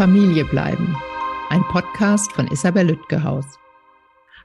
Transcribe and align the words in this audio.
Familie 0.00 0.46
bleiben. 0.46 0.96
Ein 1.50 1.62
Podcast 1.68 2.32
von 2.32 2.48
Isabel 2.48 2.86
Lütgehaus. 2.86 3.44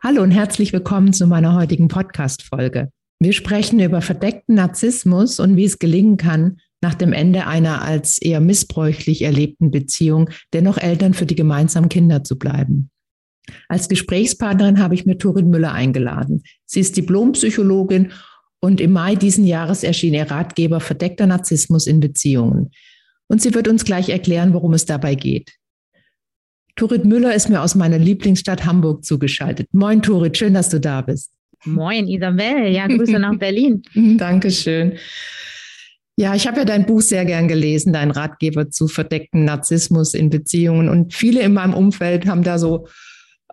Hallo 0.03 0.21
und 0.21 0.31
herzlich 0.31 0.73
willkommen 0.73 1.13
zu 1.13 1.27
meiner 1.27 1.55
heutigen 1.55 1.87
Podcast-Folge. 1.87 2.89
Wir 3.21 3.31
sprechen 3.31 3.79
über 3.79 4.01
verdeckten 4.01 4.55
Narzissmus 4.55 5.39
und 5.39 5.55
wie 5.55 5.63
es 5.63 5.79
gelingen 5.79 6.17
kann, 6.17 6.57
nach 6.81 6.93
dem 6.93 7.13
Ende 7.13 7.47
einer 7.47 7.83
als 7.83 8.17
eher 8.21 8.41
missbräuchlich 8.41 9.21
erlebten 9.21 9.71
Beziehung 9.71 10.29
dennoch 10.51 10.77
Eltern 10.77 11.13
für 11.13 11.25
die 11.25 11.35
gemeinsamen 11.35 11.87
Kinder 11.87 12.25
zu 12.25 12.37
bleiben. 12.37 12.89
Als 13.69 13.87
Gesprächspartnerin 13.87 14.79
habe 14.79 14.95
ich 14.95 15.05
mir 15.05 15.17
Turin 15.17 15.49
Müller 15.49 15.71
eingeladen. 15.71 16.43
Sie 16.65 16.81
ist 16.81 16.97
Diplompsychologin 16.97 18.11
und 18.59 18.81
im 18.81 18.91
Mai 18.91 19.15
diesen 19.15 19.45
Jahres 19.45 19.85
erschien 19.85 20.15
ihr 20.15 20.29
Ratgeber 20.29 20.81
Verdeckter 20.81 21.27
Narzissmus 21.27 21.87
in 21.87 22.01
Beziehungen. 22.01 22.71
Und 23.27 23.41
sie 23.41 23.53
wird 23.53 23.67
uns 23.67 23.85
gleich 23.85 24.09
erklären, 24.09 24.53
worum 24.53 24.73
es 24.73 24.85
dabei 24.85 25.15
geht. 25.15 25.53
Turit 26.75 27.05
Müller 27.05 27.33
ist 27.33 27.49
mir 27.49 27.61
aus 27.61 27.73
meiner 27.75 27.97
Lieblingsstadt 27.97 28.65
Hamburg 28.65 29.05
zugeschaltet. 29.05 29.67
Moin, 29.71 30.01
Turit, 30.01 30.37
schön, 30.37 30.53
dass 30.53 30.69
du 30.69 30.79
da 30.79 31.01
bist. 31.01 31.31
Moin, 31.63 32.07
Isabel. 32.07 32.67
Ja, 32.67 32.87
Grüße 32.87 33.17
nach 33.17 33.37
Berlin. 33.37 33.81
Dankeschön. 34.17 34.93
Ja, 36.17 36.35
ich 36.35 36.47
habe 36.47 36.59
ja 36.59 36.65
dein 36.65 36.85
Buch 36.85 37.01
sehr 37.01 37.25
gern 37.25 37.47
gelesen, 37.47 37.91
dein 37.91 38.11
Ratgeber 38.11 38.69
zu 38.69 38.87
verdeckten 38.87 39.45
Narzissmus 39.45 40.13
in 40.13 40.29
Beziehungen. 40.29 40.87
Und 40.89 41.13
viele 41.13 41.41
in 41.41 41.53
meinem 41.53 41.73
Umfeld 41.73 42.25
haben 42.25 42.43
da 42.43 42.57
so 42.57 42.87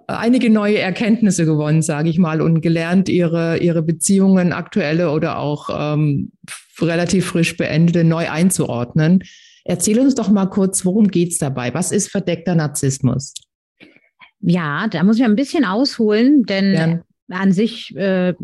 einige 0.07 0.51
neue 0.51 0.79
Erkenntnisse 0.79 1.45
gewonnen, 1.45 1.83
sage 1.83 2.09
ich 2.09 2.19
mal, 2.19 2.41
und 2.41 2.61
gelernt, 2.61 3.09
ihre, 3.09 3.59
ihre 3.59 3.83
Beziehungen, 3.83 4.53
aktuelle 4.53 5.11
oder 5.11 5.39
auch 5.39 5.71
ähm, 5.73 6.33
relativ 6.81 7.27
frisch 7.27 7.57
beendete, 7.57 8.05
neu 8.05 8.29
einzuordnen. 8.31 9.23
Erzähl 9.65 9.99
uns 10.01 10.15
doch 10.15 10.29
mal 10.29 10.47
kurz, 10.47 10.85
worum 10.85 11.09
geht 11.09 11.33
es 11.33 11.39
dabei? 11.39 11.73
Was 11.75 11.93
ist 11.93 12.11
verdeckter 12.11 12.55
Narzissmus? 12.55 13.35
Ja, 14.41 14.89
da 14.89 15.05
muss 15.05 15.19
ich 15.19 15.25
ein 15.25 15.37
bisschen 15.37 15.65
ausholen, 15.65 16.43
denn 16.43 16.75
ja. 16.75 17.01
an 17.31 17.53
sich, 17.53 17.95
äh, 17.97 18.35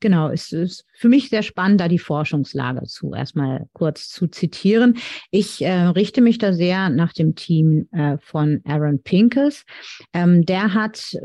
genau, 0.00 0.28
ist 0.30 0.52
es 0.52 0.84
für 0.98 1.08
mich 1.08 1.28
sehr 1.28 1.44
spannend, 1.44 1.80
da 1.80 1.86
die 1.86 2.00
Forschungslage 2.00 2.82
zu 2.86 3.14
erstmal 3.14 3.66
kurz 3.72 4.08
zu 4.08 4.26
zitieren. 4.26 4.96
Ich 5.30 5.64
äh, 5.64 5.72
richte 5.72 6.22
mich 6.22 6.38
da 6.38 6.52
sehr 6.52 6.90
nach 6.90 7.12
dem 7.12 7.36
Team 7.36 7.88
äh, 7.92 8.18
von 8.20 8.62
Aaron 8.64 9.00
Pinkes. 9.00 9.64
Ähm, 10.12 10.44
der 10.44 10.74
hat 10.74 11.16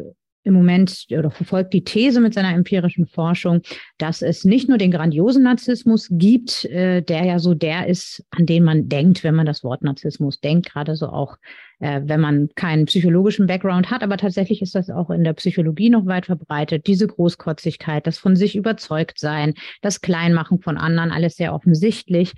im 0.43 0.53
Moment 0.53 1.05
oder 1.11 1.31
verfolgt 1.31 1.73
die 1.73 1.83
These 1.83 2.21
mit 2.21 2.33
seiner 2.33 2.53
empirischen 2.53 3.05
Forschung, 3.05 3.61
dass 3.97 4.21
es 4.21 4.45
nicht 4.45 4.69
nur 4.69 4.77
den 4.77 4.91
grandiosen 4.91 5.43
Narzissmus 5.43 6.07
gibt, 6.11 6.65
äh, 6.65 7.01
der 7.01 7.25
ja 7.25 7.39
so 7.39 7.53
der 7.53 7.87
ist, 7.87 8.23
an 8.31 8.45
den 8.45 8.63
man 8.63 8.87
denkt, 8.89 9.23
wenn 9.23 9.35
man 9.35 9.45
das 9.45 9.63
Wort 9.63 9.83
Narzissmus 9.83 10.39
denkt, 10.39 10.71
gerade 10.71 10.95
so 10.95 11.07
auch, 11.07 11.37
äh, 11.79 12.01
wenn 12.05 12.21
man 12.21 12.49
keinen 12.55 12.85
psychologischen 12.85 13.47
Background 13.47 13.91
hat. 13.91 14.01
Aber 14.01 14.17
tatsächlich 14.17 14.61
ist 14.61 14.75
das 14.75 14.89
auch 14.89 15.09
in 15.09 15.23
der 15.23 15.33
Psychologie 15.33 15.89
noch 15.89 16.05
weit 16.05 16.27
verbreitet. 16.27 16.87
Diese 16.87 17.07
Großkotzigkeit, 17.07 18.07
das 18.07 18.17
von 18.17 18.35
sich 18.35 18.55
überzeugt 18.55 19.19
sein, 19.19 19.53
das 19.81 20.01
Kleinmachen 20.01 20.59
von 20.61 20.77
anderen, 20.77 21.11
alles 21.11 21.35
sehr 21.35 21.53
offensichtlich, 21.53 22.33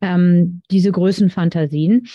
ähm, 0.00 0.62
diese 0.70 0.92
Größenfantasien. 0.92 2.06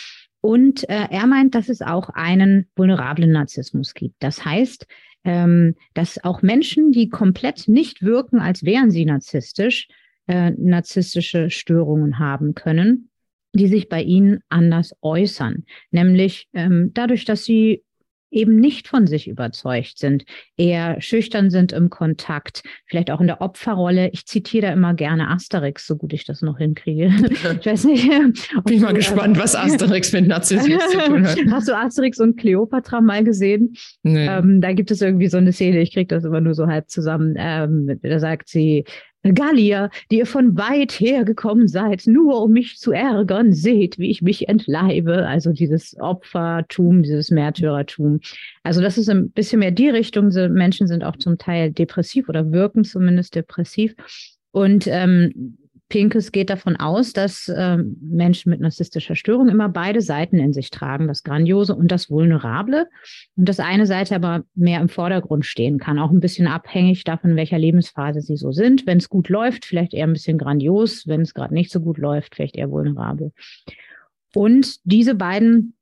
Und 0.41 0.87
äh, 0.89 1.07
er 1.09 1.25
meint, 1.25 1.55
dass 1.55 1.69
es 1.69 1.81
auch 1.81 2.09
einen 2.09 2.67
vulnerablen 2.75 3.31
Narzissmus 3.31 3.95
gibt. 3.95 4.15
Das 4.19 4.45
heißt, 4.45 4.85
ähm, 5.25 5.75
dass 5.93 6.23
auch 6.23 6.41
Menschen, 6.41 6.91
die 6.91 7.09
komplett 7.09 7.67
nicht 7.67 8.03
wirken, 8.03 8.39
als 8.39 8.63
wären 8.63 8.91
sie 8.91 9.05
narzisstisch, 9.05 9.87
äh, 10.27 10.51
narzisstische 10.51 11.49
Störungen 11.49 12.19
haben 12.19 12.53
können, 12.53 13.09
die 13.53 13.67
sich 13.67 13.89
bei 13.89 14.01
ihnen 14.01 14.39
anders 14.49 14.95
äußern. 15.01 15.65
Nämlich 15.91 16.47
ähm, 16.53 16.91
dadurch, 16.93 17.25
dass 17.25 17.43
sie 17.43 17.83
eben 18.35 18.57
nicht 18.57 18.87
von 18.87 19.07
sich 19.07 19.27
überzeugt 19.27 19.97
sind, 19.97 20.25
eher 20.57 21.01
schüchtern 21.01 21.49
sind 21.49 21.71
im 21.71 21.89
Kontakt, 21.89 22.63
vielleicht 22.85 23.09
auch 23.09 23.21
in 23.21 23.27
der 23.27 23.41
Opferrolle. 23.41 24.09
Ich 24.09 24.25
zitiere 24.25 24.67
da 24.67 24.73
immer 24.73 24.93
gerne 24.93 25.29
Asterix, 25.29 25.87
so 25.87 25.95
gut 25.95 26.13
ich 26.13 26.25
das 26.25 26.41
noch 26.41 26.57
hinkriege. 26.57 27.11
Ich 27.59 27.65
weiß 27.65 27.85
nicht. 27.85 28.09
Bin 28.09 28.33
ich 28.75 28.81
mal 28.81 28.93
gespannt, 28.93 29.37
was 29.37 29.55
Asterix 29.55 30.11
mit 30.13 30.27
Narzissmus 30.27 30.81
zu 30.89 30.97
tun 30.97 31.27
hat. 31.27 31.37
Hast 31.51 31.67
du 31.67 31.75
Asterix 31.75 32.19
und 32.19 32.37
Cleopatra 32.37 33.01
mal 33.01 33.23
gesehen? 33.23 33.75
Nee. 34.03 34.27
Ähm, 34.27 34.61
da 34.61 34.73
gibt 34.73 34.91
es 34.91 35.01
irgendwie 35.01 35.27
so 35.27 35.37
eine 35.37 35.53
Szene, 35.53 35.79
ich 35.79 35.93
kriege 35.93 36.07
das 36.07 36.23
immer 36.23 36.41
nur 36.41 36.53
so 36.53 36.67
halb 36.67 36.89
zusammen. 36.89 37.35
Ähm, 37.37 37.99
da 38.01 38.19
sagt 38.19 38.49
sie, 38.49 38.83
Gallier, 39.33 39.89
die 40.11 40.19
ihr 40.19 40.25
von 40.25 40.57
weit 40.57 40.91
her 40.93 41.25
gekommen 41.25 41.67
seid, 41.67 42.03
nur 42.05 42.43
um 42.43 42.51
mich 42.51 42.77
zu 42.77 42.91
ärgern, 42.91 43.53
seht, 43.53 43.97
wie 43.97 44.11
ich 44.11 44.21
mich 44.21 44.47
entleibe. 44.47 45.27
Also 45.27 45.51
dieses 45.51 45.95
Opfertum, 45.99 47.03
dieses 47.03 47.31
Märtyrertum. 47.31 48.19
Also 48.63 48.81
das 48.81 48.97
ist 48.97 49.09
ein 49.09 49.31
bisschen 49.31 49.59
mehr 49.59 49.71
die 49.71 49.89
Richtung. 49.89 50.29
Menschen 50.53 50.87
sind 50.87 51.03
auch 51.03 51.15
zum 51.15 51.37
Teil 51.37 51.71
depressiv 51.71 52.29
oder 52.29 52.51
wirken 52.51 52.83
zumindest 52.83 53.35
depressiv. 53.35 53.95
Und 54.51 54.87
ähm, 54.87 55.57
Pinkes 55.95 56.33
geht 56.33 56.49
davon 56.49 56.75
aus, 56.75 57.13
dass 57.13 57.47
äh, 57.47 57.77
Menschen 58.01 58.49
mit 58.49 58.59
narzisstischer 58.59 59.15
Störung 59.15 59.47
immer 59.47 59.69
beide 59.69 60.01
Seiten 60.01 60.39
in 60.39 60.51
sich 60.51 60.69
tragen, 60.69 61.07
das 61.07 61.23
Grandiose 61.23 61.73
und 61.73 61.89
das 61.89 62.09
Vulnerable. 62.09 62.89
Und 63.37 63.47
dass 63.47 63.61
eine 63.61 63.85
Seite 63.85 64.13
aber 64.13 64.43
mehr 64.55 64.81
im 64.81 64.89
Vordergrund 64.89 65.45
stehen 65.45 65.79
kann, 65.79 65.97
auch 65.97 66.11
ein 66.11 66.19
bisschen 66.19 66.47
abhängig 66.47 67.05
davon, 67.05 67.29
in 67.29 67.35
welcher 67.37 67.57
Lebensphase 67.57 68.19
sie 68.19 68.35
so 68.35 68.51
sind. 68.51 68.85
Wenn 68.85 68.97
es 68.97 69.07
gut 69.07 69.29
läuft, 69.29 69.63
vielleicht 69.63 69.93
eher 69.93 70.05
ein 70.05 70.11
bisschen 70.11 70.37
grandios, 70.37 71.07
wenn 71.07 71.21
es 71.21 71.33
gerade 71.33 71.53
nicht 71.53 71.71
so 71.71 71.79
gut 71.79 71.97
läuft, 71.97 72.35
vielleicht 72.35 72.57
eher 72.57 72.71
vulnerabel. 72.71 73.31
Und 74.33 74.75
diese 74.83 75.15
beiden 75.15 75.75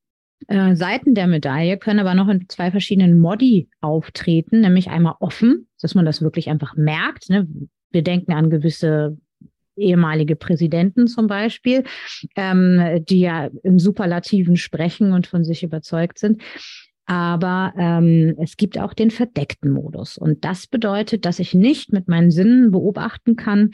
äh, 0.48 0.76
Seiten 0.76 1.16
der 1.16 1.26
Medaille 1.26 1.80
können 1.80 2.02
aber 2.02 2.14
noch 2.14 2.28
in 2.28 2.48
zwei 2.50 2.70
verschiedenen 2.70 3.20
Modi 3.20 3.68
auftreten, 3.82 4.62
nämlich 4.62 4.92
einmal 4.92 5.16
offen, 5.22 5.66
dass 5.82 5.96
man 5.96 6.06
das 6.06 6.22
wirklich 6.22 6.52
einfach 6.52 6.76
merkt. 6.76 7.32
Ne? 7.32 7.48
Wir 7.90 8.04
denken 8.04 8.34
an 8.34 8.52
gewisse 8.52 9.18
ehemalige 9.76 10.36
Präsidenten 10.36 11.08
zum 11.08 11.28
Beispiel, 11.28 11.84
ähm, 12.36 13.04
die 13.08 13.22
ja 13.22 13.50
im 13.64 13.80
Superlativen 13.80 14.58
sprechen 14.58 15.14
und 15.14 15.28
von 15.28 15.44
sich 15.44 15.64
überzeugt 15.64 16.20
sind. 16.20 16.42
Aber 17.06 17.74
ähm, 17.78 18.36
es 18.40 18.56
gibt 18.56 18.78
auch 18.78 18.94
den 18.94 19.12
verdeckten 19.12 19.72
Modus. 19.72 20.18
Und 20.18 20.46
das 20.46 20.68
bedeutet, 20.68 21.26
dass 21.26 21.40
ich 21.40 21.54
nicht 21.54 21.92
mit 21.92 22.08
meinen 22.08 22.32
Sinnen 22.32 22.72
beobachten 22.72 23.36
kann, 23.36 23.72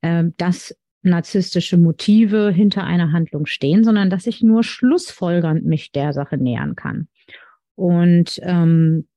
äh, 0.00 0.24
dass 0.38 0.74
narzisstische 1.02 1.76
Motive 1.76 2.50
hinter 2.50 2.84
einer 2.84 3.12
Handlung 3.12 3.46
stehen, 3.46 3.84
sondern 3.84 4.10
dass 4.10 4.26
ich 4.26 4.42
nur 4.42 4.62
schlussfolgernd 4.62 5.64
mich 5.64 5.92
der 5.92 6.12
Sache 6.12 6.36
nähern 6.36 6.74
kann. 6.76 7.08
Und 7.74 8.38
ähm, 8.42 9.08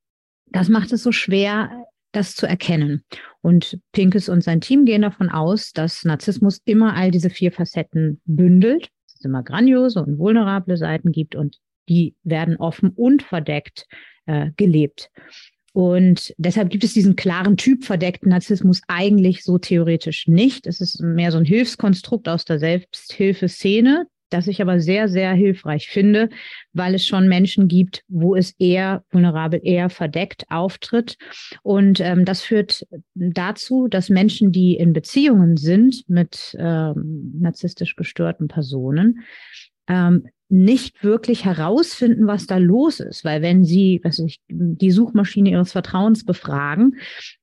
das 0.47 0.69
macht 0.69 0.93
es 0.93 1.03
so 1.03 1.11
schwer, 1.11 1.85
das 2.13 2.35
zu 2.35 2.47
erkennen. 2.47 3.03
Und 3.41 3.79
Pinkes 3.91 4.29
und 4.29 4.43
sein 4.43 4.61
Team 4.61 4.85
gehen 4.85 5.01
davon 5.01 5.29
aus, 5.29 5.73
dass 5.73 6.05
Narzissmus 6.05 6.61
immer 6.63 6.95
all 6.95 7.11
diese 7.11 7.29
vier 7.29 7.51
Facetten 7.51 8.21
bündelt, 8.25 8.89
dass 9.05 9.15
es 9.19 9.25
immer 9.25 9.43
grandiose 9.43 10.01
und 10.01 10.17
vulnerable 10.17 10.77
Seiten 10.77 11.11
gibt 11.11 11.35
und 11.35 11.57
die 11.89 12.15
werden 12.23 12.55
offen 12.55 12.91
und 12.91 13.23
verdeckt 13.23 13.85
äh, 14.25 14.51
gelebt. 14.55 15.09
Und 15.73 16.35
deshalb 16.37 16.69
gibt 16.69 16.83
es 16.83 16.93
diesen 16.93 17.15
klaren 17.15 17.57
Typ 17.57 17.83
verdeckten 17.83 18.29
Narzissmus 18.29 18.81
eigentlich 18.87 19.43
so 19.43 19.57
theoretisch 19.57 20.27
nicht. 20.27 20.67
Es 20.67 20.79
ist 20.79 21.01
mehr 21.01 21.31
so 21.31 21.39
ein 21.39 21.45
Hilfskonstrukt 21.45 22.29
aus 22.29 22.45
der 22.45 22.59
Selbsthilfeszene, 22.59 24.05
das 24.33 24.47
ich 24.47 24.61
aber 24.61 24.79
sehr, 24.79 25.07
sehr 25.07 25.33
hilfreich 25.33 25.87
finde, 25.89 26.29
weil 26.73 26.95
es 26.95 27.05
schon 27.05 27.27
Menschen 27.27 27.67
gibt, 27.67 28.03
wo 28.07 28.35
es 28.35 28.51
eher 28.57 29.03
vulnerabel, 29.11 29.61
eher 29.63 29.89
verdeckt 29.89 30.45
auftritt. 30.49 31.17
Und 31.61 31.99
ähm, 31.99 32.25
das 32.25 32.41
führt 32.41 32.85
dazu, 33.13 33.87
dass 33.87 34.09
Menschen, 34.09 34.51
die 34.51 34.75
in 34.75 34.93
Beziehungen 34.93 35.57
sind 35.57 36.03
mit 36.07 36.55
ähm, 36.59 37.33
narzisstisch 37.39 37.95
gestörten 37.95 38.47
Personen, 38.47 39.21
ähm, 39.87 40.27
nicht 40.49 41.03
wirklich 41.03 41.45
herausfinden, 41.45 42.27
was 42.27 42.45
da 42.45 42.57
los 42.57 42.99
ist, 42.99 43.25
weil 43.25 43.41
wenn 43.41 43.63
sie 43.63 44.01
was 44.03 44.19
ich, 44.19 44.39
die 44.49 44.91
Suchmaschine 44.91 45.51
ihres 45.51 45.71
Vertrauens 45.71 46.25
befragen 46.25 46.97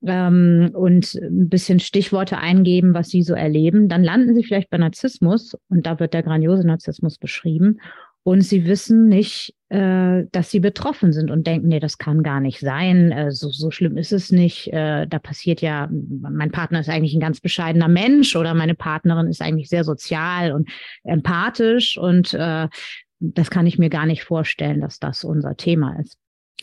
ähm, 0.05 0.71
und 0.73 1.15
ein 1.15 1.49
bisschen 1.49 1.79
Stichworte 1.79 2.37
eingeben, 2.37 2.93
was 2.93 3.09
sie 3.09 3.23
so 3.23 3.33
erleben, 3.33 3.89
dann 3.89 4.03
landen 4.03 4.33
sie 4.35 4.43
vielleicht 4.43 4.69
bei 4.69 4.77
Narzissmus 4.77 5.57
und 5.69 5.85
da 5.85 5.99
wird 5.99 6.13
der 6.13 6.23
grandiose 6.23 6.65
Narzissmus 6.65 7.17
beschrieben 7.17 7.79
und 8.23 8.41
sie 8.41 8.65
wissen 8.65 9.07
nicht, 9.07 9.55
äh, 9.69 10.25
dass 10.31 10.51
sie 10.51 10.59
betroffen 10.59 11.11
sind 11.13 11.31
und 11.31 11.47
denken, 11.47 11.69
nee, 11.69 11.79
das 11.79 11.97
kann 11.97 12.23
gar 12.23 12.39
nicht 12.39 12.59
sein, 12.59 13.11
äh, 13.11 13.31
so, 13.31 13.49
so 13.49 13.71
schlimm 13.71 13.97
ist 13.97 14.11
es 14.11 14.31
nicht, 14.31 14.71
äh, 14.71 15.07
da 15.07 15.19
passiert 15.19 15.61
ja, 15.61 15.89
mein 15.91 16.51
Partner 16.51 16.81
ist 16.81 16.89
eigentlich 16.89 17.13
ein 17.13 17.21
ganz 17.21 17.39
bescheidener 17.39 17.87
Mensch 17.87 18.35
oder 18.35 18.53
meine 18.53 18.75
Partnerin 18.75 19.27
ist 19.27 19.41
eigentlich 19.41 19.69
sehr 19.69 19.83
sozial 19.83 20.51
und 20.51 20.69
empathisch 21.03 21.97
und 21.97 22.33
äh, 22.33 22.67
das 23.19 23.49
kann 23.49 23.67
ich 23.67 23.79
mir 23.79 23.89
gar 23.89 24.05
nicht 24.05 24.23
vorstellen, 24.23 24.81
dass 24.81 24.99
das 24.99 25.23
unser 25.23 25.55
Thema 25.55 25.99
ist. 25.99 26.17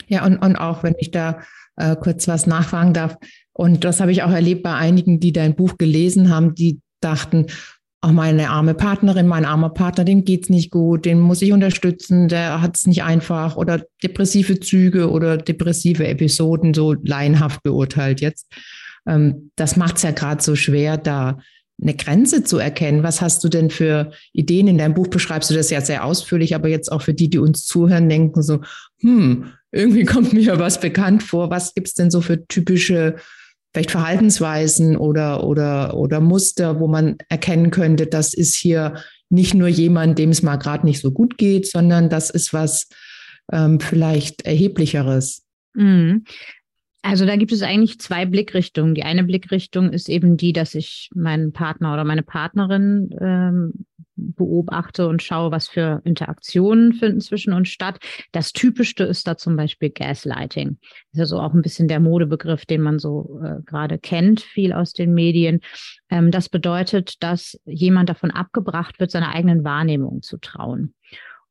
Ja, 0.07 0.25
und, 0.25 0.39
und 0.39 0.57
auch 0.57 0.83
wenn 0.83 0.95
ich 0.99 1.11
da 1.11 1.41
äh, 1.77 1.97
kurz 1.97 2.29
was 2.29 2.47
nachfragen 2.47 2.95
darf, 2.95 3.17
und 3.53 3.83
das 3.85 4.01
habe 4.01 4.13
ich 4.13 4.23
auch 4.23 4.31
erlebt 4.31 4.63
bei 4.63 4.75
einigen, 4.75 5.19
die 5.19 5.33
dein 5.33 5.57
Buch 5.57 5.79
gelesen 5.79 6.31
haben, 6.31 6.55
die 6.55 6.81
dachten, 7.01 7.47
auch 8.01 8.13
meine 8.13 8.51
arme 8.51 8.75
Partnerin, 8.75 9.27
mein 9.27 9.45
armer 9.45 9.71
Partner, 9.71 10.05
dem 10.05 10.25
geht's 10.25 10.49
nicht 10.49 10.71
gut, 10.71 11.05
den 11.05 11.19
muss 11.19 11.43
ich 11.43 11.53
unterstützen, 11.53 12.29
der 12.29 12.63
hat 12.63 12.77
es 12.77 12.87
nicht 12.87 13.03
einfach 13.03 13.57
oder 13.57 13.83
depressive 14.03 14.61
Züge 14.61 15.11
oder 15.11 15.37
depressive 15.37 16.07
Episoden, 16.07 16.75
so 16.75 16.93
laienhaft 16.93 17.63
beurteilt 17.63 18.21
jetzt. 18.21 18.47
Ähm, 19.07 19.51
das 19.57 19.77
macht's 19.77 20.03
ja 20.03 20.13
gerade 20.13 20.43
so 20.43 20.55
schwer, 20.55 20.97
da 20.97 21.39
eine 21.81 21.95
Grenze 21.95 22.45
zu 22.45 22.59
erkennen. 22.59 23.03
Was 23.03 23.21
hast 23.21 23.43
du 23.45 23.49
denn 23.49 23.71
für 23.71 24.13
Ideen? 24.33 24.69
In 24.69 24.79
deinem 24.79 24.95
Buch 24.95 25.09
beschreibst 25.09 25.51
du 25.51 25.55
das 25.55 25.71
ja 25.71 25.81
sehr 25.81 26.05
ausführlich, 26.05 26.55
aber 26.55 26.69
jetzt 26.69 26.91
auch 26.91 27.03
für 27.03 27.15
die, 27.15 27.31
die 27.31 27.39
uns 27.39 27.67
zuhören, 27.67 28.09
denken 28.09 28.43
so, 28.43 28.61
hm, 29.01 29.53
irgendwie 29.71 30.05
kommt 30.05 30.33
mir 30.33 30.59
was 30.59 30.81
bekannt 30.81 31.23
vor. 31.23 31.51
Was 31.51 31.75
gibt's 31.75 31.95
denn 31.95 32.11
so 32.11 32.21
für 32.21 32.47
typische 32.47 33.17
vielleicht 33.73 33.91
Verhaltensweisen 33.91 34.97
oder, 34.97 35.45
oder, 35.45 35.97
oder 35.97 36.21
Muster, 36.21 36.81
wo 36.81 36.89
man 36.89 37.17
erkennen 37.29 37.71
könnte, 37.71 38.07
das 38.07 38.35
ist 38.35 38.55
hier 38.55 38.95
nicht 39.31 39.55
nur 39.55 39.69
jemand, 39.69 40.19
dem 40.19 40.31
es 40.31 40.43
mal 40.43 40.57
gerade 40.57 40.87
nicht 40.87 41.01
so 41.01 41.11
gut 41.11 41.39
geht, 41.39 41.67
sondern 41.67 42.09
das 42.09 42.31
ist 42.31 42.53
was 42.53 42.89
ähm, 43.53 43.81
vielleicht 43.81 44.47
Erheblicheres. 44.47 45.45
Mhm. 45.75 46.25
Also 47.09 47.25
da 47.25 47.37
gibt 47.37 47.53
es 47.53 47.63
eigentlich 47.63 47.99
zwei 47.99 48.27
Blickrichtungen. 48.27 48.95
Die 48.95 49.03
eine 49.03 49.25
Blickrichtung 49.25 49.95
ist 49.95 50.11
eben 50.11 50.37
die, 50.37 50.53
dass 50.53 50.75
ich 50.75 51.09
meinen 51.15 51.53
Partner 51.53 51.95
oder 51.95 52.05
meine 52.05 52.23
Partnerin 52.23 53.09
ähm, 53.19 53.87
beobachte 54.15 55.09
und 55.09 55.23
schaue, 55.23 55.51
was 55.51 55.69
für 55.69 56.03
Interaktionen 56.05 56.93
finden 56.93 57.23
zwischen 57.23 57.55
uns 57.55 57.71
statt. 57.71 57.99
Das 58.33 58.53
Typischste 58.53 59.05
ist 59.05 59.27
da 59.27 59.39
zum 59.39 59.57
Beispiel 59.57 59.89
Gaslighting. 59.89 60.77
Das 61.13 61.15
ist 61.15 61.33
also 61.33 61.41
auch 61.41 61.55
ein 61.55 61.63
bisschen 61.63 61.89
der 61.89 62.01
Modebegriff, 62.01 62.67
den 62.67 62.83
man 62.83 62.99
so 62.99 63.41
äh, 63.43 63.63
gerade 63.65 63.99
kennt, 63.99 64.43
viel 64.43 64.75
aus 64.75 64.93
den 64.93 65.15
Medien. 65.15 65.61
Ähm, 66.11 66.31
das 66.31 66.51
bedeutet, 66.51 67.23
dass 67.23 67.59
jemand 67.65 68.11
davon 68.11 68.31
abgebracht 68.31 69.01
wird, 69.01 69.13
seiner 69.13 69.35
eigenen 69.35 69.65
Wahrnehmung 69.65 70.21
zu 70.21 70.37
trauen. 70.37 70.93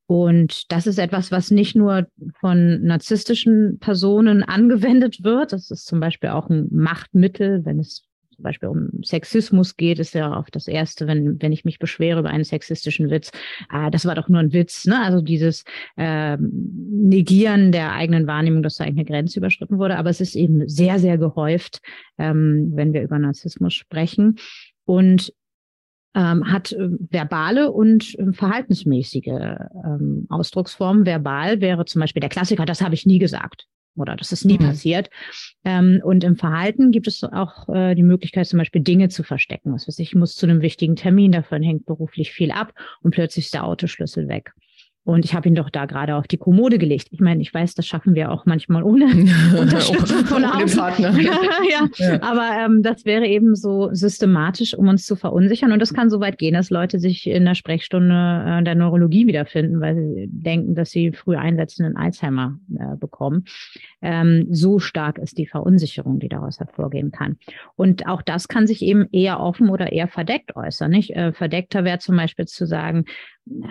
Und 0.08 0.72
das 0.72 0.88
ist 0.88 1.00
etwas, 1.00 1.32
was 1.32 1.52
nicht 1.52 1.76
nur 1.76 2.08
von 2.40 2.82
narzisstischen 2.82 3.78
Personen 3.80 4.42
angewendet 4.42 5.24
wird. 5.24 5.52
Das 5.52 5.70
ist 5.70 5.86
zum 5.86 6.00
Beispiel 6.00 6.30
auch 6.30 6.50
ein 6.50 6.68
Machtmittel, 6.72 7.66
wenn 7.66 7.80
es 7.80 8.04
zum 8.38 8.44
Beispiel 8.44 8.70
um 8.70 8.90
Sexismus 9.04 9.76
geht, 9.78 9.98
ist 9.98 10.14
ja 10.14 10.38
auch 10.38 10.50
das 10.52 10.68
Erste, 10.68 11.08
wenn, 11.08 11.42
wenn 11.42 11.52
ich 11.52 11.66
mich 11.66 11.80
beschwere 11.80 12.20
über 12.20 12.30
einen 12.30 12.44
sexistischen 12.44 13.10
Witz, 13.10 13.32
ah, 13.68 13.90
das 13.90 14.06
war 14.06 14.14
doch 14.14 14.30
nur 14.30 14.40
ein 14.40 14.54
Witz. 14.54 14.86
Ne? 14.86 15.04
Also 15.04 15.22
dieses 15.22 15.64
äh, 15.98 16.38
Negieren 16.40 17.72
der 17.72 17.94
eigenen 17.94 18.28
Wahrnehmung, 18.28 18.62
dass 18.62 18.76
da 18.76 18.84
eine 18.84 19.06
Grenze 19.06 19.40
überschritten 19.40 19.80
wurde. 19.80 19.98
Aber 19.98 20.12
es 20.12 20.22
ist 20.22 20.36
eben 20.36 20.70
sehr, 20.70 21.00
sehr 21.00 21.18
gehäuft, 21.18 21.82
ähm, 22.20 22.72
wenn 22.76 22.94
wir 22.94 23.02
über 23.02 23.18
Narzissmus 23.18 23.74
sprechen. 23.74 24.38
Und 24.86 25.34
ähm, 26.16 26.52
hat 26.52 26.72
äh, 26.72 26.90
verbale 27.12 27.72
und 27.72 28.18
äh, 28.18 28.32
verhaltensmäßige 28.34 29.28
ähm, 29.28 30.26
Ausdrucksformen. 30.30 31.06
Verbal 31.06 31.62
wäre 31.62 31.86
zum 31.86 32.02
Beispiel 32.02 32.22
der 32.22 32.30
Klassiker, 32.30 32.66
das 32.66 32.82
habe 32.82 32.96
ich 32.96 33.06
nie 33.06 33.20
gesagt 33.20 33.68
oder 33.98 34.16
das 34.16 34.32
ist 34.32 34.46
nie 34.46 34.58
mhm. 34.60 34.66
passiert. 34.66 35.10
Ähm, 35.66 36.02
und 36.04 36.24
im 36.24 36.36
Verhalten 36.36 36.92
gibt 36.92 37.08
es 37.08 37.24
auch 37.24 37.68
äh, 37.70 37.96
die 37.96 38.04
Möglichkeit, 38.04 38.48
zum 38.48 38.60
Beispiel 38.60 38.82
Dinge 38.82 39.10
zu 39.10 39.24
verstecken. 39.24 39.74
Was 39.74 39.88
weiß 39.88 40.00
ich, 40.00 40.10
ich 40.10 40.16
muss 40.16 40.36
zu 40.36 40.46
einem 40.46 40.62
wichtigen 40.62 40.96
Termin, 40.96 41.32
davon 41.32 41.64
hängt 41.64 41.86
beruflich 41.86 42.32
viel 42.32 42.52
ab 42.52 42.74
und 43.02 43.12
plötzlich 43.12 43.46
ist 43.46 43.54
der 43.54 43.66
Autoschlüssel 43.66 44.28
weg. 44.28 44.54
Und 45.08 45.24
ich 45.24 45.34
habe 45.34 45.48
ihn 45.48 45.56
doch 45.56 45.70
da 45.70 45.86
gerade 45.86 46.16
auf 46.16 46.28
die 46.28 46.36
Kommode 46.36 46.78
gelegt. 46.78 47.08
Ich 47.12 47.22
meine, 47.22 47.42
ich 47.42 47.54
weiß, 47.54 47.76
das 47.76 47.88
schaffen 47.88 48.14
wir 48.14 48.30
auch 48.30 48.46
manchmal 48.46 48.84
ohne 48.84 49.06
Unterstützung 49.58 50.26
von 50.26 50.44
außen. 50.44 50.78
Partner. 50.78 51.12
ja, 51.22 51.32
ja. 51.70 51.88
ja. 51.96 52.22
Aber 52.22 52.50
ähm, 52.60 52.84
das 52.84 53.06
wäre 53.06 53.26
eben 53.26 53.56
so 53.56 53.88
systematisch, 53.94 54.74
um 54.74 54.90
uns 54.90 55.06
zu 55.06 55.16
verunsichern. 55.16 55.72
Und 55.72 55.80
das 55.80 55.94
kann 55.94 56.10
so 56.10 56.20
weit 56.20 56.38
gehen, 56.38 56.56
dass 56.56 56.72
Leute 56.72 57.00
sich 57.00 57.26
in 57.26 57.46
der 57.46 57.56
Sprechstunde 57.56 58.14
äh, 58.14 58.64
der 58.64 58.76
Neurologie 58.76 59.28
wiederfinden, 59.28 59.80
weil 59.80 59.96
sie 59.96 60.28
denken, 60.30 60.76
dass 60.76 60.92
sie 60.92 61.14
früh 61.14 61.38
einsetzenden 61.38 61.96
Alzheimer 61.96 62.60
äh, 62.78 62.98
bekommen. 62.98 63.46
Ähm, 64.02 64.48
so 64.50 64.78
stark 64.78 65.20
ist 65.20 65.38
die 65.38 65.48
Verunsicherung, 65.48 66.20
die 66.20 66.28
daraus 66.28 66.60
hervorgehen 66.60 67.12
kann. 67.12 67.38
Und 67.78 68.08
auch 68.08 68.22
das 68.22 68.50
kann 68.50 68.68
sich 68.68 68.82
eben 68.82 69.08
eher 69.14 69.40
offen 69.40 69.70
oder 69.70 69.94
eher 69.94 70.10
verdeckt 70.10 70.58
äußern. 70.58 70.92
Nicht? 70.92 71.12
Äh, 71.12 71.32
verdeckter 71.32 71.86
wäre 71.86 72.00
zum 72.00 72.18
Beispiel 72.18 72.46
zu 72.46 72.66
sagen, 72.66 73.06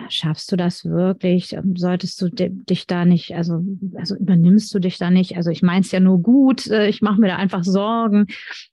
schaffst 0.09 0.51
du 0.51 0.55
das 0.55 0.85
wirklich? 0.85 1.26
Ähm, 1.27 1.75
solltest 1.75 2.21
du 2.21 2.29
dich 2.29 2.87
da 2.87 3.05
nicht, 3.05 3.35
also, 3.35 3.63
also 3.95 4.15
übernimmst 4.15 4.73
du 4.73 4.79
dich 4.79 4.97
da 4.97 5.09
nicht? 5.09 5.35
Also 5.35 5.49
ich 5.49 5.61
meine 5.61 5.81
es 5.81 5.91
ja 5.91 5.99
nur 5.99 6.21
gut, 6.21 6.67
äh, 6.67 6.87
ich 6.87 7.01
mache 7.01 7.19
mir 7.19 7.27
da 7.27 7.35
einfach 7.35 7.63
Sorgen. 7.63 8.27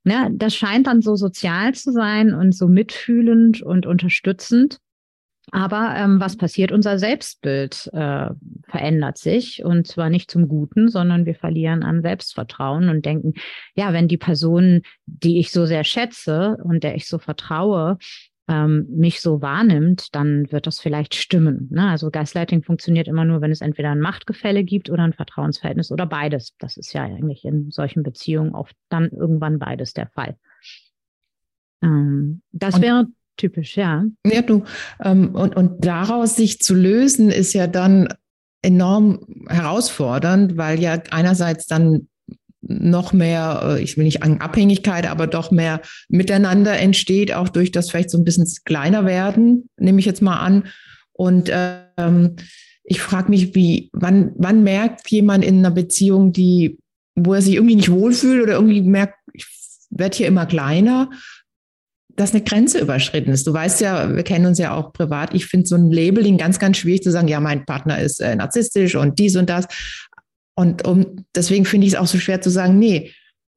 Ne? 0.05 0.31
Das 0.35 0.55
scheint 0.55 0.87
dann 0.87 1.03
so 1.03 1.17
sozial 1.17 1.75
zu 1.75 1.93
sein 1.93 2.35
und 2.35 2.55
so 2.55 2.69
mitfühlend 2.69 3.63
und 3.63 3.87
unterstützend. 3.87 4.79
Aber 5.51 5.95
ähm, 5.97 6.21
was 6.21 6.37
passiert? 6.37 6.73
Unser 6.73 6.99
Selbstbild 6.99 7.91
äh, 7.93 8.31
verändert 8.67 9.19
sich 9.19 9.63
und 9.65 9.87
zwar 9.87 10.09
nicht 10.09 10.31
zum 10.31 10.49
Guten, 10.49 10.89
sondern 10.89 11.27
wir 11.27 11.35
verlieren 11.35 11.83
an 11.83 12.03
Selbstvertrauen 12.03 12.89
und 12.89 13.05
denken, 13.05 13.35
ja, 13.75 13.93
wenn 13.93 14.09
die 14.09 14.17
Person, 14.17 14.83
die 15.07 15.39
ich 15.39 15.53
so 15.53 15.67
sehr 15.67 15.85
schätze 15.85 16.57
und 16.65 16.83
der 16.83 16.95
ich 16.95 17.07
so 17.07 17.19
vertraue, 17.19 17.99
ähm, 18.47 18.87
mich 18.91 19.21
so 19.21 19.41
wahrnimmt, 19.41 20.15
dann 20.15 20.51
wird 20.53 20.67
das 20.67 20.79
vielleicht 20.79 21.15
stimmen. 21.15 21.69
Ne? 21.71 21.89
Also 21.89 22.11
Gaslighting 22.11 22.63
funktioniert 22.63 23.09
immer 23.09 23.25
nur, 23.25 23.41
wenn 23.41 23.51
es 23.51 23.63
entweder 23.63 23.91
ein 23.91 24.01
Machtgefälle 24.01 24.65
gibt 24.65 24.91
oder 24.91 25.03
ein 25.03 25.15
Vertrauensverhältnis 25.15 25.91
oder 25.91 26.07
beides. 26.07 26.55
Das 26.59 26.77
ist 26.77 26.93
ja 26.93 27.05
eigentlich 27.05 27.45
in 27.45 27.71
solchen 27.71 28.03
Beziehungen 28.03 28.55
oft 28.55 28.77
dann 28.91 29.11
irgendwann 29.11 29.59
beides 29.59 29.95
der 29.95 30.09
Fall. 30.09 30.37
Ähm, 31.83 32.43
das 32.53 32.77
und, 32.77 32.83
wäre 32.83 33.07
typisch, 33.37 33.77
ja. 33.77 34.05
Ja, 34.27 34.43
du. 34.43 34.65
Ähm, 35.03 35.35
und, 35.35 35.57
und 35.57 35.85
daraus 35.85 36.37
sich 36.37 36.61
zu 36.61 36.75
lösen, 36.75 37.31
ist 37.31 37.55
ja 37.55 37.67
dann 37.67 38.09
enorm 38.63 39.27
herausfordernd, 39.49 40.57
weil 40.57 40.81
ja 40.81 40.99
einerseits 41.11 41.67
dann 41.67 42.09
noch 42.69 43.13
mehr, 43.13 43.61
äh, 43.65 43.83
ich 43.83 43.97
will 43.97 44.05
nicht 44.05 44.23
an 44.23 44.41
Abhängigkeit, 44.41 45.07
aber 45.09 45.27
doch 45.27 45.51
mehr 45.51 45.81
miteinander 46.09 46.79
entsteht, 46.79 47.33
auch 47.33 47.49
durch 47.49 47.73
das 47.73 47.91
vielleicht 47.91 48.11
so 48.11 48.19
ein 48.19 48.25
bisschen 48.25 48.47
kleiner 48.65 49.05
werden, 49.05 49.69
nehme 49.77 50.01
ich 50.01 50.07
jetzt 50.07 50.23
mal 50.23 50.39
an. 50.39 50.67
Und 51.13 51.51
ähm, 51.53 52.37
ich 52.85 53.01
frage 53.01 53.31
mich, 53.31 53.55
wie, 53.55 53.91
wann, 53.93 54.33
wann 54.37 54.63
merkt 54.63 55.11
jemand 55.11 55.45
in 55.45 55.59
einer 55.59 55.71
Beziehung, 55.71 56.33
die, 56.33 56.79
wo 57.15 57.35
er 57.35 57.43
sich 57.43 57.55
irgendwie 57.55 57.77
nicht 57.77 57.91
wohlfühlt 57.91 58.43
oder 58.43 58.55
irgendwie 58.55 58.83
merkt, 58.83 59.15
ich 59.33 59.47
werde 59.91 60.17
hier 60.17 60.27
immer 60.27 60.47
kleiner, 60.47 61.11
dass 62.17 62.33
eine 62.33 62.45
Grenze 62.45 62.79
überschritten 62.79 63.31
ist. 63.31 63.47
Du 63.47 63.53
weißt 63.53 63.81
ja, 63.81 64.15
wir 64.15 64.23
kennen 64.23 64.47
uns 64.47 64.59
ja 64.59 64.75
auch 64.75 64.93
privat. 64.93 65.35
Ich 65.35 65.47
finde 65.47 65.67
so 65.67 65.75
ein 65.77 65.91
Labeling 65.91 66.39
ganz, 66.39 66.59
ganz 66.59 66.77
schwierig 66.77 67.03
zu 67.03 67.11
sagen, 67.11 67.29
ja, 67.29 67.41
mein 67.41 67.65
Partner 67.65 67.99
ist 67.99 68.21
äh, 68.21 68.37
narzisstisch 68.37 68.95
und 68.95 69.19
dies 69.19 69.37
und 69.37 69.51
das. 69.51 69.67
Und 70.55 70.87
um, 70.87 71.25
deswegen 71.35 71.65
finde 71.65 71.87
ich 71.87 71.95
es 71.95 71.99
auch 71.99 72.07
so 72.07 72.19
schwer 72.19 72.41
zu 72.41 72.51
sagen, 72.51 72.79
nee, 72.79 73.13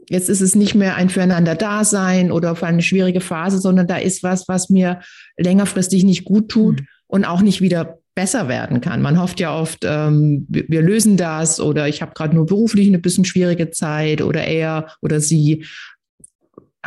jetzt 0.10 0.30
ist 0.30 0.42
es 0.42 0.56
nicht 0.56 0.76
mehr 0.76 0.96
ein 0.96 1.10
Füreinander-Dasein 1.10 2.32
oder 2.32 2.56
für 2.56 2.68
eine 2.68 2.82
schwierige 2.82 3.22
Phase, 3.22 3.60
sondern 3.60 3.88
da 3.88 3.98
ist 3.98 4.24
was, 4.24 4.48
was 4.48 4.70
mir 4.70 5.02
längerfristig 5.38 6.04
nicht 6.04 6.26
gut 6.26 6.50
tut 6.50 6.82
mhm. 6.82 6.88
und 7.08 7.26
auch 7.26 7.42
nicht 7.42 7.62
wieder 7.62 8.00
besser 8.16 8.48
werden 8.48 8.82
kann. 8.82 9.02
Man 9.02 9.22
hofft 9.22 9.40
ja 9.40 9.56
oft, 9.56 9.84
ähm, 9.84 10.48
wir, 10.50 10.82
lösen 10.82 11.18
das 11.18 11.60
oder 11.60 11.88
ich 11.88 12.02
habe 12.02 12.14
gerade 12.16 12.36
nur 12.36 12.48
beruflich 12.48 12.88
eine 12.88 12.98
bisschen 12.98 13.26
schwierige 13.26 13.70
Zeit 13.70 14.22
oder 14.22 14.44
er 14.44 14.92
oder 15.04 15.20
sie. 15.20 15.66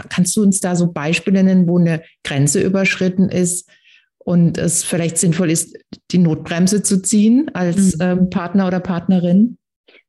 Kannst 0.09 0.37
du 0.37 0.43
uns 0.43 0.59
da 0.61 0.75
so 0.75 0.90
Beispiele 0.90 1.45
nennen, 1.45 1.69
wo 1.69 1.79
eine 1.79 2.02
Grenze 2.25 2.61
überschritten 2.61 3.29
ist 3.29 3.69
und 4.19 4.59
es 4.59 4.83
vielleicht 4.83 5.19
sinnvoll 5.19 5.52
ist, 5.52 5.76
die 6.11 6.19
Notbremse 6.19 6.83
zu 6.83 7.00
ziehen 7.00 7.49
als 7.55 7.97
mhm. 7.99 8.02
ähm, 8.02 8.31
Partner 8.31 8.67
oder 8.67 8.81
Partnerin? 8.81 9.57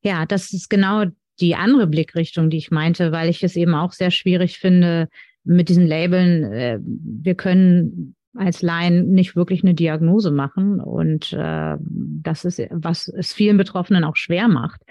Ja, 0.04 0.26
das 0.26 0.54
ist 0.54 0.70
genau 0.70 1.06
die 1.40 1.56
andere 1.56 1.88
Blickrichtung, 1.88 2.50
die 2.50 2.58
ich 2.58 2.72
meinte, 2.72 3.12
weil 3.12 3.30
ich 3.30 3.44
es 3.44 3.56
eben 3.56 3.74
auch 3.74 3.94
sehr 3.94 4.12
schwierig 4.12 4.60
finde 4.60 5.10
mit 5.44 5.70
diesen 5.70 5.88
Labeln. 5.88 6.44
Äh, 6.44 6.80
wir 6.82 7.36
können 7.36 8.16
als 8.34 8.62
Laien 8.62 9.12
nicht 9.12 9.36
wirklich 9.36 9.62
eine 9.62 9.74
Diagnose 9.74 10.32
machen 10.32 10.80
und 10.80 11.34
äh, 11.34 11.76
das 11.82 12.46
ist, 12.46 12.62
was 12.70 13.10
es 13.10 13.34
vielen 13.34 13.58
Betroffenen 13.58 14.06
auch 14.06 14.16
schwer 14.16 14.48
macht. 14.48 14.82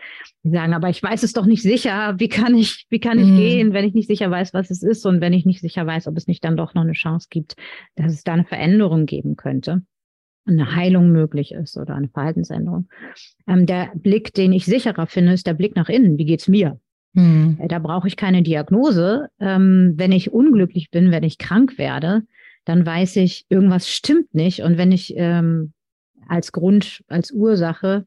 Die 0.43 0.51
sagen, 0.51 0.75
aber 0.75 0.91
ich 0.91 1.03
weiß 1.03 1.23
es 1.23 1.33
doch 1.33 1.47
nicht 1.47 1.63
sicher. 1.63 2.17
Wie 2.19 2.29
kann 2.29 2.55
ich, 2.55 2.87
wie 2.91 3.01
kann 3.01 3.19
ich 3.19 3.29
mhm. 3.29 3.37
gehen, 3.37 3.73
wenn 3.73 3.87
ich 3.87 3.95
nicht 3.95 4.09
sicher 4.09 4.31
weiß, 4.31 4.53
was 4.53 4.71
es 4.71 4.83
ist 4.83 5.07
und 5.07 5.23
wenn 5.23 5.33
ich 5.33 5.47
nicht 5.47 5.61
sicher 5.61 5.87
weiß, 5.87 6.07
ob 6.07 6.19
es 6.19 6.27
nicht 6.27 6.45
dann 6.45 6.57
doch 6.57 6.75
noch 6.75 6.83
eine 6.83 6.93
Chance 6.93 7.29
gibt, 7.31 7.55
dass 7.97 8.13
es 8.13 8.25
da 8.25 8.35
eine 8.35 8.45
Veränderung 8.45 9.07
geben 9.07 9.37
könnte 9.37 9.83
eine 10.53 10.75
Heilung 10.75 11.11
möglich 11.11 11.53
ist 11.53 11.77
oder 11.77 11.95
eine 11.95 12.09
Verhaltensänderung. 12.09 12.89
Ähm, 13.47 13.67
der 13.67 13.91
Blick, 13.95 14.35
den 14.35 14.53
ich 14.53 14.67
sicherer 14.67 15.07
finde, 15.07 15.33
ist 15.33 15.47
der 15.47 15.55
Blick 15.55 15.77
nach 15.77 15.89
innen. 15.89 16.19
Wie 16.19 16.25
geht's 16.25 16.49
mir? 16.49 16.79
Hm. 17.15 17.59
Äh, 17.61 17.69
da 17.69 17.79
brauche 17.79 18.09
ich 18.09 18.17
keine 18.17 18.43
Diagnose. 18.43 19.29
Ähm, 19.41 19.95
wenn 19.97 20.13
ich 20.13 20.33
unglücklich 20.33 20.91
bin, 20.91 21.11
wenn 21.11 21.25
ich 21.25 21.39
krank 21.39 21.79
werde, 21.79 22.23
dann 22.65 22.85
weiß 22.85 23.17
ich, 23.17 23.47
irgendwas 23.49 23.89
stimmt 23.89 24.35
nicht. 24.35 24.61
Und 24.63 24.79
wenn 24.79 24.93
ich 24.93 25.15
ähm, 25.17 25.73
als 26.29 26.53
Grund, 26.53 27.03
als 27.09 27.33
Ursache 27.33 28.05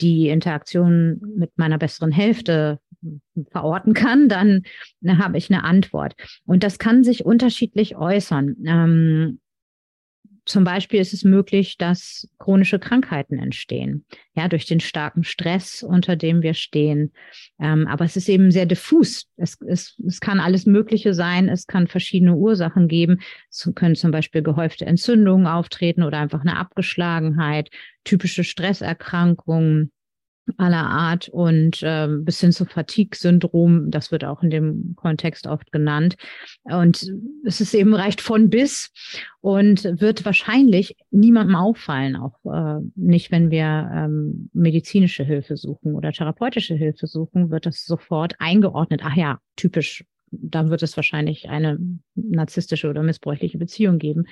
die 0.00 0.28
Interaktion 0.28 1.20
mit 1.36 1.52
meiner 1.56 1.78
besseren 1.78 2.12
Hälfte 2.12 2.80
verorten 3.50 3.94
kann, 3.94 4.28
dann, 4.28 4.62
dann 5.00 5.18
habe 5.18 5.38
ich 5.38 5.52
eine 5.52 5.64
Antwort. 5.64 6.14
Und 6.46 6.62
das 6.62 6.78
kann 6.78 7.04
sich 7.04 7.24
unterschiedlich 7.24 7.96
äußern. 7.96 8.56
Ähm, 8.66 9.40
zum 10.46 10.64
Beispiel 10.64 11.00
ist 11.00 11.14
es 11.14 11.24
möglich, 11.24 11.78
dass 11.78 12.28
chronische 12.38 12.78
Krankheiten 12.78 13.38
entstehen, 13.38 14.04
ja, 14.34 14.48
durch 14.48 14.66
den 14.66 14.80
starken 14.80 15.24
Stress, 15.24 15.82
unter 15.82 16.16
dem 16.16 16.42
wir 16.42 16.54
stehen. 16.54 17.12
Ähm, 17.58 17.86
aber 17.86 18.04
es 18.04 18.16
ist 18.16 18.28
eben 18.28 18.50
sehr 18.50 18.66
diffus. 18.66 19.26
Es, 19.36 19.58
es, 19.66 19.98
es 20.06 20.20
kann 20.20 20.40
alles 20.40 20.66
Mögliche 20.66 21.14
sein. 21.14 21.48
Es 21.48 21.66
kann 21.66 21.86
verschiedene 21.86 22.34
Ursachen 22.36 22.88
geben. 22.88 23.20
Es 23.50 23.70
können 23.74 23.94
zum 23.94 24.10
Beispiel 24.10 24.42
gehäufte 24.42 24.84
Entzündungen 24.84 25.46
auftreten 25.46 26.02
oder 26.02 26.18
einfach 26.18 26.42
eine 26.42 26.58
Abgeschlagenheit, 26.58 27.70
typische 28.04 28.44
Stresserkrankungen 28.44 29.92
aller 30.56 30.84
Art 30.84 31.28
und 31.28 31.82
äh, 31.82 32.08
bis 32.08 32.40
hin 32.40 32.52
zu 32.52 32.64
Fatigue-Syndrom, 32.64 33.90
das 33.90 34.12
wird 34.12 34.24
auch 34.24 34.42
in 34.42 34.50
dem 34.50 34.94
Kontext 34.96 35.46
oft 35.46 35.72
genannt. 35.72 36.16
Und 36.64 37.10
es 37.44 37.60
ist 37.60 37.74
eben 37.74 37.94
reicht 37.94 38.20
von 38.20 38.50
bis 38.50 38.92
und 39.40 39.84
wird 39.84 40.24
wahrscheinlich 40.24 40.96
niemandem 41.10 41.56
auffallen, 41.56 42.16
auch 42.16 42.38
äh, 42.44 42.80
nicht, 42.94 43.30
wenn 43.30 43.50
wir 43.50 43.90
ähm, 43.94 44.50
medizinische 44.52 45.24
Hilfe 45.24 45.56
suchen 45.56 45.94
oder 45.94 46.12
therapeutische 46.12 46.74
Hilfe 46.74 47.06
suchen, 47.06 47.50
wird 47.50 47.66
das 47.66 47.84
sofort 47.84 48.34
eingeordnet. 48.38 49.02
Ach 49.04 49.16
ja, 49.16 49.38
typisch, 49.56 50.04
dann 50.30 50.70
wird 50.70 50.82
es 50.82 50.96
wahrscheinlich 50.96 51.48
eine 51.48 51.78
narzisstische 52.14 52.88
oder 52.88 53.02
missbräuchliche 53.02 53.58
Beziehung 53.58 53.98
geben. 53.98 54.24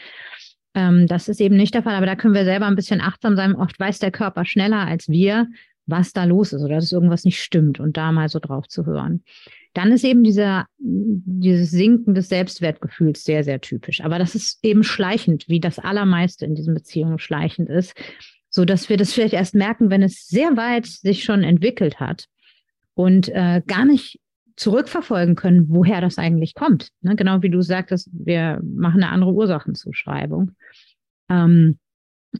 Ähm, 0.74 1.06
das 1.06 1.28
ist 1.28 1.40
eben 1.40 1.56
nicht 1.56 1.74
der 1.74 1.82
Fall, 1.82 1.94
aber 1.94 2.06
da 2.06 2.16
können 2.16 2.34
wir 2.34 2.44
selber 2.44 2.66
ein 2.66 2.76
bisschen 2.76 3.00
achtsam 3.00 3.36
sein. 3.36 3.54
Oft 3.54 3.78
weiß 3.78 3.98
der 3.98 4.10
Körper 4.10 4.44
schneller 4.44 4.86
als 4.86 5.08
wir, 5.08 5.48
was 5.86 6.12
da 6.12 6.24
los 6.24 6.52
ist 6.52 6.62
oder 6.62 6.76
dass 6.76 6.92
irgendwas 6.92 7.24
nicht 7.24 7.42
stimmt 7.42 7.80
und 7.80 7.96
da 7.96 8.12
mal 8.12 8.28
so 8.28 8.38
drauf 8.38 8.68
zu 8.68 8.86
hören. 8.86 9.22
Dann 9.74 9.90
ist 9.90 10.04
eben 10.04 10.22
dieser, 10.22 10.66
dieses 10.78 11.70
Sinken 11.70 12.14
des 12.14 12.28
Selbstwertgefühls 12.28 13.24
sehr, 13.24 13.42
sehr 13.42 13.60
typisch. 13.60 14.02
Aber 14.02 14.18
das 14.18 14.34
ist 14.34 14.58
eben 14.62 14.84
schleichend, 14.84 15.48
wie 15.48 15.60
das 15.60 15.78
Allermeiste 15.78 16.44
in 16.44 16.54
diesen 16.54 16.74
Beziehungen 16.74 17.18
schleichend 17.18 17.68
ist, 17.68 17.94
so 18.50 18.64
dass 18.64 18.88
wir 18.88 18.96
das 18.96 19.12
vielleicht 19.12 19.34
erst 19.34 19.54
merken, 19.54 19.90
wenn 19.90 20.02
es 20.02 20.26
sehr 20.28 20.56
weit 20.56 20.86
sich 20.86 21.24
schon 21.24 21.42
entwickelt 21.42 22.00
hat 22.00 22.26
und 22.94 23.28
äh, 23.30 23.62
gar 23.66 23.86
nicht 23.86 24.20
zurückverfolgen 24.56 25.34
können, 25.34 25.66
woher 25.70 26.00
das 26.00 26.18
eigentlich 26.18 26.54
kommt. 26.54 26.90
Ne? 27.00 27.16
Genau 27.16 27.42
wie 27.42 27.50
du 27.50 27.62
sagtest, 27.62 28.10
wir 28.12 28.60
machen 28.62 29.02
eine 29.02 29.10
andere 29.10 29.32
Ursachenzuschreibung. 29.32 30.52
Ähm, 31.30 31.78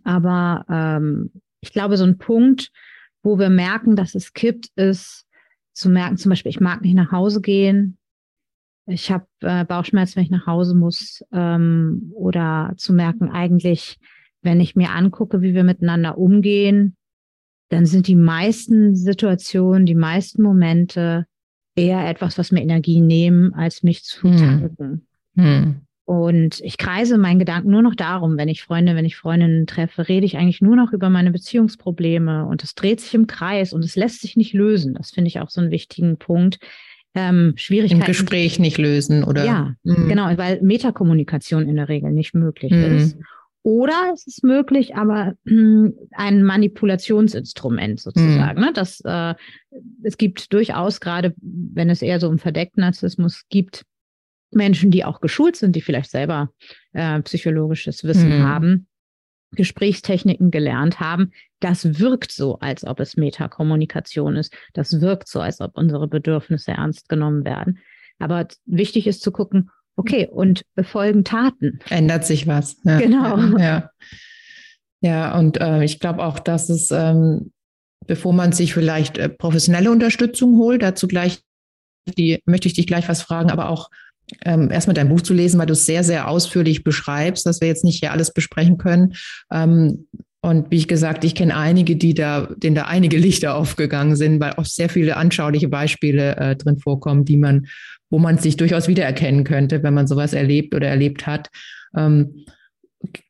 aber 0.04 0.64
ähm, 0.68 1.30
ich 1.60 1.72
glaube, 1.72 1.96
so 1.96 2.04
ein 2.04 2.18
Punkt, 2.18 2.70
wo 3.22 3.38
wir 3.38 3.50
merken, 3.50 3.96
dass 3.96 4.14
es 4.14 4.32
kippt, 4.32 4.68
ist 4.76 5.26
zu 5.72 5.88
merken, 5.88 6.16
zum 6.16 6.30
Beispiel, 6.30 6.50
ich 6.50 6.60
mag 6.60 6.82
nicht 6.82 6.94
nach 6.94 7.12
Hause 7.12 7.40
gehen. 7.40 7.98
Ich 8.86 9.10
habe 9.10 9.26
äh, 9.40 9.64
Bauchschmerzen, 9.64 10.16
wenn 10.16 10.24
ich 10.24 10.30
nach 10.30 10.46
Hause 10.46 10.74
muss. 10.74 11.24
Ähm, 11.32 12.12
oder 12.14 12.74
zu 12.76 12.92
merken, 12.92 13.30
eigentlich, 13.30 13.98
wenn 14.42 14.60
ich 14.60 14.76
mir 14.76 14.90
angucke, 14.90 15.40
wie 15.40 15.54
wir 15.54 15.64
miteinander 15.64 16.18
umgehen, 16.18 16.96
dann 17.68 17.86
sind 17.86 18.06
die 18.06 18.16
meisten 18.16 18.94
Situationen, 18.94 19.86
die 19.86 19.94
meisten 19.94 20.42
Momente 20.42 21.26
eher 21.74 22.06
etwas, 22.08 22.36
was 22.36 22.52
mir 22.52 22.60
Energie 22.60 23.00
nehmen, 23.00 23.54
als 23.54 23.82
mich 23.82 24.04
zu 24.04 24.28
hm. 24.28 24.36
tanken. 24.36 25.06
Hm. 25.36 25.80
Und 26.12 26.60
ich 26.60 26.76
kreise 26.76 27.16
meinen 27.16 27.38
Gedanken 27.38 27.70
nur 27.70 27.80
noch 27.80 27.94
darum, 27.94 28.36
wenn 28.36 28.48
ich 28.48 28.62
Freunde, 28.62 28.94
wenn 28.94 29.06
ich 29.06 29.16
Freundinnen 29.16 29.66
treffe, 29.66 30.08
rede 30.08 30.26
ich 30.26 30.36
eigentlich 30.36 30.60
nur 30.60 30.76
noch 30.76 30.92
über 30.92 31.08
meine 31.08 31.30
Beziehungsprobleme 31.30 32.44
und 32.44 32.62
es 32.62 32.74
dreht 32.74 33.00
sich 33.00 33.14
im 33.14 33.26
Kreis 33.26 33.72
und 33.72 33.82
es 33.82 33.96
lässt 33.96 34.20
sich 34.20 34.36
nicht 34.36 34.52
lösen. 34.52 34.92
Das 34.92 35.10
finde 35.10 35.28
ich 35.28 35.40
auch 35.40 35.48
so 35.48 35.62
einen 35.62 35.70
wichtigen 35.70 36.18
Punkt. 36.18 36.58
Ähm, 37.14 37.54
Schwierigkeiten. 37.56 38.02
Im 38.02 38.06
Gespräch 38.06 38.58
nicht 38.58 38.76
lösen, 38.76 39.24
oder? 39.24 39.46
Ja, 39.46 39.74
mhm. 39.84 40.06
genau, 40.06 40.26
weil 40.36 40.60
Metakommunikation 40.60 41.66
in 41.66 41.76
der 41.76 41.88
Regel 41.88 42.12
nicht 42.12 42.34
möglich 42.34 42.72
mhm. 42.72 42.96
ist. 42.98 43.16
Oder 43.62 44.10
es 44.12 44.26
ist 44.26 44.44
möglich, 44.44 44.94
aber 44.94 45.32
ein 45.46 46.42
Manipulationsinstrument 46.42 48.00
sozusagen. 48.00 48.60
Mhm. 48.60 48.66
Ne? 48.66 48.72
Das, 48.74 49.00
äh, 49.06 49.34
es 50.02 50.18
gibt 50.18 50.52
durchaus, 50.52 51.00
gerade 51.00 51.32
wenn 51.40 51.88
es 51.88 52.02
eher 52.02 52.20
so 52.20 52.28
um 52.28 52.36
verdeckten 52.36 52.82
Narzissmus 52.82 53.44
gibt, 53.48 53.86
Menschen, 54.54 54.90
die 54.90 55.04
auch 55.04 55.20
geschult 55.20 55.56
sind, 55.56 55.76
die 55.76 55.80
vielleicht 55.80 56.10
selber 56.10 56.50
äh, 56.92 57.20
psychologisches 57.22 58.04
Wissen 58.04 58.38
mhm. 58.38 58.42
haben, 58.44 58.86
Gesprächstechniken 59.54 60.50
gelernt 60.50 61.00
haben, 61.00 61.32
das 61.60 61.98
wirkt 61.98 62.32
so, 62.32 62.58
als 62.58 62.84
ob 62.84 63.00
es 63.00 63.16
Metakommunikation 63.16 64.36
ist. 64.36 64.54
Das 64.72 65.00
wirkt 65.00 65.28
so, 65.28 65.40
als 65.40 65.60
ob 65.60 65.76
unsere 65.76 66.08
Bedürfnisse 66.08 66.72
ernst 66.72 67.08
genommen 67.08 67.44
werden. 67.44 67.78
Aber 68.18 68.46
wichtig 68.64 69.06
ist 69.06 69.22
zu 69.22 69.30
gucken, 69.30 69.70
okay, 69.96 70.28
und 70.30 70.62
befolgen 70.74 71.24
Taten. 71.24 71.80
Ändert 71.90 72.24
sich 72.24 72.46
was. 72.46 72.76
Ja. 72.84 72.98
Genau. 72.98 73.58
Ja, 73.58 73.90
ja 75.00 75.38
und 75.38 75.60
äh, 75.60 75.84
ich 75.84 76.00
glaube 76.00 76.24
auch, 76.24 76.38
dass 76.38 76.70
es, 76.70 76.90
ähm, 76.90 77.52
bevor 78.06 78.32
man 78.32 78.52
sich 78.52 78.72
vielleicht 78.72 79.18
äh, 79.18 79.28
professionelle 79.28 79.90
Unterstützung 79.90 80.56
holt, 80.56 80.82
dazu 80.82 81.06
gleich 81.06 81.42
die 82.18 82.42
möchte 82.46 82.68
ich 82.68 82.74
dich 82.74 82.86
gleich 82.86 83.08
was 83.08 83.22
fragen, 83.22 83.50
aber 83.50 83.68
auch 83.68 83.88
ähm, 84.44 84.70
erstmal 84.70 84.94
dein 84.94 85.08
Buch 85.08 85.20
zu 85.20 85.34
lesen, 85.34 85.58
weil 85.58 85.66
du 85.66 85.72
es 85.72 85.86
sehr, 85.86 86.04
sehr 86.04 86.28
ausführlich 86.28 86.84
beschreibst, 86.84 87.46
dass 87.46 87.60
wir 87.60 87.68
jetzt 87.68 87.84
nicht 87.84 88.00
hier 88.00 88.12
alles 88.12 88.32
besprechen 88.32 88.78
können. 88.78 89.14
Ähm, 89.52 90.06
und 90.44 90.70
wie 90.72 90.76
ich 90.76 90.88
gesagt, 90.88 91.24
ich 91.24 91.36
kenne 91.36 91.56
einige, 91.56 91.94
die 91.94 92.14
da, 92.14 92.48
denen 92.56 92.74
da 92.74 92.86
einige 92.86 93.16
Lichter 93.16 93.54
aufgegangen 93.54 94.16
sind, 94.16 94.40
weil 94.40 94.54
auch 94.54 94.64
sehr 94.64 94.88
viele 94.88 95.16
anschauliche 95.16 95.68
Beispiele 95.68 96.36
äh, 96.36 96.56
drin 96.56 96.78
vorkommen, 96.78 97.24
die 97.24 97.36
man, 97.36 97.66
wo 98.10 98.18
man 98.18 98.38
sich 98.38 98.56
durchaus 98.56 98.88
wiedererkennen 98.88 99.44
könnte, 99.44 99.84
wenn 99.84 99.94
man 99.94 100.08
sowas 100.08 100.32
erlebt 100.32 100.74
oder 100.74 100.88
erlebt 100.88 101.28
hat. 101.28 101.48
Ähm, 101.96 102.44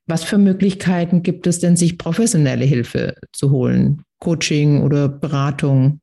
was 0.07 0.25
für 0.25 0.39
Möglichkeiten 0.39 1.23
gibt 1.23 1.47
es 1.47 1.59
denn, 1.59 1.77
sich 1.77 1.99
professionelle 1.99 2.65
Hilfe 2.65 3.15
zu 3.33 3.51
holen? 3.51 4.03
Coaching 4.19 4.83
oder 4.83 5.09
Beratung? 5.09 6.01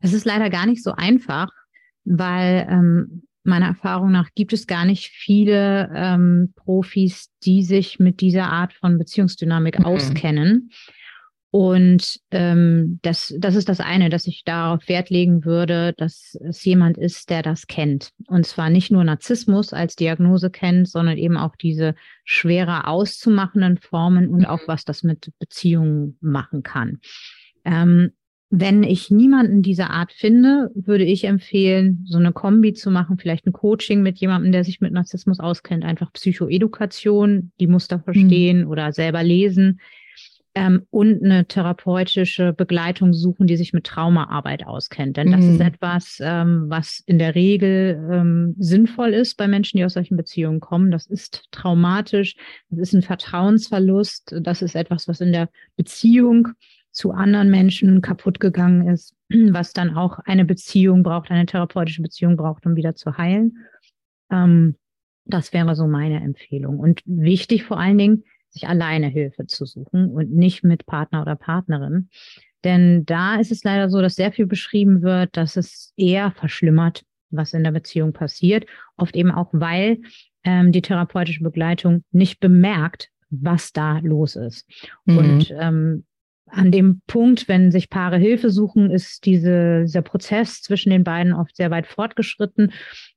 Es 0.00 0.12
ist 0.12 0.24
leider 0.24 0.50
gar 0.50 0.66
nicht 0.66 0.82
so 0.82 0.92
einfach, 0.92 1.48
weil 2.04 2.66
ähm, 2.68 3.22
meiner 3.50 3.66
Erfahrung 3.66 4.10
nach 4.10 4.30
gibt 4.34 4.52
es 4.54 4.66
gar 4.66 4.86
nicht 4.86 5.08
viele 5.08 5.90
ähm, 5.94 6.54
Profis, 6.56 7.30
die 7.44 7.62
sich 7.62 7.98
mit 7.98 8.20
dieser 8.20 8.50
Art 8.50 8.72
von 8.72 8.96
Beziehungsdynamik 8.96 9.80
mhm. 9.80 9.84
auskennen. 9.84 10.70
Und 11.52 12.20
ähm, 12.30 13.00
das, 13.02 13.34
das 13.36 13.56
ist 13.56 13.68
das 13.68 13.80
eine, 13.80 14.08
dass 14.08 14.28
ich 14.28 14.44
darauf 14.44 14.88
Wert 14.88 15.10
legen 15.10 15.44
würde, 15.44 15.94
dass 15.96 16.38
es 16.44 16.64
jemand 16.64 16.96
ist, 16.96 17.28
der 17.28 17.42
das 17.42 17.66
kennt. 17.66 18.10
Und 18.28 18.46
zwar 18.46 18.70
nicht 18.70 18.92
nur 18.92 19.02
Narzissmus 19.02 19.72
als 19.72 19.96
Diagnose 19.96 20.50
kennt, 20.50 20.88
sondern 20.88 21.18
eben 21.18 21.36
auch 21.36 21.56
diese 21.56 21.96
schwerer 22.24 22.86
auszumachenden 22.86 23.78
Formen 23.78 24.28
und 24.28 24.46
auch 24.46 24.60
mhm. 24.60 24.68
was 24.68 24.84
das 24.84 25.02
mit 25.02 25.32
Beziehungen 25.40 26.16
machen 26.20 26.62
kann. 26.62 27.00
Ähm, 27.64 28.12
wenn 28.50 28.82
ich 28.82 29.10
niemanden 29.10 29.62
dieser 29.62 29.90
Art 29.90 30.12
finde, 30.12 30.70
würde 30.74 31.04
ich 31.04 31.24
empfehlen, 31.24 32.04
so 32.06 32.18
eine 32.18 32.32
Kombi 32.32 32.74
zu 32.74 32.90
machen, 32.90 33.16
vielleicht 33.16 33.46
ein 33.46 33.52
Coaching 33.52 34.02
mit 34.02 34.18
jemandem, 34.18 34.50
der 34.50 34.64
sich 34.64 34.80
mit 34.80 34.92
Narzissmus 34.92 35.38
auskennt, 35.38 35.84
einfach 35.84 36.12
Psychoedukation, 36.12 37.52
die 37.60 37.68
Muster 37.68 37.98
mhm. 37.98 38.02
verstehen 38.02 38.60
mhm. 38.62 38.68
oder 38.68 38.92
selber 38.92 39.22
lesen 39.22 39.80
ähm, 40.56 40.84
und 40.90 41.22
eine 41.22 41.46
therapeutische 41.46 42.52
Begleitung 42.52 43.12
suchen, 43.12 43.46
die 43.46 43.56
sich 43.56 43.72
mit 43.72 43.84
Traumaarbeit 43.84 44.66
auskennt. 44.66 45.16
Denn 45.16 45.30
das 45.30 45.42
mhm. 45.42 45.54
ist 45.54 45.60
etwas, 45.60 46.18
ähm, 46.20 46.64
was 46.66 47.04
in 47.06 47.20
der 47.20 47.36
Regel 47.36 48.04
ähm, 48.12 48.56
sinnvoll 48.58 49.14
ist 49.14 49.36
bei 49.36 49.46
Menschen, 49.46 49.76
die 49.76 49.84
aus 49.84 49.94
solchen 49.94 50.16
Beziehungen 50.16 50.58
kommen. 50.58 50.90
Das 50.90 51.06
ist 51.06 51.44
traumatisch, 51.52 52.34
das 52.68 52.80
ist 52.80 52.94
ein 52.94 53.02
Vertrauensverlust, 53.02 54.34
das 54.40 54.60
ist 54.62 54.74
etwas, 54.74 55.06
was 55.06 55.20
in 55.20 55.32
der 55.32 55.48
Beziehung 55.76 56.48
zu 57.00 57.12
anderen 57.12 57.48
Menschen 57.48 58.02
kaputt 58.02 58.40
gegangen 58.40 58.86
ist, 58.86 59.14
was 59.30 59.72
dann 59.72 59.96
auch 59.96 60.18
eine 60.18 60.44
Beziehung 60.44 61.02
braucht, 61.02 61.30
eine 61.30 61.46
therapeutische 61.46 62.02
Beziehung 62.02 62.36
braucht, 62.36 62.66
um 62.66 62.76
wieder 62.76 62.94
zu 62.94 63.16
heilen. 63.16 63.56
Ähm, 64.30 64.76
das 65.24 65.54
wäre 65.54 65.74
so 65.74 65.86
meine 65.86 66.22
Empfehlung. 66.22 66.78
Und 66.78 67.00
wichtig 67.06 67.64
vor 67.64 67.78
allen 67.80 67.96
Dingen, 67.96 68.24
sich 68.50 68.68
alleine 68.68 69.06
Hilfe 69.06 69.46
zu 69.46 69.64
suchen 69.64 70.10
und 70.10 70.30
nicht 70.32 70.62
mit 70.62 70.84
Partner 70.84 71.22
oder 71.22 71.36
Partnerin. 71.36 72.10
Denn 72.64 73.06
da 73.06 73.36
ist 73.36 73.52
es 73.52 73.64
leider 73.64 73.88
so, 73.88 74.02
dass 74.02 74.16
sehr 74.16 74.32
viel 74.32 74.46
beschrieben 74.46 75.00
wird, 75.00 75.36
dass 75.36 75.56
es 75.56 75.94
eher 75.96 76.32
verschlimmert, 76.32 77.04
was 77.30 77.54
in 77.54 77.64
der 77.64 77.70
Beziehung 77.70 78.12
passiert. 78.12 78.66
Oft 78.96 79.16
eben 79.16 79.30
auch, 79.30 79.48
weil 79.52 80.00
ähm, 80.44 80.72
die 80.72 80.82
therapeutische 80.82 81.44
Begleitung 81.44 82.04
nicht 82.10 82.40
bemerkt, 82.40 83.08
was 83.30 83.72
da 83.72 84.00
los 84.00 84.36
ist. 84.36 84.68
Mhm. 85.06 85.16
Und 85.16 85.54
ähm, 85.56 86.04
an 86.52 86.72
dem 86.72 87.00
Punkt, 87.06 87.48
wenn 87.48 87.70
sich 87.70 87.90
Paare 87.90 88.18
Hilfe 88.18 88.50
suchen, 88.50 88.90
ist 88.90 89.24
diese, 89.24 89.82
dieser 89.82 90.02
Prozess 90.02 90.62
zwischen 90.62 90.90
den 90.90 91.04
beiden 91.04 91.32
oft 91.32 91.56
sehr 91.56 91.70
weit 91.70 91.86
fortgeschritten. 91.86 92.72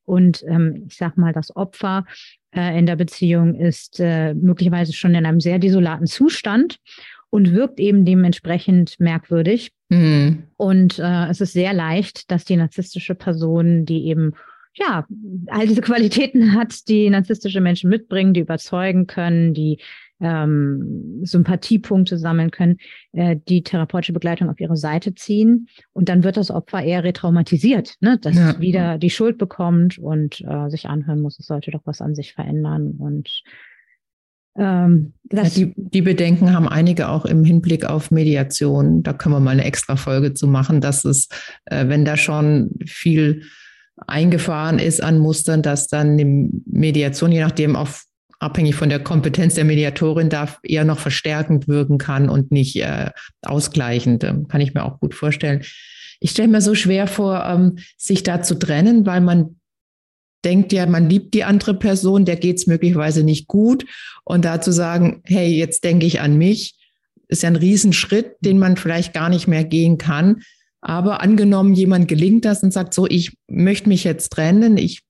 Und 0.06 0.44
ähm, 0.48 0.86
ich 0.88 0.98
sag 0.98 1.18
mal, 1.18 1.34
das 1.34 1.56
Opfer 1.56 2.06
äh, 2.52 2.78
in 2.78 2.86
der 2.86 2.96
Beziehung 2.96 3.56
ist 3.56 4.00
äh, 4.00 4.34
möglicherweise 4.34 4.94
schon 4.94 5.16
in 5.16 5.26
einem 5.26 5.40
sehr 5.40 5.60
desolaten 5.60 6.08
Zustand 6.08 6.78
und 7.30 7.52
wirkt 7.52 7.80
eben 7.80 8.06
dementsprechend 8.06 9.00
merkwürdig. 9.00 9.72
Mhm. 9.90 10.44
Und 10.56 11.00
äh, 11.00 11.28
es 11.30 11.42
ist 11.42 11.54
sehr 11.54 11.74
leicht, 11.74 12.30
dass 12.30 12.46
die 12.46 12.56
narzisstische 12.56 13.16
Person, 13.16 13.86
die 13.86 14.08
eben 14.08 14.34
ja, 14.76 15.06
all 15.48 15.68
diese 15.68 15.82
Qualitäten 15.82 16.54
hat, 16.56 16.88
die 16.88 17.10
narzisstische 17.10 17.62
Menschen 17.62 17.90
mitbringen, 17.90 18.34
die 18.34 18.42
überzeugen 18.42 19.08
können, 19.08 19.54
die 19.54 19.80
ähm, 20.24 21.20
Sympathiepunkte 21.24 22.18
sammeln 22.18 22.50
können, 22.50 22.78
äh, 23.12 23.36
die 23.48 23.62
therapeutische 23.62 24.14
Begleitung 24.14 24.50
auf 24.50 24.60
ihre 24.60 24.78
Seite 24.78 25.14
ziehen. 25.14 25.68
Und 25.92 26.10
dann 26.10 26.24
wird 26.24 26.38
das 26.38 26.50
Opfer 26.50 26.82
eher 26.82 27.04
retraumatisiert, 27.04 27.96
ne? 28.00 28.18
dass 28.20 28.36
ja. 28.36 28.52
es 28.52 28.60
wieder 28.60 28.98
die 28.98 29.10
Schuld 29.10 29.38
bekommt 29.38 30.00
und 30.00 30.42
äh, 30.42 30.70
sich 30.70 30.88
anhören 30.88 31.22
muss, 31.22 31.38
es 31.40 31.46
sollte 31.46 31.72
doch 31.72 31.82
was 31.86 32.02
an 32.02 32.16
sich 32.16 32.34
verändern. 32.34 32.96
Und 32.98 33.44
ähm, 34.56 35.14
ja, 35.32 35.44
die, 35.44 35.74
die 35.76 36.02
Bedenken 36.02 36.54
haben 36.54 36.70
einige 36.70 37.10
auch 37.10 37.26
im 37.26 37.44
Hinblick 37.44 37.86
auf 37.86 38.10
Mediation. 38.10 39.04
Da 39.04 39.14
können 39.14 39.36
wir 39.36 39.40
mal 39.40 39.52
eine 39.52 39.66
extra 39.66 39.98
Folge 39.98 40.34
zu 40.34 40.48
machen, 40.48 40.80
dass 40.80 41.06
es, 41.06 41.28
äh, 41.66 41.88
wenn 41.88 42.06
da 42.06 42.16
schon 42.16 42.72
viel 42.86 43.44
eingefahren 44.08 44.80
ist 44.80 45.04
an 45.04 45.20
Mustern, 45.20 45.62
dass 45.62 45.88
dann 45.88 46.18
die 46.18 46.50
Mediation, 46.66 47.32
je 47.32 47.42
nachdem 47.42 47.76
auf 47.76 48.06
abhängig 48.44 48.76
von 48.76 48.90
der 48.90 49.00
Kompetenz 49.00 49.56
der 49.56 49.66
Mediatorin, 49.66 50.30
darf 50.30 50.60
eher 50.64 50.86
noch 50.86 51.00
verstärkend 51.00 51.68
wirken 51.68 51.98
kann 51.98 52.30
und 52.30 52.52
nicht 52.52 52.76
äh, 52.76 53.10
ausgleichend. 53.42 54.24
Ähm, 54.24 54.48
kann 54.48 54.62
ich 54.62 54.74
mir 54.74 54.84
auch 54.84 55.00
gut 55.00 55.16
vorstellen. 55.16 55.64
Ich 56.20 56.32
stelle 56.32 56.50
mir 56.50 56.62
so 56.62 56.76
schwer 56.76 57.08
vor, 57.08 57.44
ähm, 57.46 57.78
sich 57.98 58.24
da 58.24 58.42
zu 58.42 58.56
trennen, 58.56 59.06
weil 59.06 59.22
man 59.22 59.58
denkt 60.46 60.74
ja, 60.74 60.86
man 60.86 61.10
liebt 61.10 61.34
die 61.34 61.44
andere 61.44 61.74
Person, 61.74 62.26
der 62.26 62.36
geht 62.36 62.58
es 62.58 62.68
möglicherweise 62.68 63.24
nicht 63.24 63.48
gut. 63.48 63.86
Und 64.26 64.46
da 64.46 64.62
zu 64.62 64.72
sagen, 64.72 65.22
hey, 65.26 65.50
jetzt 65.50 65.84
denke 65.84 66.06
ich 66.06 66.20
an 66.20 66.38
mich, 66.38 66.76
ist 67.28 67.44
ja 67.44 67.50
ein 67.50 67.56
Riesenschritt, 67.56 68.36
den 68.42 68.60
man 68.60 68.78
vielleicht 68.78 69.14
gar 69.14 69.30
nicht 69.30 69.48
mehr 69.48 69.64
gehen 69.64 69.98
kann. 69.98 70.42
Aber 70.82 71.22
angenommen, 71.22 71.74
jemand 71.74 72.10
gelingt 72.10 72.44
das 72.46 72.62
und 72.62 72.74
sagt 72.74 72.94
so, 72.94 73.08
ich 73.08 73.38
möchte 73.48 73.88
mich 73.88 74.04
jetzt 74.04 74.32
trennen, 74.34 74.78
ich 74.78 75.02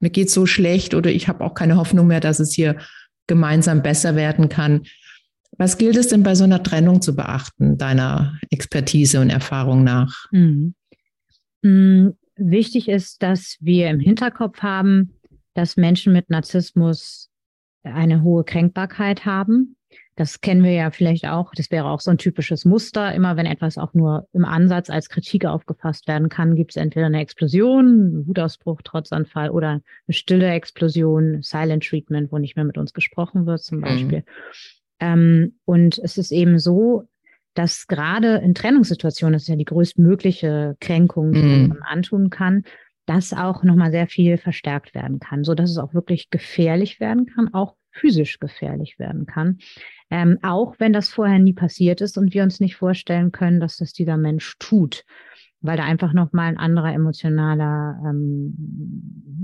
mir 0.00 0.10
geht 0.10 0.30
so 0.30 0.46
schlecht 0.46 0.94
oder 0.94 1.10
ich 1.10 1.28
habe 1.28 1.44
auch 1.44 1.54
keine 1.54 1.76
Hoffnung 1.76 2.06
mehr, 2.06 2.20
dass 2.20 2.40
es 2.40 2.52
hier 2.52 2.76
gemeinsam 3.26 3.82
besser 3.82 4.16
werden 4.16 4.48
kann. 4.48 4.82
Was 5.56 5.78
gilt 5.78 5.96
es 5.96 6.08
denn 6.08 6.22
bei 6.22 6.34
so 6.34 6.44
einer 6.44 6.62
Trennung 6.62 7.02
zu 7.02 7.14
beachten, 7.14 7.76
deiner 7.76 8.38
Expertise 8.50 9.20
und 9.20 9.30
Erfahrung 9.30 9.84
nach? 9.84 10.26
Mhm. 10.32 10.74
Mhm. 11.62 12.14
Wichtig 12.36 12.88
ist, 12.88 13.22
dass 13.22 13.58
wir 13.60 13.90
im 13.90 14.00
Hinterkopf 14.00 14.62
haben, 14.62 15.20
dass 15.54 15.76
Menschen 15.76 16.12
mit 16.14 16.30
Narzissmus 16.30 17.28
eine 17.82 18.22
hohe 18.22 18.44
Kränkbarkeit 18.44 19.26
haben 19.26 19.76
das 20.20 20.42
kennen 20.42 20.62
wir 20.62 20.72
ja 20.72 20.90
vielleicht 20.90 21.26
auch. 21.26 21.52
Das 21.54 21.70
wäre 21.70 21.86
auch 21.86 22.00
so 22.00 22.10
ein 22.10 22.18
typisches 22.18 22.66
Muster. 22.66 23.14
Immer 23.14 23.38
wenn 23.38 23.46
etwas 23.46 23.78
auch 23.78 23.94
nur 23.94 24.28
im 24.34 24.44
Ansatz 24.44 24.90
als 24.90 25.08
Kritik 25.08 25.46
aufgefasst 25.46 26.06
werden 26.08 26.28
kann, 26.28 26.56
gibt 26.56 26.72
es 26.72 26.76
entweder 26.76 27.06
eine 27.06 27.22
Explosion, 27.22 27.86
einen 27.86 28.26
Wutausbruch, 28.26 28.82
Trotzanfall 28.82 29.48
oder 29.48 29.68
eine 29.70 29.82
stille 30.10 30.50
Explosion, 30.50 31.40
Silent 31.40 31.86
Treatment, 31.86 32.30
wo 32.30 32.36
nicht 32.36 32.54
mehr 32.54 32.66
mit 32.66 32.76
uns 32.76 32.92
gesprochen 32.92 33.46
wird 33.46 33.62
zum 33.62 33.78
mhm. 33.78 33.82
Beispiel. 33.82 34.18
Mhm. 34.18 34.24
Ähm, 35.00 35.54
und 35.64 35.98
es 35.98 36.18
ist 36.18 36.32
eben 36.32 36.58
so, 36.58 37.08
dass 37.54 37.86
gerade 37.86 38.36
in 38.44 38.52
Trennungssituationen, 38.52 39.32
das 39.32 39.44
ist 39.44 39.48
ja 39.48 39.56
die 39.56 39.64
größtmögliche 39.64 40.76
Kränkung, 40.80 41.32
die 41.32 41.40
mhm. 41.40 41.68
man 41.68 41.82
antun 41.82 42.28
kann, 42.28 42.64
das 43.06 43.32
auch 43.32 43.62
nochmal 43.62 43.90
sehr 43.90 44.06
viel 44.06 44.36
verstärkt 44.36 44.94
werden 44.94 45.18
kann, 45.18 45.44
so 45.44 45.54
dass 45.54 45.70
es 45.70 45.78
auch 45.78 45.94
wirklich 45.94 46.28
gefährlich 46.28 47.00
werden 47.00 47.24
kann, 47.24 47.54
auch 47.54 47.76
physisch 47.92 48.38
gefährlich 48.38 48.98
werden 48.98 49.26
kann. 49.26 49.58
Ähm, 50.10 50.38
auch 50.42 50.74
wenn 50.78 50.92
das 50.92 51.08
vorher 51.08 51.38
nie 51.38 51.52
passiert 51.52 52.00
ist 52.00 52.18
und 52.18 52.34
wir 52.34 52.42
uns 52.42 52.60
nicht 52.60 52.76
vorstellen 52.76 53.32
können, 53.32 53.60
dass 53.60 53.76
das 53.76 53.92
dieser 53.92 54.16
Mensch 54.16 54.56
tut, 54.58 55.04
weil 55.60 55.76
da 55.76 55.84
einfach 55.84 56.12
nochmal 56.12 56.48
ein 56.48 56.58
anderer 56.58 56.92
emotionaler 56.92 58.00
ähm, 58.04 58.54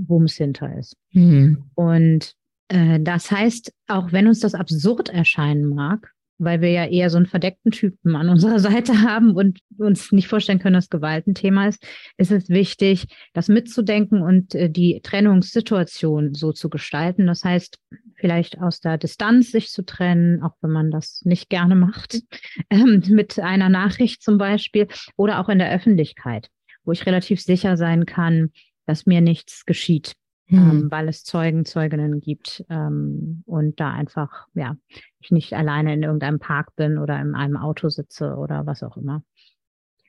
Wumms 0.07 0.35
hinter 0.35 0.77
ist. 0.77 0.97
Mhm. 1.11 1.63
Und 1.75 2.35
äh, 2.69 2.99
das 2.99 3.31
heißt, 3.31 3.73
auch 3.87 4.11
wenn 4.11 4.27
uns 4.27 4.39
das 4.39 4.55
absurd 4.55 5.09
erscheinen 5.09 5.69
mag, 5.73 6.13
weil 6.39 6.61
wir 6.61 6.69
ja 6.69 6.85
eher 6.85 7.09
so 7.09 7.17
einen 7.17 7.25
verdeckten 7.25 7.71
Typen 7.71 8.15
an 8.15 8.29
unserer 8.29 8.59
Seite 8.67 9.01
haben 9.01 9.35
und 9.35 9.59
uns 9.77 10.11
nicht 10.11 10.27
vorstellen 10.27 10.59
können, 10.59 10.75
dass 10.75 10.89
Gewalt 10.89 11.27
ein 11.27 11.35
Thema 11.35 11.67
ist, 11.67 11.85
ist 12.17 12.31
es 12.31 12.49
wichtig, 12.49 13.07
das 13.33 13.47
mitzudenken 13.47 14.21
und 14.21 14.55
äh, 14.55 14.69
die 14.69 15.01
Trennungssituation 15.01 16.33
so 16.33 16.51
zu 16.51 16.69
gestalten. 16.69 17.27
Das 17.27 17.43
heißt, 17.43 17.79
vielleicht 18.15 18.59
aus 18.59 18.79
der 18.79 18.97
Distanz 18.97 19.51
sich 19.51 19.69
zu 19.69 19.83
trennen, 19.83 20.41
auch 20.43 20.55
wenn 20.61 20.71
man 20.71 20.91
das 20.91 21.21
nicht 21.23 21.49
gerne 21.49 21.75
macht, 21.75 22.21
ähm, 22.69 23.03
mit 23.09 23.39
einer 23.39 23.69
Nachricht 23.69 24.21
zum 24.21 24.37
Beispiel 24.37 24.87
oder 25.15 25.39
auch 25.39 25.49
in 25.49 25.59
der 25.59 25.71
Öffentlichkeit, 25.71 26.49
wo 26.83 26.91
ich 26.91 27.05
relativ 27.05 27.41
sicher 27.41 27.77
sein 27.77 28.05
kann, 28.05 28.51
dass 28.85 29.05
mir 29.05 29.21
nichts 29.21 29.65
geschieht 29.65 30.13
hm. 30.47 30.57
ähm, 30.57 30.91
weil 30.91 31.07
es 31.09 31.23
Zeugen, 31.23 31.65
Zeuginnen 31.65 32.19
gibt 32.21 32.65
ähm, 32.69 33.43
und 33.45 33.79
da 33.79 33.91
einfach, 33.91 34.47
ja, 34.53 34.77
ich 35.19 35.31
nicht 35.31 35.53
alleine 35.53 35.93
in 35.93 36.03
irgendeinem 36.03 36.39
Park 36.39 36.75
bin 36.75 36.97
oder 36.97 37.19
in 37.19 37.35
einem 37.35 37.57
Auto 37.57 37.89
sitze 37.89 38.35
oder 38.35 38.65
was 38.65 38.83
auch 38.83 38.97
immer. 38.97 39.23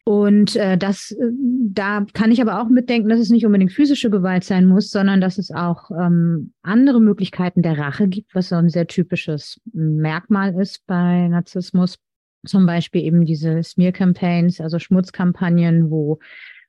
Und 0.08 0.56
äh, 0.56 0.78
das, 0.78 1.10
äh, 1.10 1.32
da 1.70 2.06
kann 2.14 2.30
ich 2.30 2.40
aber 2.40 2.62
auch 2.62 2.70
mitdenken, 2.70 3.10
dass 3.10 3.20
es 3.20 3.28
nicht 3.28 3.44
unbedingt 3.44 3.72
physische 3.72 4.08
Gewalt 4.08 4.42
sein 4.42 4.64
muss, 4.64 4.90
sondern 4.90 5.20
dass 5.20 5.36
es 5.36 5.50
auch 5.50 5.90
ähm, 5.90 6.54
andere 6.62 6.98
Möglichkeiten 6.98 7.60
der 7.60 7.76
Rache 7.76 8.08
gibt, 8.08 8.34
was 8.34 8.48
so 8.48 8.54
ein 8.54 8.70
sehr 8.70 8.86
typisches 8.86 9.60
Merkmal 9.74 10.58
ist 10.58 10.86
bei 10.86 11.28
Narzissmus. 11.28 11.98
Zum 12.46 12.64
Beispiel 12.64 13.02
eben 13.02 13.26
diese 13.26 13.62
Smear-Campaigns, 13.62 14.62
also 14.62 14.78
Schmutzkampagnen, 14.78 15.90
wo 15.90 16.20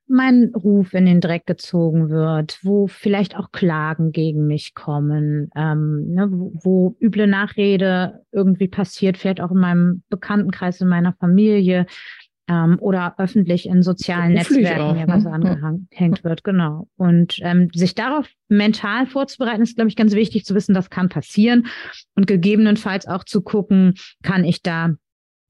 mein 0.09 0.51
Ruf 0.55 0.93
in 0.93 1.05
den 1.05 1.21
Dreck 1.21 1.45
gezogen 1.45 2.09
wird, 2.09 2.59
wo 2.63 2.87
vielleicht 2.87 3.37
auch 3.37 3.51
Klagen 3.51 4.11
gegen 4.11 4.47
mich 4.47 4.73
kommen, 4.73 5.49
ähm, 5.55 6.13
ne, 6.13 6.27
wo, 6.31 6.51
wo 6.63 6.97
üble 6.99 7.27
Nachrede 7.27 8.25
irgendwie 8.31 8.67
passiert, 8.67 9.17
vielleicht 9.17 9.41
auch 9.41 9.51
in 9.51 9.59
meinem 9.59 10.03
Bekanntenkreis, 10.09 10.81
in 10.81 10.87
meiner 10.87 11.13
Familie 11.13 11.85
ähm, 12.49 12.77
oder 12.79 13.15
öffentlich 13.19 13.67
in 13.67 13.83
sozialen 13.83 14.33
Netzwerken 14.33 14.97
mir 14.97 15.07
was 15.07 15.23
ne? 15.23 15.31
angehängt 15.31 16.23
wird, 16.23 16.43
genau. 16.43 16.87
Und 16.97 17.37
ähm, 17.41 17.69
sich 17.73 17.93
darauf 17.93 18.27
mental 18.47 19.05
vorzubereiten, 19.05 19.61
ist, 19.61 19.75
glaube 19.75 19.89
ich, 19.89 19.95
ganz 19.95 20.13
wichtig 20.13 20.43
zu 20.43 20.55
wissen, 20.55 20.73
das 20.73 20.89
kann 20.89 21.09
passieren 21.09 21.67
und 22.15 22.25
gegebenenfalls 22.25 23.07
auch 23.07 23.23
zu 23.23 23.41
gucken, 23.41 23.93
kann 24.23 24.43
ich 24.43 24.63
da 24.63 24.95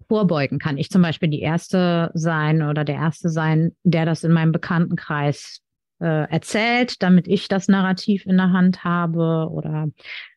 vorbeugen? 0.09 0.59
Kann 0.59 0.77
ich 0.77 0.89
zum 0.89 1.01
Beispiel 1.01 1.29
die 1.29 1.41
Erste 1.41 2.11
sein 2.13 2.61
oder 2.63 2.83
der 2.83 2.95
Erste 2.95 3.29
sein, 3.29 3.71
der 3.83 4.05
das 4.05 4.25
in 4.25 4.33
meinem 4.33 4.51
Bekanntenkreis 4.51 5.61
äh, 6.01 6.29
erzählt, 6.29 7.01
damit 7.01 7.27
ich 7.27 7.47
das 7.47 7.67
Narrativ 7.67 8.25
in 8.25 8.37
der 8.37 8.51
Hand 8.51 8.83
habe 8.83 9.49
oder 9.51 9.87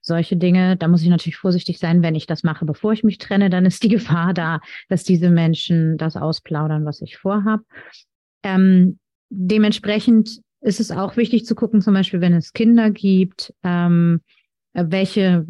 solche 0.01 0.37
Dinge. 0.37 0.77
Da 0.77 0.89
muss 0.89 1.03
ich 1.03 1.09
natürlich 1.09 1.37
vorsichtig 1.37 1.79
sein, 1.79 2.03
wenn 2.03 2.15
ich 2.15 2.27
das 2.27 2.43
mache, 2.43 2.65
bevor 2.65 2.93
ich 2.93 3.03
mich 3.03 3.19
trenne, 3.19 3.51
dann 3.51 3.67
ist 3.67 3.83
die 3.83 3.89
Gefahr 3.97 4.35
da, 4.35 4.61
dass 4.89 5.05
diese 5.05 5.31
Menschen 5.31 5.97
das 5.97 6.17
ausplaudern, 6.17 6.85
was 6.85 7.01
ich 7.01 7.17
vorhab. 7.17 7.61
Ähm, 8.43 8.99
dementsprechend 9.31 10.41
ist 10.61 10.81
es 10.81 10.91
auch 10.91 11.17
wichtig 11.17 11.47
zu 11.47 11.55
gucken, 11.55 11.81
zum 11.81 11.95
Beispiel, 11.95 12.21
wenn 12.21 12.35
es 12.35 12.53
Kinder 12.53 12.91
gibt, 12.91 13.53
ähm, 13.65 14.21
äh, 14.25 14.42
welche 14.75 15.47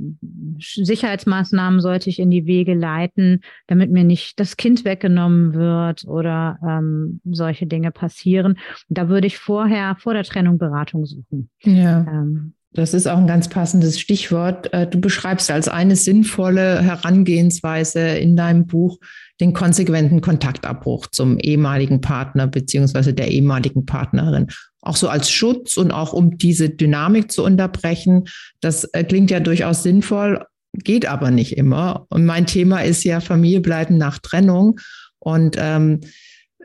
Sicherheitsmaßnahmen 0.58 1.80
sollte 1.80 2.11
ich 2.11 2.18
in 2.18 2.30
die 2.30 2.46
Wege 2.46 2.74
leiten, 2.74 3.42
damit 3.66 3.90
mir 3.90 4.04
nicht 4.04 4.40
das 4.40 4.56
Kind 4.56 4.85
weggenommen 4.85 5.54
wird 5.54 6.04
oder 6.06 6.58
ähm, 6.66 7.20
solche 7.24 7.66
Dinge 7.66 7.90
passieren. 7.90 8.58
da 8.88 9.08
würde 9.08 9.26
ich 9.26 9.38
vorher, 9.38 9.96
vor 9.98 10.14
der 10.14 10.24
Trennung 10.24 10.58
Beratung 10.58 11.06
suchen. 11.06 11.50
Ja. 11.62 12.00
Ähm, 12.00 12.54
das 12.74 12.94
ist 12.94 13.06
auch 13.06 13.18
ein 13.18 13.26
ganz 13.26 13.48
passendes 13.48 14.00
Stichwort. 14.00 14.72
Äh, 14.72 14.87
du 14.87 14.98
beschreibst 14.98 15.50
als 15.50 15.68
eine 15.68 15.94
sinnvolle 15.94 16.80
Herangehensweise 16.80 18.00
in 18.00 18.35
deinem 18.35 18.66
Buch 18.66 18.98
den 19.40 19.52
konsequenten 19.52 20.20
Kontaktabbruch 20.20 21.06
zum 21.08 21.38
ehemaligen 21.38 22.00
Partner 22.00 22.46
beziehungsweise 22.46 23.12
der 23.12 23.28
ehemaligen 23.28 23.85
Partnerin. 23.85 24.46
Auch 24.82 24.96
so 24.96 25.08
als 25.08 25.30
Schutz 25.30 25.76
und 25.76 25.92
auch 25.92 26.12
um 26.12 26.36
diese 26.36 26.68
Dynamik 26.68 27.30
zu 27.30 27.44
unterbrechen. 27.44 28.28
Das 28.60 28.84
äh, 28.84 29.04
klingt 29.04 29.30
ja 29.30 29.40
durchaus 29.40 29.82
sinnvoll, 29.82 30.44
geht 30.72 31.06
aber 31.06 31.30
nicht 31.30 31.56
immer. 31.56 32.06
Und 32.10 32.26
mein 32.26 32.46
Thema 32.46 32.80
ist 32.82 33.04
ja 33.04 33.20
Familie 33.20 33.60
bleiben 33.60 33.96
nach 33.96 34.18
Trennung. 34.18 34.80
Und 35.18 35.56
ähm, 35.58 36.00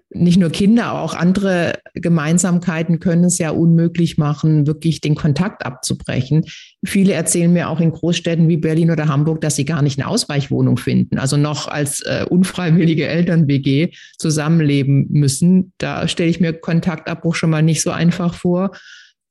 nicht 0.10 0.40
nur 0.40 0.50
Kinder, 0.50 0.94
auch 0.94 1.14
andere 1.14 1.80
Gemeinsamkeiten 1.94 3.00
können 3.00 3.26
es 3.26 3.38
ja 3.40 3.50
unmöglich 3.50 4.18
machen, 4.18 4.66
wirklich 4.66 5.02
den 5.02 5.16
Kontakt 5.16 5.66
abzubrechen. 5.66 6.46
Viele 6.86 7.14
erzählen 7.14 7.52
mir 7.52 7.70
auch 7.70 7.82
in 7.82 7.92
Großstädten 7.92 8.48
wie 8.48 8.58
Berlin 8.58 8.92
oder 8.92 9.08
Hamburg, 9.08 9.42
dass 9.42 9.58
sie 9.58 9.66
gar 9.66 9.82
nicht 9.82 10.00
eine 10.00 10.08
Ausweichwohnung 10.08 10.78
finden, 10.78 11.18
also 11.18 11.36
noch 11.36 11.68
als 11.68 12.02
äh, 12.02 12.26
unfreiwillige 12.30 13.08
Eltern-WG 13.08 13.92
zusammenleben 14.18 15.08
müssen. 15.10 15.74
Da 15.78 16.08
stelle 16.08 16.30
ich 16.30 16.40
mir 16.40 16.54
Kontaktabbruch 16.54 17.36
schon 17.36 17.50
mal 17.50 17.62
nicht 17.62 17.82
so 17.82 17.92
einfach 17.92 18.34
vor. 18.34 18.72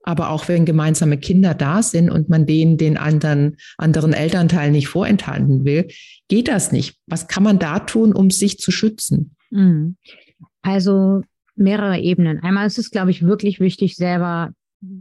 Aber 0.02 0.30
auch 0.30 0.46
wenn 0.46 0.64
gemeinsame 0.64 1.18
Kinder 1.18 1.52
da 1.52 1.82
sind 1.82 2.10
und 2.10 2.28
man 2.28 2.46
denen 2.46 2.76
den 2.76 2.96
anderen, 2.96 3.56
anderen 3.76 4.12
Elternteil 4.12 4.70
nicht 4.70 4.86
vorenthalten 4.86 5.64
will, 5.64 5.88
geht 6.28 6.46
das 6.46 6.70
nicht. 6.70 6.98
Was 7.08 7.26
kann 7.26 7.42
man 7.42 7.58
da 7.58 7.80
tun, 7.80 8.12
um 8.12 8.30
sich 8.30 8.58
zu 8.58 8.70
schützen? 8.70 9.34
Mhm. 9.50 9.96
Also 10.66 11.22
mehrere 11.54 11.98
Ebenen. 11.98 12.40
Einmal 12.42 12.66
ist 12.66 12.78
es, 12.78 12.90
glaube 12.90 13.10
ich, 13.10 13.24
wirklich 13.24 13.60
wichtig, 13.60 13.96
selber 13.96 14.50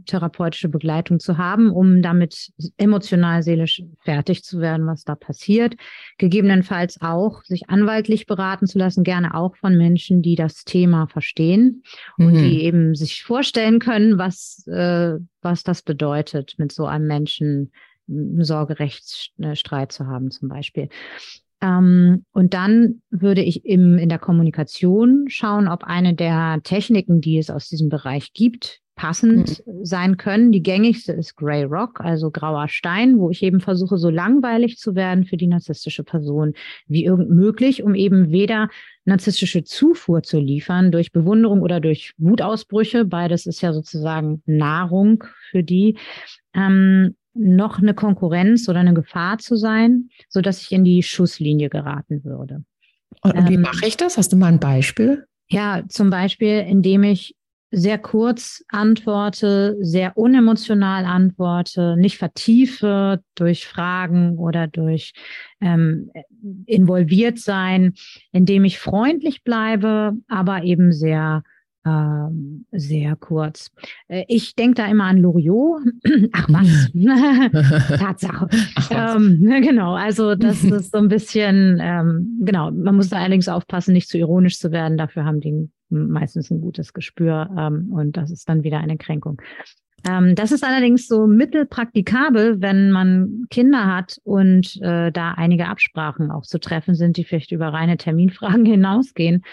therapeutische 0.06 0.68
Begleitung 0.68 1.20
zu 1.20 1.36
haben, 1.36 1.70
um 1.70 2.00
damit 2.02 2.50
emotional, 2.76 3.42
seelisch 3.42 3.82
fertig 4.02 4.42
zu 4.42 4.60
werden, 4.60 4.86
was 4.86 5.04
da 5.04 5.14
passiert. 5.14 5.76
Gegebenenfalls 6.18 7.00
auch 7.02 7.42
sich 7.44 7.68
anwaltlich 7.68 8.26
beraten 8.26 8.66
zu 8.66 8.78
lassen, 8.78 9.04
gerne 9.04 9.34
auch 9.34 9.56
von 9.56 9.76
Menschen, 9.76 10.22
die 10.22 10.34
das 10.34 10.64
Thema 10.64 11.08
verstehen 11.08 11.82
mhm. 12.16 12.26
und 12.26 12.34
die 12.34 12.62
eben 12.62 12.94
sich 12.94 13.22
vorstellen 13.22 13.78
können, 13.78 14.18
was, 14.18 14.66
äh, 14.66 15.18
was 15.42 15.62
das 15.62 15.82
bedeutet, 15.82 16.54
mit 16.58 16.72
so 16.72 16.86
einem 16.86 17.06
Menschen 17.06 17.72
einen 18.08 18.44
Sorgerechtsstreit 18.44 19.92
zu 19.92 20.06
haben 20.06 20.30
zum 20.30 20.48
Beispiel. 20.48 20.88
Ähm, 21.66 22.24
und 22.32 22.54
dann 22.54 23.02
würde 23.10 23.42
ich 23.42 23.64
im, 23.64 23.98
in 23.98 24.08
der 24.08 24.18
Kommunikation 24.18 25.24
schauen, 25.28 25.68
ob 25.68 25.84
eine 25.84 26.14
der 26.14 26.60
Techniken, 26.62 27.20
die 27.20 27.38
es 27.38 27.50
aus 27.50 27.68
diesem 27.68 27.88
Bereich 27.88 28.32
gibt, 28.32 28.80
passend 28.94 29.62
mhm. 29.66 29.84
sein 29.84 30.16
können. 30.16 30.52
Die 30.52 30.62
gängigste 30.62 31.12
ist 31.12 31.36
Grey 31.36 31.64
Rock, 31.64 32.00
also 32.00 32.30
grauer 32.30 32.68
Stein, 32.68 33.18
wo 33.18 33.30
ich 33.30 33.42
eben 33.42 33.60
versuche, 33.60 33.98
so 33.98 34.10
langweilig 34.10 34.78
zu 34.78 34.94
werden 34.94 35.24
für 35.24 35.36
die 35.36 35.48
narzisstische 35.48 36.04
Person 36.04 36.54
wie 36.86 37.04
irgend 37.04 37.30
möglich, 37.30 37.82
um 37.82 37.94
eben 37.94 38.30
weder 38.30 38.68
narzisstische 39.04 39.64
Zufuhr 39.64 40.22
zu 40.22 40.38
liefern 40.38 40.92
durch 40.92 41.12
Bewunderung 41.12 41.62
oder 41.62 41.80
durch 41.80 42.12
Wutausbrüche. 42.16 43.04
Beides 43.04 43.46
ist 43.46 43.60
ja 43.60 43.72
sozusagen 43.72 44.42
Nahrung 44.46 45.24
für 45.50 45.62
die. 45.62 45.98
Ähm, 46.54 47.16
noch 47.38 47.78
eine 47.78 47.94
Konkurrenz 47.94 48.68
oder 48.68 48.80
eine 48.80 48.94
Gefahr 48.94 49.38
zu 49.38 49.56
sein, 49.56 50.10
so 50.28 50.40
dass 50.40 50.62
ich 50.62 50.72
in 50.72 50.84
die 50.84 51.02
Schusslinie 51.02 51.68
geraten 51.68 52.24
würde. 52.24 52.64
Und, 53.22 53.34
und 53.34 53.48
wie 53.48 53.54
ähm, 53.54 53.62
mache 53.62 53.86
ich 53.86 53.96
das? 53.96 54.18
Hast 54.18 54.32
du 54.32 54.36
mal 54.36 54.48
ein 54.48 54.60
Beispiel? 54.60 55.26
Ja, 55.48 55.82
zum 55.88 56.10
Beispiel, 56.10 56.64
indem 56.68 57.04
ich 57.04 57.34
sehr 57.70 57.98
kurz 57.98 58.64
antworte, 58.68 59.76
sehr 59.80 60.16
unemotional 60.16 61.04
antworte, 61.04 61.96
nicht 61.98 62.16
vertiefe 62.16 63.20
durch 63.34 63.66
Fragen 63.66 64.38
oder 64.38 64.66
durch 64.66 65.12
ähm, 65.60 66.10
involviert 66.66 67.38
sein, 67.38 67.94
indem 68.32 68.64
ich 68.64 68.78
freundlich 68.78 69.42
bleibe, 69.42 70.12
aber 70.28 70.62
eben 70.62 70.92
sehr 70.92 71.42
ähm, 71.86 72.66
sehr 72.72 73.16
kurz. 73.16 73.70
Äh, 74.08 74.24
ich 74.28 74.54
denke 74.54 74.74
da 74.74 74.86
immer 74.86 75.04
an 75.04 75.18
Loriot. 75.18 75.82
Ach 76.32 76.48
was, 76.48 76.90
Tatsache. 77.98 78.48
Ach 78.74 78.90
was. 78.90 79.16
Ähm, 79.16 79.40
ne, 79.40 79.60
genau, 79.60 79.94
also 79.94 80.34
das 80.34 80.64
ist 80.64 80.92
so 80.92 80.98
ein 80.98 81.08
bisschen, 81.08 81.78
ähm, 81.80 82.40
genau, 82.42 82.70
man 82.72 82.96
muss 82.96 83.10
da 83.10 83.18
allerdings 83.18 83.48
aufpassen, 83.48 83.92
nicht 83.92 84.08
zu 84.08 84.18
ironisch 84.18 84.58
zu 84.58 84.72
werden. 84.72 84.98
Dafür 84.98 85.24
haben 85.24 85.40
die 85.40 85.70
meistens 85.88 86.50
ein 86.50 86.60
gutes 86.60 86.92
Gespür 86.92 87.48
ähm, 87.56 87.92
und 87.92 88.16
das 88.16 88.30
ist 88.30 88.48
dann 88.48 88.64
wieder 88.64 88.78
eine 88.78 88.96
Kränkung. 88.96 89.40
Ähm, 90.08 90.34
das 90.34 90.50
ist 90.50 90.64
allerdings 90.64 91.06
so 91.06 91.26
mittelpraktikabel, 91.26 92.60
wenn 92.60 92.90
man 92.90 93.46
Kinder 93.50 93.86
hat 93.86 94.18
und 94.24 94.76
äh, 94.82 95.12
da 95.12 95.32
einige 95.32 95.68
Absprachen 95.68 96.32
auch 96.32 96.42
zu 96.42 96.58
treffen 96.58 96.94
sind, 96.96 97.16
die 97.16 97.24
vielleicht 97.24 97.52
über 97.52 97.68
reine 97.68 97.96
Terminfragen 97.96 98.66
hinausgehen, 98.66 99.44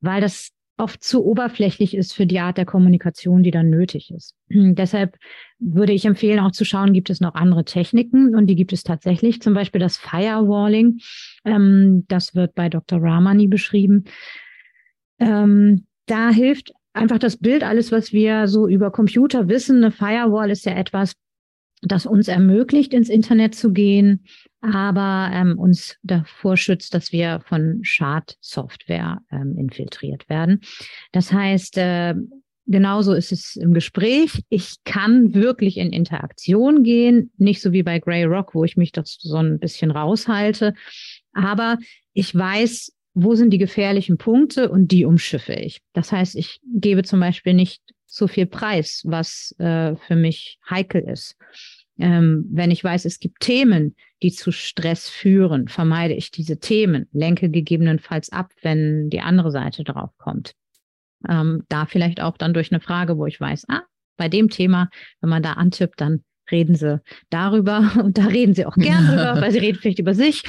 weil 0.00 0.20
das 0.20 0.50
oft 0.78 1.02
zu 1.02 1.24
oberflächlich 1.24 1.96
ist 1.96 2.14
für 2.14 2.26
die 2.26 2.40
Art 2.40 2.56
der 2.56 2.64
Kommunikation, 2.64 3.42
die 3.42 3.50
dann 3.50 3.70
nötig 3.70 4.10
ist. 4.10 4.34
Deshalb 4.48 5.16
würde 5.58 5.92
ich 5.92 6.04
empfehlen, 6.04 6.40
auch 6.40 6.52
zu 6.52 6.64
schauen, 6.64 6.92
gibt 6.92 7.10
es 7.10 7.20
noch 7.20 7.34
andere 7.34 7.64
Techniken 7.64 8.34
und 8.34 8.46
die 8.46 8.56
gibt 8.56 8.72
es 8.72 8.82
tatsächlich, 8.82 9.42
zum 9.42 9.54
Beispiel 9.54 9.80
das 9.80 9.96
Firewalling. 9.96 11.00
Ähm, 11.44 12.04
das 12.08 12.34
wird 12.34 12.54
bei 12.54 12.68
Dr. 12.68 13.02
Ramani 13.02 13.48
beschrieben. 13.48 14.04
Ähm, 15.18 15.86
da 16.06 16.30
hilft 16.30 16.72
einfach 16.92 17.18
das 17.18 17.36
Bild, 17.36 17.62
alles, 17.62 17.92
was 17.92 18.12
wir 18.12 18.48
so 18.48 18.68
über 18.68 18.90
Computer 18.90 19.48
wissen. 19.48 19.78
Eine 19.78 19.90
Firewall 19.90 20.50
ist 20.50 20.64
ja 20.64 20.72
etwas, 20.72 21.14
das 21.82 22.06
uns 22.06 22.28
ermöglicht, 22.28 22.92
ins 22.92 23.08
Internet 23.08 23.54
zu 23.54 23.72
gehen, 23.72 24.24
aber 24.60 25.30
ähm, 25.32 25.58
uns 25.58 25.96
davor 26.02 26.56
schützt, 26.56 26.94
dass 26.94 27.12
wir 27.12 27.40
von 27.46 27.80
Schadsoftware 27.82 29.20
ähm, 29.30 29.56
infiltriert 29.56 30.28
werden. 30.28 30.60
Das 31.12 31.32
heißt, 31.32 31.78
äh, 31.78 32.14
genauso 32.66 33.14
ist 33.14 33.32
es 33.32 33.56
im 33.56 33.72
Gespräch. 33.72 34.42
Ich 34.48 34.76
kann 34.84 35.34
wirklich 35.34 35.78
in 35.78 35.92
Interaktion 35.92 36.82
gehen, 36.82 37.30
nicht 37.36 37.62
so 37.62 37.72
wie 37.72 37.82
bei 37.82 37.98
Grey 37.98 38.24
Rock, 38.24 38.54
wo 38.54 38.64
ich 38.64 38.76
mich 38.76 38.92
das 38.92 39.18
so 39.20 39.36
ein 39.36 39.58
bisschen 39.58 39.90
raushalte, 39.90 40.74
aber 41.32 41.78
ich 42.12 42.34
weiß, 42.34 42.92
wo 43.14 43.34
sind 43.34 43.50
die 43.50 43.58
gefährlichen 43.58 44.18
Punkte 44.18 44.70
und 44.70 44.88
die 44.88 45.04
umschiffe 45.04 45.54
ich. 45.54 45.80
Das 45.92 46.12
heißt, 46.12 46.36
ich 46.36 46.60
gebe 46.64 47.02
zum 47.02 47.20
Beispiel 47.20 47.54
nicht 47.54 47.82
so 48.06 48.26
viel 48.28 48.46
Preis, 48.46 49.02
was 49.04 49.54
äh, 49.58 49.96
für 49.96 50.16
mich 50.16 50.58
heikel 50.68 51.02
ist. 51.02 51.36
Ähm, 51.98 52.46
wenn 52.50 52.70
ich 52.70 52.82
weiß, 52.82 53.04
es 53.04 53.18
gibt 53.18 53.40
Themen, 53.40 53.96
die 54.22 54.32
zu 54.32 54.52
Stress 54.52 55.08
führen, 55.08 55.68
vermeide 55.68 56.14
ich 56.14 56.30
diese 56.30 56.58
Themen, 56.58 57.08
lenke 57.12 57.50
gegebenenfalls 57.50 58.30
ab, 58.30 58.52
wenn 58.62 59.10
die 59.10 59.20
andere 59.20 59.50
Seite 59.50 59.84
drauf 59.84 60.10
kommt. 60.18 60.54
Ähm, 61.28 61.64
da 61.68 61.86
vielleicht 61.86 62.20
auch 62.20 62.36
dann 62.36 62.54
durch 62.54 62.72
eine 62.72 62.80
Frage, 62.80 63.18
wo 63.18 63.26
ich 63.26 63.40
weiß, 63.40 63.64
ah, 63.68 63.82
bei 64.16 64.28
dem 64.28 64.48
Thema, 64.48 64.90
wenn 65.20 65.30
man 65.30 65.42
da 65.42 65.54
antippt, 65.54 66.00
dann 66.00 66.22
reden 66.50 66.76
sie 66.76 67.00
darüber 67.30 67.92
und 68.02 68.18
da 68.18 68.26
reden 68.26 68.54
sie 68.54 68.66
auch 68.66 68.76
gern 68.76 69.06
drüber, 69.06 69.36
weil 69.40 69.52
sie 69.52 69.58
reden 69.58 69.78
vielleicht 69.80 69.98
über 69.98 70.14
sich. 70.14 70.42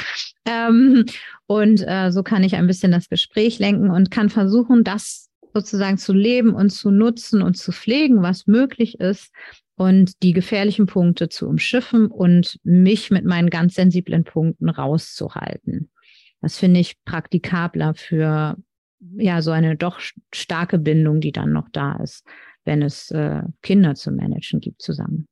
Ähm, 0.46 1.06
und 1.48 1.84
äh, 1.88 2.12
so 2.12 2.24
kann 2.24 2.44
ich 2.44 2.56
ein 2.56 2.68
bisschen 2.68 2.92
das 2.92 3.10
Gespräch 3.10 3.60
lenken 3.60 3.90
und 3.90 4.12
kann 4.12 4.30
versuchen, 4.30 4.84
das 4.84 5.30
sozusagen 5.54 5.98
zu 5.98 6.14
leben 6.14 6.54
und 6.54 6.70
zu 6.70 6.92
nutzen 6.92 7.42
und 7.42 7.58
zu 7.58 7.72
pflegen, 7.72 8.22
was 8.22 8.46
möglich 8.46 9.00
ist 9.00 9.32
und 9.80 10.22
die 10.24 10.34
gefährlichen 10.34 10.88
Punkte 10.88 11.30
zu 11.30 11.48
umschiffen 11.48 12.08
und 12.08 12.60
mich 12.64 13.12
mit 13.12 13.24
meinen 13.24 13.50
ganz 13.50 13.76
sensiblen 13.76 14.26
Punkten 14.26 14.68
rauszuhalten. 14.68 15.90
Das 16.42 16.58
finde 16.58 16.82
ich 16.82 17.02
praktikabler 17.06 17.94
für 17.96 18.58
ja 19.16 19.42
so 19.42 19.52
eine 19.52 19.78
doch 19.78 20.02
starke 20.34 20.80
Bindung, 20.80 21.22
die 21.22 21.32
dann 21.32 21.54
noch 21.54 21.70
da 21.72 21.94
ist, 22.04 22.26
wenn 22.66 22.82
es 22.82 23.10
äh, 23.12 23.44
Kinder 23.62 23.96
zu 23.96 24.12
managen 24.12 24.60
gibt 24.60 24.82
zusammen. 24.82 25.28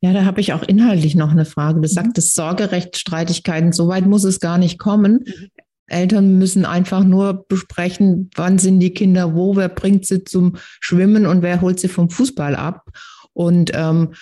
Ja, 0.00 0.14
da 0.14 0.24
habe 0.24 0.40
ich 0.40 0.54
auch 0.54 0.62
inhaltlich 0.62 1.14
noch 1.14 1.30
eine 1.30 1.44
Frage. 1.44 1.74
Du 1.74 1.88
mhm. 1.88 1.92
sagtest 1.92 2.34
Sorgerechtsstreitigkeiten, 2.34 3.72
so 3.72 3.88
weit 3.88 4.06
muss 4.06 4.24
es 4.24 4.40
gar 4.40 4.56
nicht 4.56 4.78
kommen. 4.78 5.24
Mhm. 5.26 5.50
Eltern 5.88 6.38
müssen 6.38 6.64
einfach 6.64 7.04
nur 7.04 7.44
besprechen, 7.46 8.30
wann 8.34 8.58
sind 8.58 8.80
die 8.80 8.94
Kinder 8.94 9.34
wo, 9.34 9.54
wer 9.54 9.68
bringt 9.68 10.06
sie 10.06 10.24
zum 10.24 10.56
Schwimmen 10.80 11.26
und 11.26 11.42
wer 11.42 11.60
holt 11.60 11.78
sie 11.78 11.88
vom 11.88 12.10
Fußball 12.10 12.56
ab. 12.56 12.88
Und 13.36 13.70
ähm, 13.74 14.14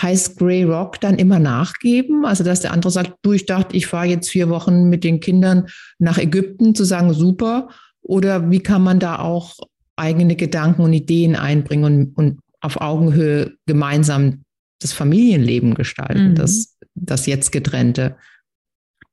heißt 0.00 0.38
Grey 0.38 0.62
Rock 0.62 1.00
dann 1.00 1.16
immer 1.16 1.38
nachgeben? 1.38 2.26
Also, 2.26 2.44
dass 2.44 2.60
der 2.60 2.72
andere 2.72 2.92
sagt, 2.92 3.14
du, 3.22 3.32
ich 3.32 3.46
dachte, 3.46 3.74
ich 3.74 3.86
fahre 3.86 4.06
jetzt 4.06 4.28
vier 4.28 4.50
Wochen 4.50 4.90
mit 4.90 5.04
den 5.04 5.20
Kindern 5.20 5.68
nach 5.98 6.18
Ägypten, 6.18 6.74
zu 6.74 6.84
sagen, 6.84 7.14
super. 7.14 7.70
Oder 8.02 8.50
wie 8.50 8.60
kann 8.60 8.82
man 8.82 9.00
da 9.00 9.18
auch 9.18 9.56
eigene 9.96 10.36
Gedanken 10.36 10.82
und 10.82 10.92
Ideen 10.92 11.34
einbringen 11.34 11.84
und, 11.84 12.16
und 12.16 12.40
auf 12.60 12.80
Augenhöhe 12.80 13.54
gemeinsam 13.66 14.44
das 14.80 14.92
Familienleben 14.92 15.74
gestalten, 15.74 16.30
mhm. 16.30 16.34
das, 16.34 16.76
das 16.94 17.26
jetzt 17.26 17.50
getrennte? 17.50 18.16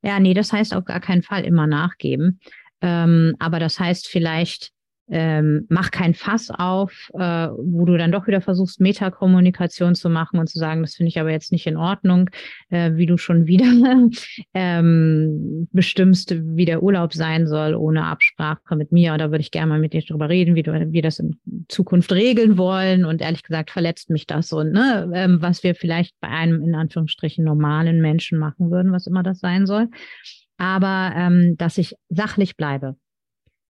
Ja, 0.04 0.20
nee, 0.20 0.34
das 0.34 0.52
heißt 0.52 0.74
auf 0.74 0.86
gar 0.86 1.00
keinen 1.00 1.24
Fall 1.24 1.46
immer 1.46 1.66
nachgeben. 1.66 2.40
Ähm, 2.82 3.36
aber 3.40 3.60
das 3.60 3.80
heißt 3.80 4.08
vielleicht, 4.08 4.72
ähm, 5.10 5.66
mach 5.70 5.92
kein 5.92 6.14
Fass 6.14 6.50
auf, 6.50 7.12
äh, 7.14 7.48
wo 7.50 7.86
du 7.86 7.98
dann 7.98 8.12
doch 8.12 8.26
wieder 8.28 8.42
versuchst, 8.42 8.82
Metakommunikation 8.82 9.94
zu 9.94 10.10
machen 10.10 10.40
und 10.40 10.48
zu 10.48 10.58
sagen, 10.58 10.82
das 10.82 10.96
finde 10.96 11.10
ich 11.10 11.20
aber 11.20 11.32
jetzt 11.32 11.52
nicht 11.52 11.68
in 11.68 11.78
Ordnung, 11.78 12.30
äh, 12.70 12.94
wie 12.96 13.06
du 13.06 13.18
schon 13.18 13.46
wieder 13.46 13.66
ähm, 14.54 15.68
bestimmst, 15.72 16.36
wie 16.36 16.66
der 16.66 16.82
Urlaub 16.82 17.14
sein 17.14 17.48
soll, 17.48 17.76
ohne 17.76 18.06
Absprache 18.06 18.76
mit 18.76 18.92
mir. 18.92 19.16
Da 19.18 19.30
würde 19.30 19.42
ich 19.42 19.52
gerne 19.52 19.68
mal 19.68 19.80
mit 19.80 19.94
dir 19.94 20.02
drüber 20.02 20.30
reden, 20.30 20.56
wie 20.56 20.64
du, 20.64 20.74
wir 20.74 21.02
das 21.02 21.20
in 21.20 21.38
Zukunft 21.68 22.12
regeln 22.12 22.58
wollen. 22.58 23.06
Und 23.06 23.22
ehrlich 23.22 23.44
gesagt 23.44 23.70
verletzt 23.72 24.10
mich 24.10 24.26
das 24.26 24.48
so, 24.48 24.64
ne? 24.64 25.10
Ähm, 25.14 25.42
was 25.42 25.64
wir 25.64 25.76
vielleicht 25.76 26.16
bei 26.20 26.30
einem 26.30 26.64
in 26.64 26.74
Anführungsstrichen 26.74 27.46
normalen 27.46 28.02
Menschen 28.02 28.40
machen 28.40 28.72
würden, 28.72 28.92
was 28.92 29.06
immer 29.06 29.22
das 29.22 29.40
sein 29.40 29.68
soll. 29.68 29.88
Aber 30.58 31.12
ähm, 31.16 31.58
dass 31.58 31.78
ich 31.78 31.96
sachlich 32.10 32.56
bleibe 32.56 32.96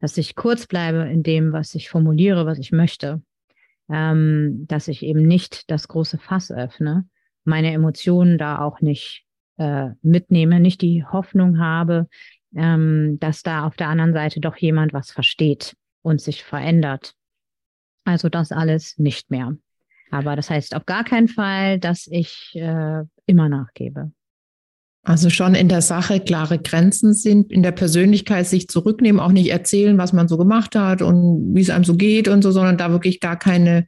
dass 0.05 0.17
ich 0.19 0.35
kurz 0.35 0.67
bleibe 0.67 1.09
in 1.09 1.23
dem, 1.23 1.51
was 1.51 1.73
ich 1.73 1.89
formuliere, 1.89 2.45
was 2.45 2.59
ich 2.59 2.71
möchte, 2.71 3.23
ähm, 3.89 4.67
dass 4.67 4.87
ich 4.87 5.01
eben 5.01 5.23
nicht 5.23 5.71
das 5.71 5.87
große 5.87 6.19
Fass 6.19 6.51
öffne, 6.51 7.09
meine 7.43 7.73
Emotionen 7.73 8.37
da 8.37 8.59
auch 8.59 8.81
nicht 8.81 9.25
äh, 9.57 9.89
mitnehme, 10.03 10.59
nicht 10.59 10.83
die 10.83 11.03
Hoffnung 11.03 11.57
habe, 11.57 12.07
ähm, 12.55 13.17
dass 13.19 13.41
da 13.41 13.65
auf 13.65 13.77
der 13.77 13.87
anderen 13.87 14.13
Seite 14.13 14.39
doch 14.41 14.55
jemand 14.57 14.93
was 14.93 15.09
versteht 15.09 15.75
und 16.03 16.21
sich 16.21 16.43
verändert. 16.43 17.15
Also 18.03 18.29
das 18.29 18.51
alles 18.51 18.99
nicht 18.99 19.31
mehr. 19.31 19.57
Aber 20.11 20.35
das 20.35 20.51
heißt 20.51 20.75
auf 20.75 20.85
gar 20.85 21.03
keinen 21.03 21.29
Fall, 21.29 21.79
dass 21.79 22.05
ich 22.05 22.51
äh, 22.53 23.01
immer 23.25 23.49
nachgebe. 23.49 24.11
Also 25.05 25.29
schon 25.29 25.53
in 25.53 25.69
der 25.69 25.81
Sache 25.81 26.19
klare 26.19 26.57
Grenzen 26.57 27.13
sind, 27.13 27.51
in 27.51 27.61
der 27.61 27.71
Persönlichkeit 27.71 28.47
sich 28.47 28.67
zurücknehmen, 28.67 29.21
auch 29.21 29.31
nicht 29.31 29.51
erzählen, 29.51 29.99
was 29.99 30.13
man 30.13 30.27
so 30.27 30.35
gemacht 30.35 30.75
hat 30.75 31.03
und 31.03 31.53
wie 31.53 31.61
es 31.61 31.69
einem 31.69 31.83
so 31.83 31.95
geht 31.95 32.27
und 32.27 32.41
so, 32.41 32.51
sondern 32.51 32.77
da 32.77 32.91
wirklich 32.91 33.19
gar 33.19 33.37
keine 33.37 33.87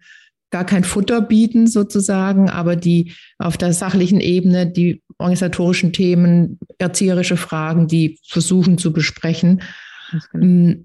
gar 0.50 0.66
kein 0.66 0.84
Futter 0.84 1.22
bieten 1.22 1.68
sozusagen, 1.68 2.50
aber 2.50 2.78
die 2.78 3.14
auf 3.38 3.58
der 3.58 3.74
sachlichen 3.74 4.22
Ebene 4.22 4.72
die 4.72 5.04
organisatorischen 5.18 5.92
Themen, 5.92 6.60
erzieherische 6.78 7.36
Fragen, 7.36 7.88
die 7.88 8.20
versuchen 8.26 8.78
zu 8.78 8.94
besprechen. 8.94 9.62
Genau. 10.32 10.76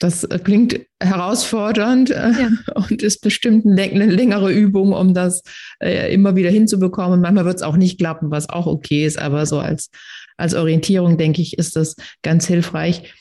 Das 0.00 0.26
klingt 0.44 0.80
herausfordernd 0.98 2.10
äh, 2.10 2.30
ja. 2.30 2.48
und 2.74 3.02
ist 3.02 3.20
bestimmt 3.20 3.66
eine 3.66 4.06
längere 4.06 4.50
Übung, 4.50 4.94
um 4.94 5.12
das 5.12 5.42
äh, 5.78 6.12
immer 6.12 6.36
wieder 6.36 6.48
hinzubekommen. 6.50 7.20
Manchmal 7.20 7.44
wird 7.44 7.56
es 7.56 7.62
auch 7.62 7.76
nicht 7.76 7.98
klappen, 7.98 8.30
was 8.30 8.48
auch 8.48 8.66
okay 8.66 9.04
ist, 9.04 9.18
aber 9.18 9.44
so 9.44 9.58
als, 9.58 9.90
als 10.38 10.54
Orientierung, 10.54 11.18
denke 11.18 11.42
ich, 11.42 11.58
ist 11.58 11.76
das 11.76 11.96
ganz 12.22 12.46
hilfreich. 12.46 13.12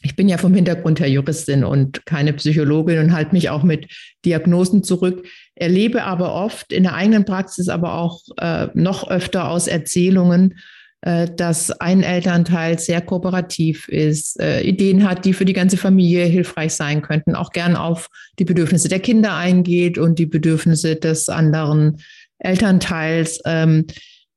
Ich 0.00 0.16
bin 0.16 0.28
ja 0.28 0.38
vom 0.38 0.54
Hintergrund 0.54 0.98
her 0.98 1.10
Juristin 1.10 1.62
und 1.62 2.06
keine 2.06 2.32
Psychologin 2.32 2.98
und 2.98 3.12
halte 3.12 3.34
mich 3.34 3.50
auch 3.50 3.62
mit 3.62 3.86
Diagnosen 4.24 4.82
zurück, 4.82 5.26
erlebe 5.56 6.04
aber 6.04 6.32
oft 6.32 6.72
in 6.72 6.84
der 6.84 6.94
eigenen 6.94 7.26
Praxis, 7.26 7.68
aber 7.68 7.94
auch 7.94 8.22
äh, 8.38 8.68
noch 8.72 9.10
öfter 9.10 9.50
aus 9.50 9.66
Erzählungen, 9.66 10.52
äh, 10.52 10.75
dass 11.06 11.70
ein 11.70 12.02
Elternteil 12.02 12.80
sehr 12.80 13.00
kooperativ 13.00 13.86
ist, 13.86 14.40
äh, 14.40 14.62
Ideen 14.62 15.08
hat, 15.08 15.24
die 15.24 15.34
für 15.34 15.44
die 15.44 15.52
ganze 15.52 15.76
Familie 15.76 16.24
hilfreich 16.24 16.74
sein 16.74 17.00
könnten, 17.00 17.36
auch 17.36 17.52
gern 17.52 17.76
auf 17.76 18.08
die 18.40 18.44
Bedürfnisse 18.44 18.88
der 18.88 18.98
Kinder 18.98 19.36
eingeht 19.36 19.98
und 19.98 20.18
die 20.18 20.26
Bedürfnisse 20.26 20.96
des 20.96 21.28
anderen 21.28 21.98
Elternteils, 22.38 23.40
ähm, 23.44 23.86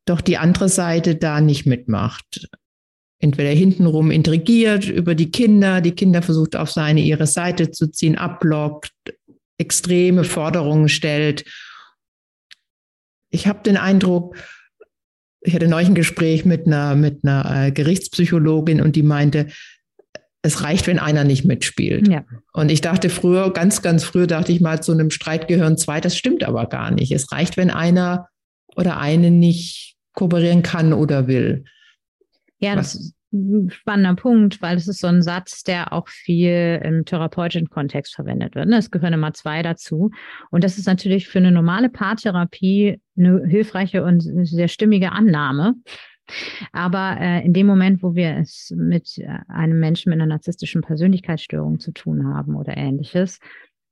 doch 0.06 0.22
die 0.22 0.38
andere 0.38 0.70
Seite 0.70 1.16
da 1.16 1.42
nicht 1.42 1.66
mitmacht. 1.66 2.48
Entweder 3.18 3.50
hintenrum 3.50 4.12
intrigiert 4.12 4.88
über 4.88 5.16
die 5.16 5.32
Kinder, 5.32 5.82
die 5.82 5.94
Kinder 5.94 6.22
versucht 6.22 6.56
auf 6.56 6.70
seine 6.70 7.02
ihre 7.02 7.26
Seite 7.26 7.72
zu 7.72 7.88
ziehen, 7.88 8.16
abblockt, 8.16 8.94
extreme 9.58 10.24
Forderungen 10.24 10.88
stellt. 10.88 11.46
Ich 13.32 13.48
habe 13.48 13.64
den 13.64 13.78
Eindruck, 13.78 14.38
ich 15.42 15.54
hatte 15.56 15.68
neulich 15.68 15.90
ein 15.90 15.96
Gespräch 15.96 16.46
mit 16.46 16.68
einer, 16.68 16.96
mit 16.96 17.24
einer 17.24 17.68
äh, 17.68 17.72
Gerichtspsychologin 17.72 18.82
und 18.82 18.96
die 18.96 19.04
meinte, 19.04 19.48
es 20.42 20.64
reicht, 20.64 20.88
wenn 20.88 21.00
einer 21.00 21.24
nicht 21.24 21.46
mitspielt. 21.46 22.08
Ja. 22.08 22.24
Und 22.54 22.72
ich 22.72 22.82
dachte 22.82 23.10
früher, 23.10 23.52
ganz, 23.52 23.82
ganz 23.82 24.04
früh 24.04 24.26
dachte 24.26 24.52
ich 24.52 24.62
mal, 24.62 24.82
zu 24.82 24.94
einem 24.94 25.12
Streit 25.12 25.48
gehören 25.48 25.78
zwei. 25.78 26.00
Das 26.00 26.18
stimmt 26.18 26.44
aber 26.44 26.66
gar 26.68 26.92
nicht. 26.92 27.12
Es 27.12 27.32
reicht, 27.32 27.58
wenn 27.58 27.70
einer 27.70 28.28
oder 28.76 28.98
eine 28.98 29.32
nicht 29.32 29.98
kooperieren 30.14 30.64
kann 30.64 30.94
oder 30.94 31.28
will. 31.28 31.66
Ja, 32.60 32.76
das 32.76 33.14
spannender 33.68 34.16
Punkt, 34.16 34.62
weil 34.62 34.78
es 34.78 34.88
ist 34.88 35.00
so 35.00 35.08
ein 35.08 35.22
Satz, 35.22 35.64
der 35.64 35.94
auch 35.94 36.08
viel 36.08 36.82
im 36.84 37.06
therapeutischen 37.06 37.70
Kontext 37.70 38.16
verwendet 38.16 38.56
wird. 38.56 38.68
Ne? 38.68 38.78
Es 38.78 38.92
gehören 38.92 39.14
immer 39.14 39.34
zwei 39.34 39.62
dazu. 39.62 40.12
Und 40.50 40.64
das 40.64 40.78
ist 40.78 40.88
natürlich 40.88 41.28
für 41.28 41.40
eine 41.40 41.52
normale 41.52 41.90
Paartherapie 41.90 43.00
eine 43.18 43.46
hilfreiche 43.46 44.04
und 44.04 44.22
sehr 44.22 44.68
stimmige 44.68 45.12
Annahme. 45.12 45.76
Aber 46.72 47.18
äh, 47.20 47.44
in 47.44 47.54
dem 47.54 47.66
Moment, 47.66 48.04
wo 48.04 48.14
wir 48.14 48.38
es 48.38 48.72
mit 48.76 49.18
äh, 49.18 49.28
einem 49.48 49.80
Menschen 49.80 50.10
mit 50.10 50.20
einer 50.20 50.28
narzisstischen 50.28 50.82
Persönlichkeitsstörung 50.82 51.80
zu 51.80 51.92
tun 51.92 52.28
haben 52.28 52.56
oder 52.56 52.78
ähnliches, 52.78 53.40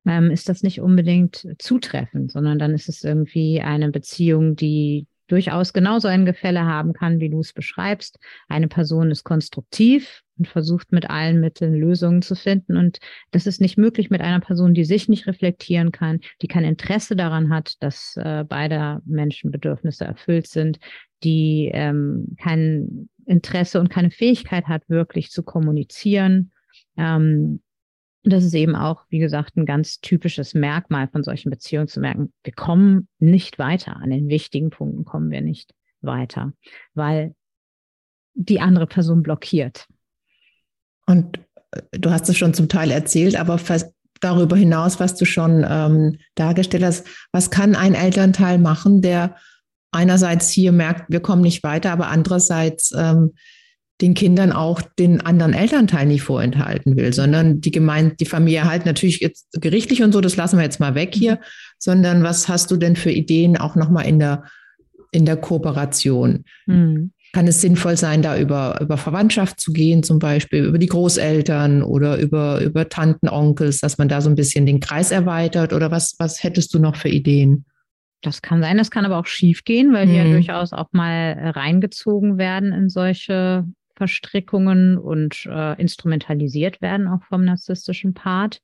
ähm, 0.06 0.30
ist 0.30 0.48
das 0.48 0.62
nicht 0.62 0.80
unbedingt 0.80 1.46
zutreffend, 1.58 2.30
sondern 2.30 2.58
dann 2.58 2.74
ist 2.74 2.88
es 2.88 3.02
irgendwie 3.02 3.60
eine 3.60 3.90
Beziehung, 3.90 4.54
die 4.54 5.07
durchaus 5.28 5.72
genauso 5.72 6.08
ein 6.08 6.26
Gefälle 6.26 6.64
haben 6.64 6.92
kann, 6.92 7.20
wie 7.20 7.30
du 7.30 7.40
es 7.40 7.52
beschreibst. 7.52 8.18
Eine 8.48 8.68
Person 8.68 9.10
ist 9.10 9.24
konstruktiv 9.24 10.22
und 10.38 10.48
versucht 10.48 10.92
mit 10.92 11.08
allen 11.10 11.40
Mitteln 11.40 11.74
Lösungen 11.74 12.22
zu 12.22 12.34
finden. 12.34 12.76
Und 12.76 12.98
das 13.30 13.46
ist 13.46 13.60
nicht 13.60 13.78
möglich 13.78 14.10
mit 14.10 14.20
einer 14.20 14.40
Person, 14.40 14.74
die 14.74 14.84
sich 14.84 15.08
nicht 15.08 15.26
reflektieren 15.26 15.92
kann, 15.92 16.20
die 16.42 16.48
kein 16.48 16.64
Interesse 16.64 17.16
daran 17.16 17.50
hat, 17.50 17.74
dass 17.80 18.16
äh, 18.16 18.44
beide 18.48 19.00
Menschenbedürfnisse 19.04 20.04
erfüllt 20.04 20.48
sind, 20.48 20.78
die 21.22 21.70
ähm, 21.72 22.36
kein 22.40 23.08
Interesse 23.26 23.80
und 23.80 23.90
keine 23.90 24.10
Fähigkeit 24.10 24.66
hat, 24.66 24.88
wirklich 24.88 25.30
zu 25.30 25.42
kommunizieren. 25.42 26.52
Ähm, 26.96 27.60
und 28.28 28.32
das 28.34 28.44
ist 28.44 28.52
eben 28.52 28.76
auch, 28.76 29.06
wie 29.08 29.20
gesagt, 29.20 29.56
ein 29.56 29.64
ganz 29.64 30.00
typisches 30.00 30.52
Merkmal 30.52 31.08
von 31.08 31.24
solchen 31.24 31.48
Beziehungen 31.48 31.88
zu 31.88 31.98
merken, 31.98 32.30
wir 32.44 32.52
kommen 32.52 33.08
nicht 33.18 33.58
weiter. 33.58 33.96
An 33.96 34.10
den 34.10 34.28
wichtigen 34.28 34.68
Punkten 34.68 35.06
kommen 35.06 35.30
wir 35.30 35.40
nicht 35.40 35.72
weiter, 36.02 36.52
weil 36.92 37.34
die 38.34 38.60
andere 38.60 38.86
Person 38.86 39.22
blockiert. 39.22 39.86
Und 41.06 41.38
äh, 41.70 41.80
du 41.92 42.10
hast 42.10 42.28
es 42.28 42.36
schon 42.36 42.52
zum 42.52 42.68
Teil 42.68 42.90
erzählt, 42.90 43.34
aber 43.34 43.58
darüber 44.20 44.58
hinaus, 44.58 45.00
was 45.00 45.14
du 45.14 45.24
schon 45.24 45.64
ähm, 45.66 46.18
dargestellt 46.34 46.84
hast, 46.84 47.06
was 47.32 47.50
kann 47.50 47.74
ein 47.74 47.94
Elternteil 47.94 48.58
machen, 48.58 49.00
der 49.00 49.36
einerseits 49.90 50.50
hier 50.50 50.72
merkt, 50.72 51.10
wir 51.10 51.20
kommen 51.20 51.40
nicht 51.40 51.62
weiter, 51.62 51.92
aber 51.92 52.08
andererseits 52.08 52.92
ähm, 52.94 53.32
den 54.00 54.14
Kindern 54.14 54.52
auch 54.52 54.80
den 54.80 55.20
anderen 55.20 55.54
Elternteil 55.54 56.06
nicht 56.06 56.22
vorenthalten 56.22 56.96
will, 56.96 57.12
sondern 57.12 57.60
die 57.60 57.72
Gemeinde, 57.72 58.14
die 58.14 58.26
Familie 58.26 58.64
halt 58.64 58.86
natürlich 58.86 59.20
jetzt 59.20 59.48
gerichtlich 59.60 60.02
und 60.02 60.12
so, 60.12 60.20
das 60.20 60.36
lassen 60.36 60.56
wir 60.56 60.64
jetzt 60.64 60.78
mal 60.78 60.94
weg 60.94 61.14
hier, 61.14 61.40
sondern 61.78 62.22
was 62.22 62.48
hast 62.48 62.70
du 62.70 62.76
denn 62.76 62.94
für 62.94 63.10
Ideen 63.10 63.56
auch 63.56 63.74
nochmal 63.74 64.06
in 64.06 64.20
der, 64.20 64.44
in 65.10 65.24
der 65.24 65.36
Kooperation? 65.36 66.44
Mhm. 66.66 67.10
Kann 67.32 67.46
es 67.46 67.60
sinnvoll 67.60 67.96
sein, 67.96 68.22
da 68.22 68.38
über, 68.38 68.78
über 68.80 68.96
Verwandtschaft 68.96 69.60
zu 69.60 69.72
gehen, 69.72 70.02
zum 70.02 70.18
Beispiel 70.18 70.64
über 70.64 70.78
die 70.78 70.86
Großeltern 70.86 71.82
oder 71.82 72.16
über, 72.18 72.60
über 72.62 72.88
Tanten, 72.88 73.28
Onkels, 73.28 73.80
dass 73.80 73.98
man 73.98 74.08
da 74.08 74.20
so 74.22 74.30
ein 74.30 74.36
bisschen 74.36 74.64
den 74.64 74.80
Kreis 74.80 75.10
erweitert? 75.10 75.72
Oder 75.74 75.90
was, 75.90 76.14
was 76.18 76.42
hättest 76.42 76.72
du 76.72 76.78
noch 76.78 76.96
für 76.96 77.10
Ideen? 77.10 77.66
Das 78.22 78.42
kann 78.42 78.62
sein, 78.62 78.78
das 78.78 78.90
kann 78.90 79.04
aber 79.04 79.18
auch 79.18 79.26
schief 79.26 79.64
gehen, 79.64 79.92
weil 79.92 80.06
die 80.06 80.16
ja 80.16 80.24
mhm. 80.24 80.32
durchaus 80.32 80.72
auch 80.72 80.88
mal 80.92 81.52
reingezogen 81.54 82.38
werden 82.38 82.72
in 82.72 82.88
solche 82.88 83.64
Verstrickungen 83.98 84.96
und 84.96 85.44
äh, 85.46 85.78
instrumentalisiert 85.78 86.80
werden, 86.80 87.08
auch 87.08 87.22
vom 87.24 87.44
narzisstischen 87.44 88.14
Part. 88.14 88.62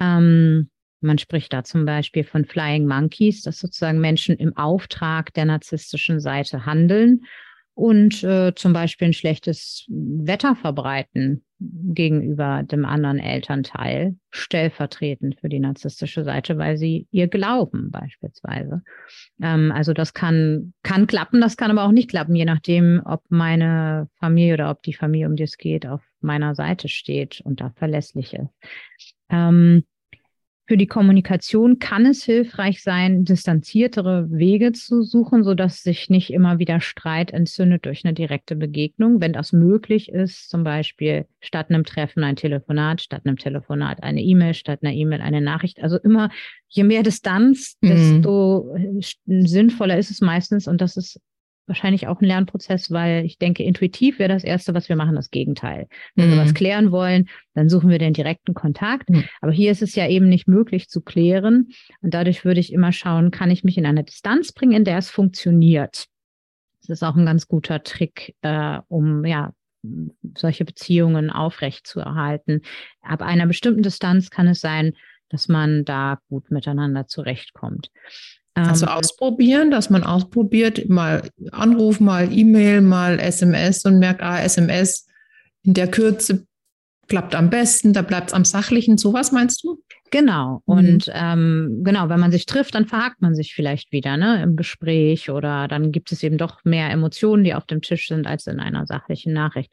Ähm, 0.00 0.70
man 1.00 1.18
spricht 1.18 1.52
da 1.52 1.62
zum 1.62 1.84
Beispiel 1.84 2.24
von 2.24 2.46
Flying 2.46 2.86
Monkeys, 2.86 3.42
dass 3.42 3.58
sozusagen 3.58 4.00
Menschen 4.00 4.36
im 4.36 4.56
Auftrag 4.56 5.34
der 5.34 5.44
narzisstischen 5.44 6.18
Seite 6.18 6.64
handeln 6.64 7.26
und 7.74 8.24
äh, 8.24 8.54
zum 8.54 8.72
Beispiel 8.72 9.08
ein 9.08 9.12
schlechtes 9.12 9.84
Wetter 9.88 10.56
verbreiten 10.56 11.44
gegenüber 11.72 12.62
dem 12.62 12.84
anderen 12.84 13.18
Elternteil, 13.18 14.16
stellvertretend 14.30 15.40
für 15.40 15.48
die 15.48 15.60
narzisstische 15.60 16.24
Seite, 16.24 16.58
weil 16.58 16.76
sie 16.76 17.06
ihr 17.10 17.28
glauben 17.28 17.90
beispielsweise. 17.90 18.82
Ähm, 19.40 19.72
also 19.72 19.92
das 19.92 20.14
kann, 20.14 20.74
kann 20.82 21.06
klappen, 21.06 21.40
das 21.40 21.56
kann 21.56 21.70
aber 21.70 21.84
auch 21.84 21.92
nicht 21.92 22.10
klappen, 22.10 22.34
je 22.34 22.44
nachdem, 22.44 23.02
ob 23.04 23.22
meine 23.28 24.08
Familie 24.18 24.54
oder 24.54 24.70
ob 24.70 24.82
die 24.82 24.94
Familie, 24.94 25.26
um 25.26 25.36
die 25.36 25.44
es 25.44 25.58
geht, 25.58 25.86
auf 25.86 26.02
meiner 26.20 26.54
Seite 26.54 26.88
steht 26.88 27.40
und 27.42 27.60
da 27.60 27.70
verlässlich 27.76 28.34
ist. 28.34 28.54
Ähm, 29.30 29.84
für 30.66 30.78
die 30.78 30.86
Kommunikation 30.86 31.78
kann 31.78 32.06
es 32.06 32.24
hilfreich 32.24 32.82
sein, 32.82 33.24
distanziertere 33.24 34.30
Wege 34.30 34.72
zu 34.72 35.02
suchen, 35.02 35.44
sodass 35.44 35.82
sich 35.82 36.08
nicht 36.08 36.32
immer 36.32 36.58
wieder 36.58 36.80
Streit 36.80 37.32
entzündet 37.32 37.84
durch 37.84 38.04
eine 38.04 38.14
direkte 38.14 38.56
Begegnung. 38.56 39.20
Wenn 39.20 39.34
das 39.34 39.52
möglich 39.52 40.08
ist, 40.08 40.48
zum 40.48 40.64
Beispiel 40.64 41.26
statt 41.40 41.68
einem 41.68 41.84
Treffen 41.84 42.24
ein 42.24 42.36
Telefonat, 42.36 43.02
statt 43.02 43.22
einem 43.26 43.36
Telefonat 43.36 44.02
eine 44.02 44.22
E-Mail, 44.22 44.54
statt 44.54 44.78
einer 44.82 44.94
E-Mail 44.94 45.20
eine 45.20 45.42
Nachricht. 45.42 45.82
Also 45.82 45.98
immer, 45.98 46.30
je 46.68 46.84
mehr 46.84 47.02
Distanz, 47.02 47.76
mhm. 47.82 47.88
desto 47.88 48.74
mhm. 49.26 49.46
sinnvoller 49.46 49.98
ist 49.98 50.10
es 50.10 50.22
meistens. 50.22 50.66
Und 50.66 50.80
das 50.80 50.96
ist 50.96 51.20
wahrscheinlich 51.66 52.06
auch 52.06 52.20
ein 52.20 52.26
Lernprozess, 52.26 52.90
weil 52.90 53.24
ich 53.24 53.38
denke, 53.38 53.62
intuitiv 53.62 54.18
wäre 54.18 54.28
das 54.28 54.44
Erste, 54.44 54.74
was 54.74 54.88
wir 54.88 54.96
machen, 54.96 55.16
das 55.16 55.30
Gegenteil. 55.30 55.88
Wenn 56.14 56.28
mhm. 56.28 56.32
wir 56.32 56.38
was 56.38 56.50
mhm. 56.50 56.54
klären 56.54 56.92
wollen, 56.92 57.28
dann 57.54 57.68
suchen 57.68 57.90
wir 57.90 57.98
den 57.98 58.12
direkten 58.12 58.54
Kontakt. 58.54 59.10
Mhm. 59.10 59.24
Aber 59.40 59.52
hier 59.52 59.70
ist 59.70 59.82
es 59.82 59.94
ja 59.94 60.08
eben 60.08 60.28
nicht 60.28 60.48
möglich 60.48 60.88
zu 60.88 61.00
klären. 61.00 61.68
Und 62.02 62.14
dadurch 62.14 62.44
würde 62.44 62.60
ich 62.60 62.72
immer 62.72 62.92
schauen, 62.92 63.30
kann 63.30 63.50
ich 63.50 63.64
mich 63.64 63.78
in 63.78 63.86
eine 63.86 64.04
Distanz 64.04 64.52
bringen, 64.52 64.72
in 64.72 64.84
der 64.84 64.98
es 64.98 65.10
funktioniert. 65.10 66.06
Das 66.80 66.90
ist 66.90 67.02
auch 67.02 67.16
ein 67.16 67.26
ganz 67.26 67.48
guter 67.48 67.82
Trick, 67.82 68.34
äh, 68.42 68.78
um 68.88 69.24
ja 69.24 69.52
solche 70.36 70.64
Beziehungen 70.64 71.30
aufrecht 71.30 71.86
zu 71.86 72.00
erhalten. 72.00 72.62
Ab 73.02 73.22
einer 73.22 73.46
bestimmten 73.46 73.82
Distanz 73.82 74.30
kann 74.30 74.48
es 74.48 74.60
sein, 74.60 74.92
dass 75.28 75.48
man 75.48 75.84
da 75.84 76.18
gut 76.28 76.50
miteinander 76.50 77.06
zurechtkommt. 77.06 77.90
Also 78.54 78.86
ausprobieren, 78.86 79.72
dass 79.72 79.90
man 79.90 80.04
ausprobiert, 80.04 80.88
mal 80.88 81.28
Anruf, 81.50 81.98
mal 81.98 82.32
E-Mail, 82.32 82.82
mal 82.82 83.18
SMS 83.18 83.84
und 83.84 83.98
merkt, 83.98 84.22
ah, 84.22 84.40
SMS 84.40 85.06
in 85.64 85.74
der 85.74 85.90
Kürze 85.90 86.46
klappt 87.08 87.34
am 87.34 87.50
besten, 87.50 87.92
da 87.92 88.02
bleibt 88.02 88.28
es 88.28 88.34
am 88.34 88.44
Sachlichen. 88.44 88.96
Sowas 88.96 89.32
meinst 89.32 89.64
du? 89.64 89.82
Genau. 90.14 90.62
Mhm. 90.66 90.74
Und 90.74 91.12
ähm, 91.12 91.80
genau, 91.82 92.08
wenn 92.08 92.20
man 92.20 92.30
sich 92.30 92.46
trifft, 92.46 92.76
dann 92.76 92.86
verhakt 92.86 93.20
man 93.20 93.34
sich 93.34 93.52
vielleicht 93.52 93.90
wieder 93.90 94.16
ne, 94.16 94.40
im 94.44 94.54
Gespräch 94.54 95.28
oder 95.28 95.66
dann 95.66 95.90
gibt 95.90 96.12
es 96.12 96.22
eben 96.22 96.38
doch 96.38 96.64
mehr 96.64 96.88
Emotionen, 96.90 97.42
die 97.42 97.52
auf 97.52 97.66
dem 97.66 97.82
Tisch 97.82 98.06
sind, 98.06 98.28
als 98.28 98.46
in 98.46 98.60
einer 98.60 98.86
sachlichen 98.86 99.32
Nachricht. 99.32 99.72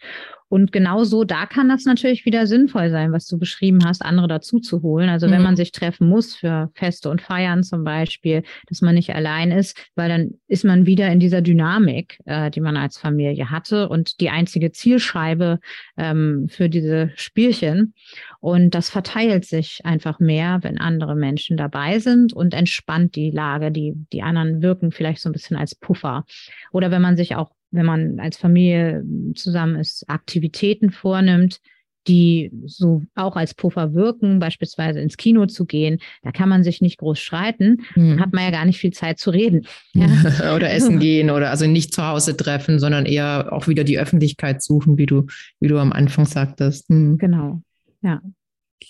Und 0.51 0.73
genauso, 0.73 1.23
da 1.23 1.45
kann 1.45 1.69
das 1.69 1.85
natürlich 1.85 2.25
wieder 2.25 2.45
sinnvoll 2.45 2.89
sein, 2.89 3.13
was 3.13 3.25
du 3.25 3.39
beschrieben 3.39 3.85
hast, 3.85 4.03
andere 4.03 4.27
dazu 4.27 4.59
zu 4.59 4.81
holen. 4.81 5.07
Also 5.07 5.29
wenn 5.29 5.37
mhm. 5.37 5.45
man 5.45 5.55
sich 5.55 5.71
treffen 5.71 6.09
muss 6.09 6.35
für 6.35 6.69
Feste 6.73 7.09
und 7.09 7.21
Feiern 7.21 7.63
zum 7.63 7.85
Beispiel, 7.85 8.43
dass 8.67 8.81
man 8.81 8.95
nicht 8.95 9.15
allein 9.15 9.51
ist, 9.51 9.77
weil 9.95 10.09
dann 10.09 10.31
ist 10.49 10.65
man 10.65 10.85
wieder 10.85 11.09
in 11.09 11.21
dieser 11.21 11.41
Dynamik, 11.41 12.19
äh, 12.25 12.51
die 12.51 12.59
man 12.59 12.75
als 12.75 12.97
Familie 12.97 13.49
hatte 13.49 13.87
und 13.87 14.19
die 14.19 14.29
einzige 14.29 14.73
Zielscheibe 14.73 15.59
ähm, 15.95 16.47
für 16.49 16.67
diese 16.67 17.11
Spielchen. 17.15 17.93
Und 18.41 18.75
das 18.75 18.89
verteilt 18.89 19.45
sich 19.45 19.79
einfach 19.85 20.19
mehr, 20.19 20.30
wenn 20.37 20.77
andere 20.77 21.15
Menschen 21.15 21.57
dabei 21.57 21.99
sind 21.99 22.33
und 22.33 22.53
entspannt 22.53 23.15
die 23.15 23.31
Lage. 23.31 23.71
Die, 23.71 23.93
die 24.11 24.21
anderen 24.21 24.61
wirken 24.61 24.91
vielleicht 24.91 25.21
so 25.21 25.29
ein 25.29 25.33
bisschen 25.33 25.57
als 25.57 25.75
Puffer. 25.75 26.25
Oder 26.71 26.91
wenn 26.91 27.01
man 27.01 27.17
sich 27.17 27.35
auch 27.35 27.51
wenn 27.71 27.85
man 27.85 28.19
als 28.19 28.37
Familie 28.37 29.03
zusammen 29.33 29.77
ist, 29.77 30.03
Aktivitäten 30.09 30.91
vornimmt, 30.91 31.61
die 32.07 32.51
so 32.65 33.03
auch 33.15 33.35
als 33.35 33.53
Puffer 33.53 33.93
wirken, 33.93 34.39
beispielsweise 34.39 34.99
ins 34.99 35.17
Kino 35.17 35.45
zu 35.45 35.65
gehen, 35.65 35.99
da 36.23 36.31
kann 36.31 36.49
man 36.49 36.63
sich 36.63 36.81
nicht 36.81 36.97
groß 36.97 37.19
streiten, 37.19 37.83
hm. 37.93 38.19
hat 38.19 38.33
man 38.33 38.43
ja 38.43 38.51
gar 38.51 38.65
nicht 38.65 38.79
viel 38.79 38.91
Zeit 38.91 39.19
zu 39.19 39.29
reden. 39.29 39.67
Ja. 39.93 40.07
oder 40.55 40.71
essen 40.71 40.99
gehen 40.99 41.29
oder 41.29 41.51
also 41.51 41.67
nicht 41.67 41.93
zu 41.93 42.05
Hause 42.05 42.35
treffen, 42.35 42.79
sondern 42.79 43.05
eher 43.05 43.53
auch 43.53 43.67
wieder 43.67 43.83
die 43.83 43.99
Öffentlichkeit 43.99 44.63
suchen, 44.63 44.97
wie 44.97 45.05
du, 45.05 45.27
wie 45.59 45.67
du 45.67 45.77
am 45.77 45.93
Anfang 45.93 46.25
sagtest. 46.25 46.89
Hm. 46.89 47.17
Genau, 47.17 47.61
ja. 48.01 48.21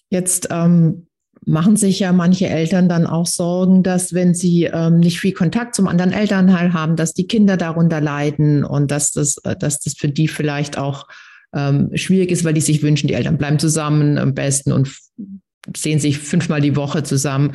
Jetzt 0.10 0.48
ähm, 0.50 1.08
machen 1.46 1.76
sich 1.76 2.00
ja 2.00 2.12
manche 2.12 2.48
Eltern 2.48 2.88
dann 2.88 3.08
auch 3.08 3.26
Sorgen, 3.26 3.82
dass 3.84 4.14
wenn 4.14 4.34
sie 4.34 4.66
ähm, 4.66 5.00
nicht 5.00 5.20
viel 5.20 5.34
Kontakt 5.34 5.76
zum 5.76 5.88
anderen 5.88 6.12
Elternteil 6.12 6.74
haben, 6.74 6.96
dass 6.96 7.14
die 7.14 7.28
Kinder 7.28 7.58
darunter 7.58 8.00
leiden 8.00 8.64
und 8.64 8.92
dass 8.92 9.12
das, 9.12 9.38
äh, 9.44 9.56
dass 9.56 9.80
das 9.80 9.96
für 9.98 10.10
die 10.10 10.28
vielleicht 10.28 10.78
auch 10.78 11.08
ähm, 11.54 11.90
schwierig 11.96 12.32
ist, 12.32 12.44
weil 12.44 12.54
die 12.54 12.62
sich 12.62 12.84
wünschen, 12.84 13.08
die 13.08 13.16
Eltern 13.16 13.38
bleiben 13.38 13.60
zusammen 13.60 14.18
am 14.18 14.34
besten 14.36 14.72
und 14.72 14.96
sehen 15.76 16.00
sich 16.00 16.20
fünfmal 16.20 16.62
die 16.62 16.76
Woche 16.76 17.04
zusammen. 17.04 17.54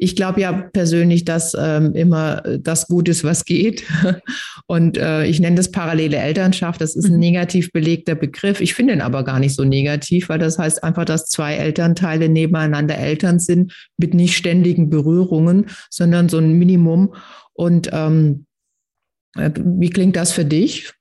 Ich 0.00 0.14
glaube 0.14 0.40
ja 0.40 0.52
persönlich, 0.52 1.24
dass 1.24 1.56
ähm, 1.58 1.94
immer 1.94 2.42
das 2.60 2.86
gut 2.86 3.08
ist, 3.08 3.24
was 3.24 3.44
geht. 3.44 3.84
Und 4.66 4.96
äh, 4.96 5.26
ich 5.26 5.40
nenne 5.40 5.56
das 5.56 5.72
parallele 5.72 6.18
Elternschaft. 6.18 6.80
Das 6.80 6.94
ist 6.94 7.06
ein 7.06 7.14
mhm. 7.14 7.20
negativ 7.20 7.72
belegter 7.72 8.14
Begriff. 8.14 8.60
Ich 8.60 8.74
finde 8.74 8.92
ihn 8.92 9.00
aber 9.00 9.24
gar 9.24 9.40
nicht 9.40 9.54
so 9.54 9.64
negativ, 9.64 10.28
weil 10.28 10.38
das 10.38 10.58
heißt 10.58 10.84
einfach, 10.84 11.04
dass 11.04 11.26
zwei 11.26 11.54
Elternteile 11.54 12.28
nebeneinander 12.28 12.96
Eltern 12.96 13.40
sind 13.40 13.72
mit 13.96 14.14
nicht 14.14 14.36
ständigen 14.36 14.88
Berührungen, 14.88 15.66
sondern 15.90 16.28
so 16.28 16.38
ein 16.38 16.52
Minimum. 16.52 17.14
Und 17.54 17.90
ähm, 17.92 18.46
äh, 19.36 19.50
wie 19.56 19.90
klingt 19.90 20.16
das 20.16 20.32
für 20.32 20.44
dich? 20.44 20.92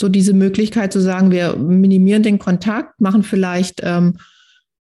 So 0.00 0.08
diese 0.08 0.32
Möglichkeit 0.32 0.92
zu 0.92 1.00
sagen, 1.00 1.30
wir 1.30 1.54
minimieren 1.56 2.24
den 2.24 2.38
Kontakt, 2.38 3.00
machen 3.00 3.22
vielleicht 3.22 3.80
ähm, 3.84 4.16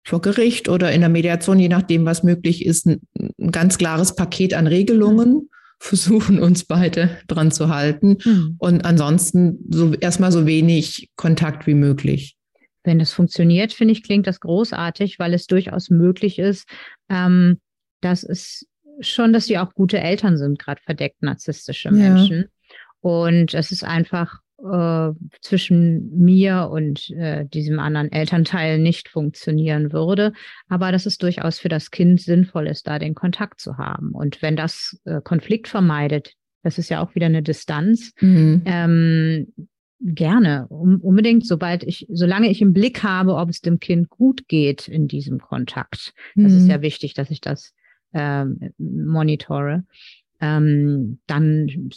vor 0.07 0.21
Gericht 0.21 0.69
oder 0.69 0.93
in 0.93 1.01
der 1.01 1.09
Mediation, 1.09 1.59
je 1.59 1.67
nachdem, 1.67 2.05
was 2.05 2.23
möglich 2.23 2.65
ist, 2.65 2.85
ein, 2.85 3.01
ein 3.19 3.51
ganz 3.51 3.77
klares 3.77 4.15
Paket 4.15 4.53
an 4.53 4.65
Regelungen, 4.65 5.49
versuchen 5.79 6.39
uns 6.41 6.63
beide 6.63 7.17
dran 7.27 7.51
zu 7.51 7.67
halten 7.67 8.17
mhm. 8.23 8.55
und 8.57 8.85
ansonsten 8.85 9.59
so 9.69 9.93
erstmal 9.93 10.31
so 10.31 10.45
wenig 10.45 11.09
Kontakt 11.17 11.67
wie 11.67 11.73
möglich. 11.73 12.37
Wenn 12.85 12.99
das 12.99 13.11
funktioniert, 13.11 13.73
finde 13.73 13.91
ich, 13.91 14.01
klingt 14.01 14.27
das 14.27 14.39
großartig, 14.39 15.19
weil 15.19 15.33
es 15.33 15.45
durchaus 15.45 15.89
möglich 15.89 16.39
ist, 16.39 16.69
ähm, 17.09 17.59
dass 17.99 18.23
es 18.23 18.65
schon, 19.01 19.33
dass 19.33 19.45
sie 19.45 19.57
auch 19.57 19.73
gute 19.73 19.99
Eltern 19.99 20.37
sind, 20.37 20.57
gerade 20.57 20.81
verdeckt 20.81 21.21
narzisstische 21.21 21.91
Menschen. 21.91 22.37
Ja. 22.37 22.47
Und 23.01 23.53
es 23.53 23.71
ist 23.71 23.83
einfach 23.83 24.39
äh, 24.63 25.11
zwischen 25.41 26.17
mir 26.17 26.69
und 26.71 27.09
äh, 27.11 27.45
diesem 27.45 27.79
anderen 27.79 28.11
Elternteil 28.11 28.79
nicht 28.79 29.09
funktionieren 29.09 29.93
würde, 29.93 30.33
aber 30.67 30.91
dass 30.91 31.05
es 31.05 31.17
durchaus 31.17 31.59
für 31.59 31.69
das 31.69 31.91
Kind 31.91 32.21
sinnvoll 32.21 32.67
ist, 32.67 32.87
da 32.87 32.99
den 32.99 33.15
Kontakt 33.15 33.59
zu 33.59 33.77
haben. 33.77 34.11
Und 34.11 34.41
wenn 34.41 34.55
das 34.55 34.99
äh, 35.05 35.21
Konflikt 35.21 35.67
vermeidet, 35.67 36.33
das 36.63 36.77
ist 36.77 36.89
ja 36.89 37.01
auch 37.01 37.15
wieder 37.15 37.27
eine 37.27 37.43
Distanz, 37.43 38.13
mhm. 38.19 38.63
ähm, 38.65 39.53
gerne, 39.99 40.67
um, 40.69 41.01
unbedingt, 41.01 41.45
sobald 41.45 41.83
ich, 41.83 42.07
solange 42.09 42.49
ich 42.49 42.61
im 42.61 42.73
Blick 42.73 43.03
habe, 43.03 43.35
ob 43.35 43.49
es 43.49 43.61
dem 43.61 43.79
Kind 43.79 44.09
gut 44.09 44.47
geht 44.47 44.87
in 44.87 45.07
diesem 45.07 45.39
Kontakt. 45.39 46.13
Das 46.35 46.51
mhm. 46.51 46.57
ist 46.57 46.67
ja 46.67 46.81
wichtig, 46.81 47.13
dass 47.13 47.31
ich 47.31 47.41
das 47.41 47.73
ähm, 48.13 48.73
monitore. 48.77 49.85
Ähm, 50.39 51.19
dann 51.25 51.89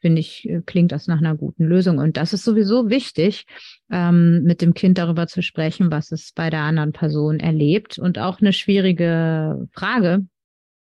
finde 0.00 0.20
ich, 0.20 0.48
äh, 0.48 0.62
klingt 0.64 0.92
das 0.92 1.06
nach 1.06 1.18
einer 1.18 1.36
guten 1.36 1.64
Lösung. 1.64 1.98
Und 1.98 2.16
das 2.16 2.32
ist 2.32 2.44
sowieso 2.44 2.88
wichtig, 2.88 3.46
ähm, 3.90 4.42
mit 4.44 4.62
dem 4.62 4.74
Kind 4.74 4.98
darüber 4.98 5.26
zu 5.26 5.42
sprechen, 5.42 5.90
was 5.90 6.12
es 6.12 6.32
bei 6.32 6.50
der 6.50 6.60
anderen 6.60 6.92
Person 6.92 7.40
erlebt. 7.40 7.98
Und 7.98 8.18
auch 8.18 8.40
eine 8.40 8.52
schwierige 8.52 9.68
Frage, 9.72 10.26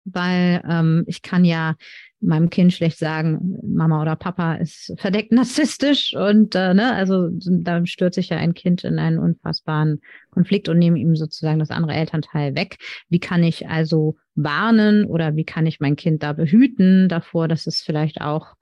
weil 0.05 0.61
ähm, 0.67 1.03
ich 1.07 1.21
kann 1.21 1.45
ja 1.45 1.75
meinem 2.21 2.49
Kind 2.49 2.73
schlecht 2.73 2.97
sagen, 2.97 3.57
Mama 3.63 4.01
oder 4.01 4.15
Papa 4.15 4.55
ist 4.55 4.93
verdeckt 4.97 5.31
narzisstisch 5.31 6.13
und 6.15 6.53
äh, 6.53 6.73
ne, 6.73 6.93
also 6.93 7.29
da 7.31 7.85
stört 7.85 8.13
sich 8.13 8.29
ja 8.29 8.37
ein 8.37 8.53
Kind 8.53 8.83
in 8.83 8.99
einen 8.99 9.19
unfassbaren 9.19 10.01
Konflikt 10.29 10.67
und 10.67 10.79
nehme 10.79 10.99
ihm 10.99 11.15
sozusagen 11.15 11.59
das 11.59 11.71
andere 11.71 11.93
Elternteil 11.93 12.55
weg. 12.55 12.77
Wie 13.07 13.19
kann 13.19 13.43
ich 13.43 13.69
also 13.69 14.17
warnen 14.35 15.05
oder 15.05 15.35
wie 15.35 15.45
kann 15.45 15.65
ich 15.65 15.79
mein 15.79 15.95
Kind 15.95 16.23
da 16.23 16.33
behüten 16.33 17.07
davor, 17.07 17.47
dass 17.47 17.67
es 17.67 17.81
vielleicht 17.81 18.19
auch 18.19 18.55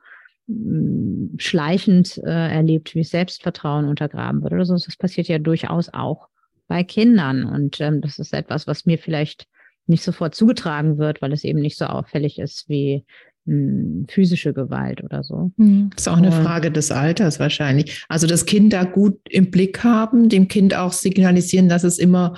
schleichend 1.37 2.17
äh, 2.19 2.29
erlebt, 2.29 2.95
wie 2.95 3.03
Selbstvertrauen 3.03 3.85
untergraben 3.85 4.41
wird 4.43 4.53
oder 4.53 4.65
so. 4.65 4.75
Das 4.75 4.95
passiert 4.95 5.27
ja 5.27 5.39
durchaus 5.39 5.89
auch 5.93 6.29
bei 6.67 6.83
Kindern. 6.83 7.43
Und 7.43 7.81
ähm, 7.81 8.01
das 8.01 8.17
ist 8.17 8.33
etwas, 8.33 8.67
was 8.67 8.85
mir 8.85 8.97
vielleicht 8.97 9.47
nicht 9.87 10.03
sofort 10.03 10.35
zugetragen 10.35 10.97
wird, 10.97 11.21
weil 11.21 11.33
es 11.33 11.43
eben 11.43 11.59
nicht 11.59 11.77
so 11.77 11.85
auffällig 11.85 12.39
ist 12.39 12.69
wie 12.69 13.05
mh, 13.45 14.05
physische 14.09 14.53
Gewalt 14.53 15.03
oder 15.03 15.23
so. 15.23 15.51
Mhm. 15.57 15.89
Das 15.95 16.03
ist 16.03 16.07
auch 16.07 16.17
eine 16.17 16.31
Frage 16.31 16.71
des 16.71 16.91
Alters 16.91 17.39
wahrscheinlich. 17.39 18.05
Also 18.07 18.27
das 18.27 18.45
Kind 18.45 18.73
da 18.73 18.83
gut 18.83 19.19
im 19.29 19.51
Blick 19.51 19.83
haben, 19.83 20.29
dem 20.29 20.47
Kind 20.47 20.75
auch 20.75 20.93
signalisieren, 20.93 21.69
dass 21.69 21.83
es 21.83 21.97
immer 21.97 22.37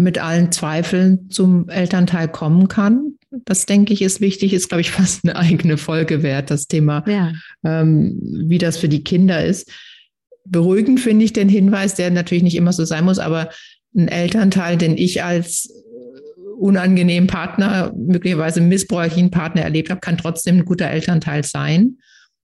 mit 0.00 0.16
allen 0.18 0.50
Zweifeln 0.50 1.28
zum 1.28 1.68
Elternteil 1.68 2.26
kommen 2.26 2.68
kann. 2.68 3.16
Das 3.44 3.66
denke 3.66 3.92
ich 3.92 4.00
ist 4.00 4.22
wichtig, 4.22 4.54
ist, 4.54 4.68
glaube 4.68 4.80
ich, 4.80 4.90
fast 4.90 5.24
eine 5.24 5.36
eigene 5.36 5.76
Folge 5.76 6.22
wert, 6.22 6.50
das 6.50 6.66
Thema, 6.66 7.04
ja. 7.06 7.32
ähm, 7.64 8.18
wie 8.46 8.56
das 8.56 8.78
für 8.78 8.88
die 8.88 9.04
Kinder 9.04 9.44
ist. 9.44 9.70
Beruhigend 10.46 11.00
finde 11.00 11.26
ich 11.26 11.34
den 11.34 11.50
Hinweis, 11.50 11.96
der 11.96 12.10
natürlich 12.10 12.42
nicht 12.42 12.56
immer 12.56 12.72
so 12.72 12.86
sein 12.86 13.04
muss, 13.04 13.18
aber 13.18 13.50
ein 13.94 14.08
Elternteil, 14.08 14.78
den 14.78 14.96
ich 14.96 15.22
als 15.22 15.70
unangenehmen 16.58 17.26
Partner, 17.26 17.92
möglicherweise 17.94 18.62
missbräuchlichen 18.62 19.30
Partner 19.30 19.62
erlebt 19.62 19.90
habe, 19.90 20.00
kann 20.00 20.16
trotzdem 20.16 20.58
ein 20.58 20.64
guter 20.64 20.88
Elternteil 20.88 21.44
sein. 21.44 21.98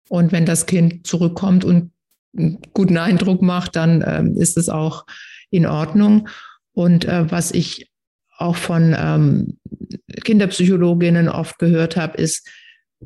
Und 0.08 0.32
wenn 0.32 0.46
das 0.46 0.64
Kind 0.64 1.06
zurückkommt 1.06 1.66
und 1.66 1.90
einen 2.34 2.58
guten 2.72 2.96
Eindruck 2.96 3.42
macht, 3.42 3.76
dann 3.76 4.02
ähm, 4.06 4.36
ist 4.36 4.56
es 4.56 4.70
auch 4.70 5.04
in 5.50 5.66
Ordnung. 5.66 6.28
Und 6.72 7.04
äh, 7.04 7.30
was 7.30 7.52
ich 7.52 7.90
auch 8.38 8.56
von 8.56 8.94
ähm, 8.98 9.58
Kinderpsychologinnen 10.24 11.28
oft 11.28 11.58
gehört 11.58 11.96
habe, 11.96 12.16
ist, 12.16 12.48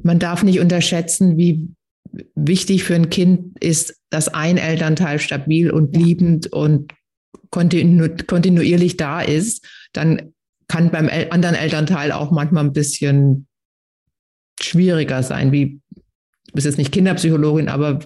man 0.02 0.18
darf 0.18 0.42
nicht 0.42 0.60
unterschätzen, 0.60 1.36
wie 1.36 1.68
wichtig 2.34 2.84
für 2.84 2.94
ein 2.94 3.10
Kind 3.10 3.58
ist, 3.62 4.00
dass 4.10 4.28
ein 4.28 4.56
Elternteil 4.56 5.18
stabil 5.18 5.70
und 5.70 5.96
liebend 5.96 6.52
und 6.52 6.92
kontinu 7.50 8.08
kontinuierlich 8.26 8.96
da 8.96 9.20
ist. 9.20 9.66
Dann 9.92 10.32
kann 10.68 10.90
beim 10.90 11.08
El 11.08 11.30
anderen 11.30 11.54
Elternteil 11.54 12.12
auch 12.12 12.30
manchmal 12.30 12.64
ein 12.64 12.72
bisschen 12.72 13.46
schwieriger 14.60 15.22
sein, 15.22 15.52
wie 15.52 15.80
du 15.94 16.02
bist 16.52 16.66
jetzt 16.66 16.78
nicht 16.78 16.92
Kinderpsychologin, 16.92 17.68
aber 17.68 18.00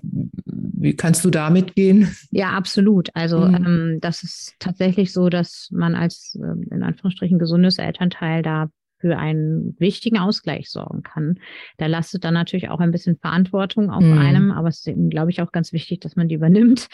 wie 0.81 0.97
kannst 0.97 1.25
du 1.25 1.31
damit 1.31 1.75
gehen? 1.75 2.15
Ja, 2.31 2.51
absolut. 2.51 3.11
Also 3.15 3.41
mhm. 3.41 3.55
ähm, 3.55 3.99
das 4.01 4.23
ist 4.23 4.55
tatsächlich 4.59 5.13
so, 5.13 5.29
dass 5.29 5.69
man 5.73 5.95
als 5.95 6.39
ähm, 6.43 6.67
in 6.71 6.83
Anführungsstrichen 6.83 7.39
gesundes 7.39 7.79
Elternteil 7.79 8.43
da 8.43 8.71
für 8.99 9.17
einen 9.17 9.77
wichtigen 9.79 10.19
Ausgleich 10.19 10.71
sorgen 10.71 11.03
kann. 11.03 11.39
Da 11.79 11.87
lastet 11.87 12.25
dann 12.25 12.35
natürlich 12.35 12.69
auch 12.69 12.81
ein 12.81 12.91
bisschen 12.91 13.17
Verantwortung 13.17 13.91
auf 13.91 14.03
mhm. 14.03 14.19
einem, 14.19 14.51
aber 14.53 14.69
es 14.69 14.81
ist 14.81 14.89
eben, 14.89 15.11
glaube 15.11 15.31
ich, 15.31 15.41
auch 15.43 15.53
ganz 15.53 15.73
wichtig, 15.73 16.01
dass 16.01 16.17
man 16.17 16.29
die 16.29 16.35
übernimmt, 16.35 16.89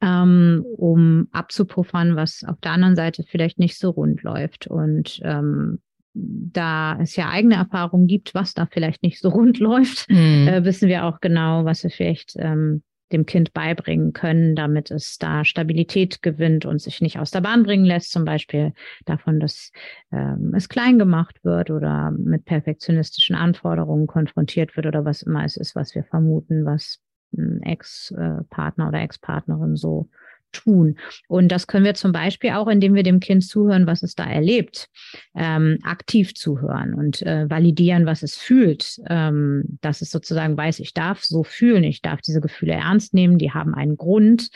ähm, 0.00 0.64
um 0.76 1.28
abzupuffern, 1.32 2.16
was 2.16 2.44
auf 2.44 2.58
der 2.60 2.72
anderen 2.72 2.96
Seite 2.96 3.24
vielleicht 3.26 3.58
nicht 3.58 3.78
so 3.78 3.90
rund 3.90 4.22
läuft. 4.22 4.66
Und 4.66 5.20
ähm, 5.24 5.80
da 6.14 6.98
es 7.00 7.16
ja 7.16 7.30
eigene 7.30 7.54
Erfahrungen 7.54 8.06
gibt, 8.06 8.34
was 8.34 8.54
da 8.54 8.66
vielleicht 8.70 9.02
nicht 9.02 9.20
so 9.20 9.28
rund 9.30 9.58
läuft, 9.58 10.10
mhm. 10.10 10.48
äh, 10.48 10.64
wissen 10.64 10.88
wir 10.88 11.04
auch 11.04 11.20
genau, 11.20 11.64
was 11.64 11.82
wir 11.82 11.90
vielleicht 11.90 12.34
ähm, 12.38 12.82
dem 13.12 13.26
Kind 13.26 13.52
beibringen 13.52 14.12
können, 14.12 14.54
damit 14.56 14.90
es 14.90 15.18
da 15.18 15.44
Stabilität 15.44 16.22
gewinnt 16.22 16.64
und 16.64 16.80
sich 16.80 17.00
nicht 17.00 17.18
aus 17.18 17.30
der 17.30 17.40
Bahn 17.40 17.62
bringen 17.62 17.84
lässt, 17.84 18.10
zum 18.10 18.24
Beispiel 18.24 18.72
davon, 19.04 19.40
dass 19.40 19.70
ähm, 20.12 20.52
es 20.56 20.68
klein 20.68 20.98
gemacht 20.98 21.44
wird 21.44 21.70
oder 21.70 22.10
mit 22.10 22.44
perfektionistischen 22.44 23.36
Anforderungen 23.36 24.06
konfrontiert 24.06 24.76
wird 24.76 24.86
oder 24.86 25.04
was 25.04 25.22
immer 25.22 25.44
es 25.44 25.56
ist, 25.56 25.74
was 25.74 25.94
wir 25.94 26.04
vermuten, 26.04 26.64
was 26.64 27.00
ein 27.36 27.62
Ex-Partner 27.62 28.88
oder 28.88 29.00
Ex-Partnerin 29.00 29.76
so 29.76 30.08
tun. 30.52 30.96
Und 31.28 31.48
das 31.48 31.66
können 31.66 31.84
wir 31.84 31.94
zum 31.94 32.12
Beispiel 32.12 32.50
auch, 32.50 32.68
indem 32.68 32.94
wir 32.94 33.02
dem 33.02 33.20
Kind 33.20 33.44
zuhören, 33.44 33.86
was 33.86 34.02
es 34.02 34.14
da 34.14 34.24
erlebt, 34.24 34.88
ähm, 35.34 35.78
aktiv 35.82 36.34
zuhören 36.34 36.94
und 36.94 37.22
äh, 37.22 37.48
validieren, 37.48 38.06
was 38.06 38.22
es 38.22 38.36
fühlt, 38.36 39.00
ähm, 39.08 39.78
dass 39.80 40.02
es 40.02 40.10
sozusagen 40.10 40.56
weiß, 40.56 40.80
ich 40.80 40.94
darf 40.94 41.24
so 41.24 41.42
fühlen, 41.42 41.84
ich 41.84 42.02
darf 42.02 42.20
diese 42.20 42.40
Gefühle 42.40 42.74
ernst 42.74 43.14
nehmen, 43.14 43.38
die 43.38 43.52
haben 43.52 43.74
einen 43.74 43.96
Grund, 43.96 44.50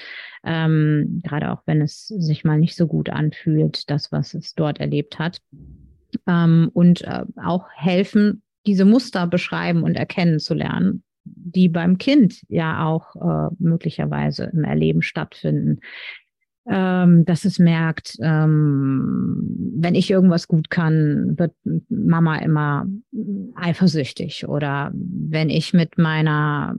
ähm, 0.45 1.21
gerade 1.25 1.51
auch 1.53 1.63
wenn 1.67 1.81
es 1.81 2.07
sich 2.07 2.45
mal 2.45 2.59
nicht 2.59 2.77
so 2.77 2.87
gut 2.87 3.11
anfühlt, 3.11 3.91
das, 3.91 4.13
was 4.13 4.35
es 4.35 4.55
dort 4.55 4.79
erlebt 4.81 5.19
hat. 5.19 5.41
Ähm, 6.27 6.71
und 6.73 7.03
äh, 7.03 7.25
auch 7.43 7.67
helfen, 7.75 8.43
diese 8.67 8.85
Muster 8.85 9.27
beschreiben 9.27 9.83
und 9.83 9.97
erkennen 9.97 10.39
zu 10.39 10.55
lernen 10.55 11.03
die 11.35 11.69
beim 11.69 11.99
Kind 11.99 12.43
ja 12.49 12.85
auch 12.87 13.17
äh, 13.17 13.55
möglicherweise 13.59 14.51
im 14.53 14.65
Erleben 14.65 15.03
stattfinden. 15.03 15.81
Ähm, 16.69 17.25
dass 17.25 17.45
es 17.45 17.61
merkt, 17.61 18.17
ähm, 18.21 19.73
wenn 19.77 19.95
ich 19.95 20.11
irgendwas 20.11 20.49
gut 20.49 20.69
kann, 20.69 21.39
wird 21.39 21.55
Mama 21.89 22.39
immer 22.39 22.87
eifersüchtig. 23.55 24.49
Oder 24.49 24.91
wenn 24.93 25.49
ich 25.49 25.73
mit 25.75 25.97
meiner 25.97 26.75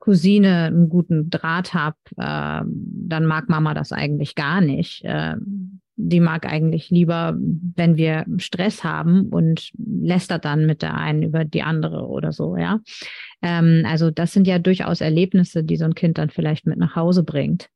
Cousine 0.00 0.64
einen 0.64 0.88
guten 0.88 1.30
Draht 1.30 1.72
habe, 1.72 1.96
äh, 2.16 2.62
dann 2.64 3.26
mag 3.26 3.48
Mama 3.48 3.74
das 3.74 3.92
eigentlich 3.92 4.34
gar 4.34 4.60
nicht. 4.60 5.04
Äh, 5.04 5.36
die 6.08 6.20
mag 6.20 6.46
eigentlich 6.46 6.90
lieber, 6.90 7.36
wenn 7.38 7.96
wir 7.96 8.26
Stress 8.38 8.82
haben 8.82 9.28
und 9.28 9.70
lästert 9.78 10.44
dann 10.44 10.66
mit 10.66 10.82
der 10.82 10.94
einen 10.94 11.22
über 11.22 11.44
die 11.44 11.62
andere 11.62 12.06
oder 12.06 12.32
so, 12.32 12.56
ja. 12.56 12.80
Ähm, 13.40 13.84
also 13.86 14.10
das 14.10 14.32
sind 14.32 14.46
ja 14.46 14.58
durchaus 14.58 15.00
Erlebnisse, 15.00 15.64
die 15.64 15.76
so 15.76 15.84
ein 15.84 15.94
Kind 15.94 16.18
dann 16.18 16.30
vielleicht 16.30 16.66
mit 16.66 16.78
nach 16.78 16.96
Hause 16.96 17.22
bringt. 17.22 17.68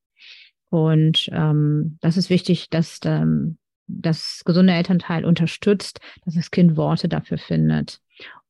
Und 0.71 1.29
ähm, 1.33 1.99
das 2.01 2.17
ist 2.17 2.29
wichtig, 2.31 2.69
dass 2.71 2.99
ähm, 3.05 3.59
das 3.87 4.43
gesunde 4.45 4.73
Elternteil 4.73 5.25
unterstützt, 5.25 6.01
dass 6.25 6.35
das 6.35 6.51
Kind 6.51 6.77
Worte 6.77 7.09
dafür 7.09 7.39
findet 7.39 8.01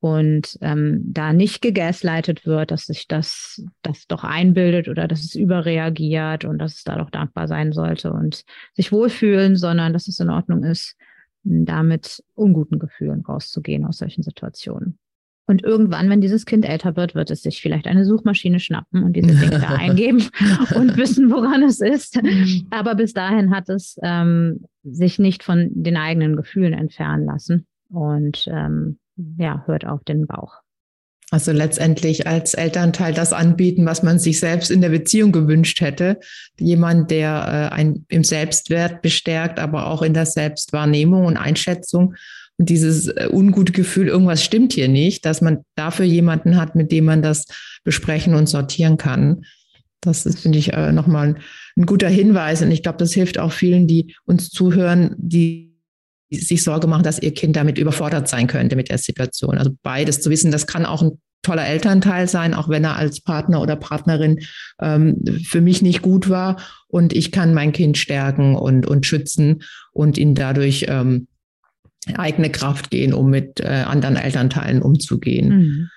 und 0.00 0.58
ähm, 0.60 1.00
da 1.06 1.32
nicht 1.32 1.62
gegaslightet 1.62 2.46
wird, 2.46 2.70
dass 2.70 2.86
sich 2.86 3.08
das, 3.08 3.62
das 3.82 4.06
doch 4.06 4.24
einbildet 4.24 4.88
oder 4.88 5.08
dass 5.08 5.24
es 5.24 5.34
überreagiert 5.34 6.44
und 6.44 6.58
dass 6.58 6.74
es 6.74 6.84
da 6.84 6.96
doch 6.98 7.10
dankbar 7.10 7.48
sein 7.48 7.72
sollte 7.72 8.12
und 8.12 8.44
sich 8.74 8.92
wohlfühlen, 8.92 9.56
sondern 9.56 9.92
dass 9.92 10.08
es 10.08 10.20
in 10.20 10.30
Ordnung 10.30 10.64
ist, 10.64 10.96
da 11.44 11.82
mit 11.82 12.22
unguten 12.34 12.78
Gefühlen 12.78 13.22
rauszugehen 13.22 13.84
aus 13.84 13.98
solchen 13.98 14.22
Situationen. 14.22 14.98
Und 15.48 15.62
irgendwann, 15.62 16.10
wenn 16.10 16.20
dieses 16.20 16.44
Kind 16.44 16.68
älter 16.68 16.96
wird, 16.96 17.14
wird 17.14 17.30
es 17.30 17.42
sich 17.42 17.62
vielleicht 17.62 17.86
eine 17.86 18.04
Suchmaschine 18.04 18.58
schnappen 18.58 19.04
und 19.04 19.12
diese 19.12 19.28
Dinge 19.28 19.60
da 19.60 19.68
eingeben 19.76 20.24
und 20.74 20.96
wissen, 20.96 21.30
woran 21.30 21.62
es 21.62 21.80
ist. 21.80 22.18
Aber 22.70 22.96
bis 22.96 23.12
dahin 23.12 23.54
hat 23.54 23.68
es 23.68 23.96
ähm, 24.02 24.64
sich 24.82 25.20
nicht 25.20 25.44
von 25.44 25.70
den 25.72 25.96
eigenen 25.96 26.34
Gefühlen 26.34 26.72
entfernen 26.72 27.26
lassen 27.26 27.66
und 27.90 28.48
ähm, 28.50 28.98
ja, 29.16 29.62
hört 29.66 29.86
auf 29.86 30.04
den 30.04 30.26
Bauch. 30.26 30.60
Also 31.32 31.50
letztendlich 31.50 32.28
als 32.28 32.54
Elternteil 32.54 33.12
das 33.12 33.32
anbieten, 33.32 33.84
was 33.84 34.04
man 34.04 34.20
sich 34.20 34.38
selbst 34.38 34.70
in 34.70 34.80
der 34.80 34.90
Beziehung 34.90 35.32
gewünscht 35.32 35.80
hätte. 35.80 36.20
Jemand, 36.58 37.10
der 37.10 37.70
äh, 37.72 37.74
ein, 37.74 38.04
im 38.08 38.22
Selbstwert 38.22 39.02
bestärkt, 39.02 39.58
aber 39.58 39.88
auch 39.88 40.02
in 40.02 40.14
der 40.14 40.26
Selbstwahrnehmung 40.26 41.24
und 41.24 41.36
Einschätzung. 41.36 42.14
Und 42.58 42.68
dieses 42.68 43.08
äh, 43.08 43.28
ungute 43.32 43.72
Gefühl, 43.72 44.06
irgendwas 44.06 44.44
stimmt 44.44 44.72
hier 44.72 44.86
nicht, 44.86 45.24
dass 45.24 45.40
man 45.40 45.64
dafür 45.74 46.06
jemanden 46.06 46.56
hat, 46.56 46.76
mit 46.76 46.92
dem 46.92 47.06
man 47.06 47.22
das 47.22 47.46
besprechen 47.82 48.34
und 48.34 48.48
sortieren 48.48 48.96
kann. 48.96 49.44
Das 50.00 50.26
ist, 50.26 50.38
finde 50.38 50.58
ich, 50.58 50.74
äh, 50.74 50.92
nochmal 50.92 51.28
ein, 51.28 51.38
ein 51.76 51.86
guter 51.86 52.08
Hinweis. 52.08 52.62
Und 52.62 52.70
ich 52.70 52.84
glaube, 52.84 52.98
das 52.98 53.12
hilft 53.12 53.38
auch 53.38 53.52
vielen, 53.52 53.88
die 53.88 54.14
uns 54.26 54.50
zuhören, 54.50 55.16
die 55.18 55.75
sich 56.30 56.62
Sorge 56.62 56.86
machen, 56.86 57.04
dass 57.04 57.20
ihr 57.20 57.32
Kind 57.34 57.56
damit 57.56 57.78
überfordert 57.78 58.28
sein 58.28 58.46
könnte 58.46 58.76
mit 58.76 58.88
der 58.88 58.98
Situation. 58.98 59.58
Also 59.58 59.70
beides 59.82 60.20
zu 60.20 60.30
wissen, 60.30 60.50
das 60.50 60.66
kann 60.66 60.86
auch 60.86 61.02
ein 61.02 61.12
toller 61.42 61.66
Elternteil 61.66 62.28
sein, 62.28 62.54
auch 62.54 62.68
wenn 62.68 62.84
er 62.84 62.96
als 62.96 63.20
Partner 63.20 63.62
oder 63.62 63.76
Partnerin 63.76 64.40
ähm, 64.80 65.22
für 65.44 65.60
mich 65.60 65.80
nicht 65.80 66.02
gut 66.02 66.28
war. 66.28 66.60
Und 66.88 67.12
ich 67.12 67.30
kann 67.30 67.54
mein 67.54 67.72
Kind 67.72 67.98
stärken 67.98 68.56
und, 68.56 68.86
und 68.86 69.06
schützen 69.06 69.62
und 69.92 70.18
ihn 70.18 70.34
dadurch 70.34 70.86
ähm, 70.88 71.28
eigene 72.14 72.50
Kraft 72.50 72.90
gehen, 72.90 73.14
um 73.14 73.30
mit 73.30 73.60
äh, 73.60 73.84
anderen 73.86 74.16
Elternteilen 74.16 74.82
umzugehen. 74.82 75.48
Mhm. 75.48 75.90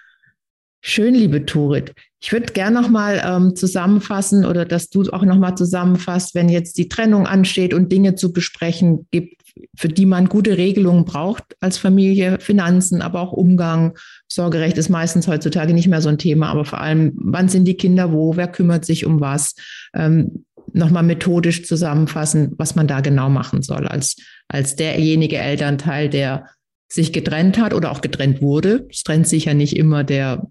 Schön, 0.82 1.14
liebe 1.14 1.46
Turit. 1.46 1.94
Ich 2.22 2.32
würde 2.32 2.54
gerne 2.54 2.82
nochmal 2.82 3.22
ähm, 3.26 3.56
zusammenfassen 3.56 4.46
oder 4.46 4.66
dass 4.66 4.90
du 4.90 5.04
auch 5.12 5.24
nochmal 5.24 5.56
zusammenfasst, 5.56 6.36
wenn 6.36 6.48
jetzt 6.48 6.78
die 6.78 6.88
Trennung 6.88 7.28
ansteht 7.28 7.74
und 7.74 7.92
Dinge 7.92 8.16
zu 8.16 8.32
besprechen 8.32 9.08
gibt, 9.12 9.39
für 9.76 9.90
die 9.90 10.06
man 10.06 10.30
gute 10.30 10.58
Regelungen 10.58 11.06
braucht 11.06 11.44
als 11.60 11.78
Familie, 11.78 12.40
Finanzen, 12.40 13.02
aber 13.02 13.22
auch 13.22 13.32
Umgang. 13.32 13.98
Sorgerecht 14.28 14.78
ist 14.78 14.90
meistens 14.90 15.28
heutzutage 15.28 15.74
nicht 15.74 15.88
mehr 15.88 16.02
so 16.02 16.10
ein 16.10 16.18
Thema, 16.18 16.50
aber 16.50 16.66
vor 16.66 16.82
allem, 16.82 17.14
wann 17.16 17.50
sind 17.50 17.66
die 17.66 17.78
Kinder 17.78 18.12
wo, 18.12 18.36
wer 18.36 18.48
kümmert 18.48 18.86
sich 18.86 19.06
um 19.06 19.20
was? 19.20 19.56
Ähm, 19.94 20.46
nochmal 20.74 21.04
methodisch 21.04 21.66
zusammenfassen, 21.66 22.54
was 22.58 22.76
man 22.76 22.88
da 22.88 23.02
genau 23.02 23.30
machen 23.30 23.64
soll 23.64 23.88
als, 23.88 24.18
als 24.48 24.76
derjenige 24.76 25.38
Elternteil, 25.38 26.10
der 26.10 26.46
sich 26.92 27.14
getrennt 27.14 27.60
hat 27.60 27.74
oder 27.74 27.92
auch 27.92 28.02
getrennt 28.02 28.42
wurde. 28.42 28.88
Es 28.90 29.04
trennt 29.04 29.28
sich 29.28 29.46
ja 29.46 29.54
nicht 29.54 29.76
immer 29.76 30.04
der 30.04 30.48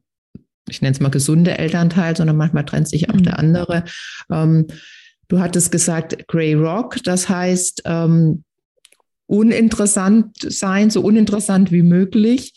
ich 0.68 0.82
nenne 0.82 0.92
es 0.92 1.00
mal 1.00 1.10
gesunde 1.10 1.58
Elternteil, 1.58 2.16
sondern 2.16 2.36
manchmal 2.36 2.64
trennt 2.64 2.88
sich 2.88 3.10
auch 3.10 3.14
mhm. 3.14 3.24
der 3.24 3.38
andere. 3.38 3.84
Ähm, 4.30 4.66
du 5.28 5.40
hattest 5.40 5.72
gesagt 5.72 6.26
Grey 6.28 6.54
Rock, 6.54 6.96
das 7.04 7.28
heißt 7.28 7.82
ähm, 7.84 8.44
uninteressant 9.28 10.36
sein, 10.40 10.90
so 10.90 11.02
uninteressant 11.02 11.70
wie 11.70 11.82
möglich. 11.82 12.54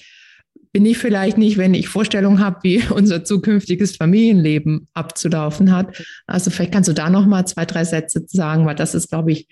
Bin 0.73 0.85
ich 0.85 0.97
vielleicht 0.97 1.37
nicht, 1.37 1.57
wenn 1.57 1.73
ich 1.73 1.89
Vorstellungen 1.89 2.39
habe, 2.39 2.59
wie 2.63 2.81
unser 2.89 3.23
zukünftiges 3.23 3.97
Familienleben 3.97 4.87
abzulaufen 4.93 5.75
hat. 5.75 6.01
Also 6.25 6.49
vielleicht 6.49 6.71
kannst 6.71 6.89
du 6.89 6.93
da 6.93 7.09
noch 7.09 7.27
mal 7.27 7.45
zwei, 7.45 7.65
drei 7.65 7.83
Sätze 7.83 8.23
sagen, 8.25 8.65
weil 8.65 8.75
das 8.75 8.95
ist, 8.95 9.09
glaube 9.09 9.33
ich, 9.33 9.47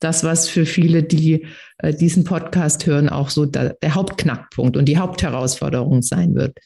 das, 0.00 0.24
was 0.24 0.48
für 0.48 0.66
viele, 0.66 1.04
die 1.04 1.46
äh, 1.78 1.94
diesen 1.94 2.24
Podcast 2.24 2.86
hören, 2.86 3.08
auch 3.08 3.30
so 3.30 3.46
der, 3.46 3.76
der 3.82 3.94
Hauptknackpunkt 3.94 4.76
und 4.76 4.86
die 4.86 4.98
Hauptherausforderung 4.98 6.02
sein 6.02 6.34
wird. 6.34 6.58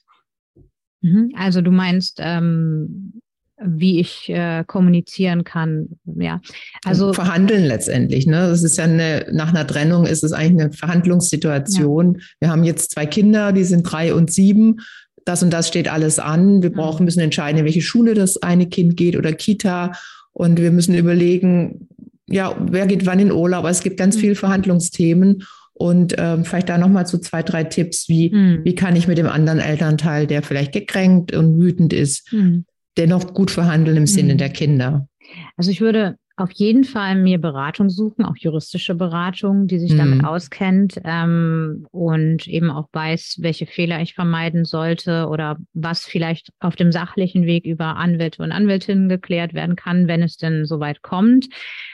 Mhm. 1.02 1.32
Also 1.36 1.60
du 1.60 1.70
meinst, 1.70 2.18
ähm, 2.22 3.20
wie 3.62 4.00
ich 4.00 4.28
äh, 4.28 4.64
kommunizieren 4.66 5.44
kann, 5.44 5.88
ja. 6.04 6.40
Also 6.84 7.12
verhandeln 7.12 7.64
letztendlich. 7.64 8.26
Ne, 8.26 8.48
das 8.48 8.62
ist 8.62 8.76
ja 8.76 8.84
eine 8.84 9.26
nach 9.32 9.48
einer 9.48 9.66
Trennung 9.66 10.04
ist 10.04 10.24
es 10.24 10.32
eigentlich 10.32 10.64
eine 10.64 10.72
Verhandlungssituation. 10.72 12.14
Ja. 12.14 12.20
Wir 12.40 12.50
haben 12.50 12.64
jetzt 12.64 12.90
zwei 12.90 13.06
Kinder, 13.06 13.52
die 13.52 13.64
sind 13.64 13.82
drei 13.82 14.12
und 14.12 14.32
sieben. 14.32 14.80
Das 15.24 15.42
und 15.42 15.52
das 15.52 15.68
steht 15.68 15.88
alles 15.88 16.18
an. 16.18 16.62
Wir 16.62 16.70
brauchen 16.70 17.04
müssen 17.04 17.20
entscheiden, 17.20 17.58
in 17.58 17.64
welche 17.64 17.82
Schule 17.82 18.14
das 18.14 18.42
eine 18.42 18.66
Kind 18.66 18.96
geht 18.96 19.16
oder 19.16 19.32
Kita. 19.32 19.92
Und 20.32 20.60
wir 20.60 20.70
müssen 20.70 20.94
überlegen, 20.94 21.88
ja, 22.28 22.54
wer 22.60 22.86
geht 22.86 23.06
wann 23.06 23.18
in 23.18 23.32
Urlaub. 23.32 23.60
Aber 23.60 23.70
es 23.70 23.82
gibt 23.82 23.96
ganz 23.96 24.16
mhm. 24.16 24.20
viele 24.20 24.34
Verhandlungsthemen. 24.34 25.44
Und 25.72 26.14
ähm, 26.16 26.44
vielleicht 26.44 26.70
da 26.70 26.78
nochmal 26.78 27.06
so 27.06 27.18
zwei, 27.18 27.42
drei 27.42 27.64
Tipps, 27.64 28.08
wie, 28.08 28.30
mhm. 28.30 28.60
wie 28.64 28.74
kann 28.74 28.96
ich 28.96 29.08
mit 29.08 29.18
dem 29.18 29.26
anderen 29.26 29.58
Elternteil, 29.58 30.26
der 30.26 30.42
vielleicht 30.42 30.72
gekränkt 30.72 31.34
und 31.34 31.58
wütend 31.58 31.92
ist, 31.92 32.32
mhm. 32.32 32.64
Dennoch 32.96 33.34
gut 33.34 33.50
verhandeln 33.50 33.96
im 33.96 34.06
Sinne 34.06 34.34
mhm. 34.34 34.38
der 34.38 34.48
Kinder? 34.50 35.08
Also 35.56 35.70
ich 35.70 35.80
würde 35.80 36.16
auf 36.36 36.52
jeden 36.52 36.84
Fall 36.84 37.14
mir 37.14 37.40
Beratung 37.40 37.88
suchen, 37.88 38.24
auch 38.24 38.36
juristische 38.36 38.94
Beratung, 38.94 39.66
die 39.66 39.78
sich 39.78 39.92
mhm. 39.92 39.96
damit 39.96 40.24
auskennt 40.24 41.00
ähm, 41.02 41.86
und 41.92 42.46
eben 42.46 42.70
auch 42.70 42.88
weiß, 42.92 43.38
welche 43.40 43.64
Fehler 43.64 44.02
ich 44.02 44.12
vermeiden 44.12 44.66
sollte 44.66 45.28
oder 45.28 45.56
was 45.72 46.04
vielleicht 46.04 46.50
auf 46.60 46.76
dem 46.76 46.92
sachlichen 46.92 47.46
Weg 47.46 47.64
über 47.64 47.96
Anwälte 47.96 48.42
und 48.42 48.52
Anwältinnen 48.52 49.08
geklärt 49.08 49.54
werden 49.54 49.76
kann, 49.76 50.08
wenn 50.08 50.22
es 50.22 50.36
denn 50.36 50.66
soweit 50.66 51.00
kommt. 51.00 51.46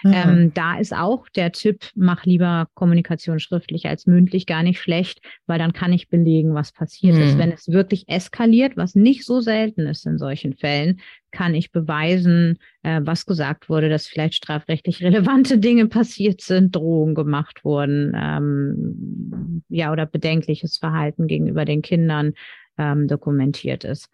Mhm. 0.03 0.13
Ähm, 0.13 0.55
da 0.55 0.77
ist 0.79 0.93
auch 0.93 1.29
der 1.29 1.53
Tipp, 1.53 1.91
mach 1.95 2.25
lieber 2.25 2.67
Kommunikation 2.75 3.39
schriftlich 3.39 3.87
als 3.87 4.07
mündlich 4.07 4.47
gar 4.47 4.65
nicht 4.65 4.81
schlecht, 4.81 5.21
weil 5.47 5.61
dann 5.61 5.73
kann 5.73 5.93
ich 5.93 6.09
belegen, 6.09 6.53
was 6.53 6.73
passiert 6.73 7.15
mhm. 7.15 7.23
ist. 7.23 7.39
Wenn 7.39 7.53
es 7.53 7.69
wirklich 7.69 8.09
eskaliert, 8.09 8.77
was 8.77 8.97
nicht 8.97 9.25
so 9.25 9.41
selten 9.41 9.87
ist 9.87 10.05
in 10.05 10.19
solchen 10.19 10.55
Fällen, 10.55 11.01
kann 11.33 11.55
ich 11.55 11.73
beweisen, 11.73 12.59
äh, 12.83 13.01
was 13.03 13.27
gesagt 13.27 13.69
wurde, 13.69 13.89
dass 13.89 14.07
vielleicht 14.07 14.35
strafrechtlich 14.35 15.03
relevante 15.03 15.59
Dinge 15.59 15.89
passiert 15.89 16.41
sind, 16.41 16.77
Drohungen 16.77 17.15
gemacht 17.15 17.65
wurden, 17.65 18.13
ähm, 18.15 19.63
ja, 19.69 19.91
oder 19.91 20.07
bedenkliches 20.07 20.79
Verhalten 20.79 21.27
gegenüber 21.27 21.65
den 21.65 21.83
Kindern 21.83 22.35
ähm, 22.79 23.09
dokumentiert 23.09 23.85
ist. 23.85 24.09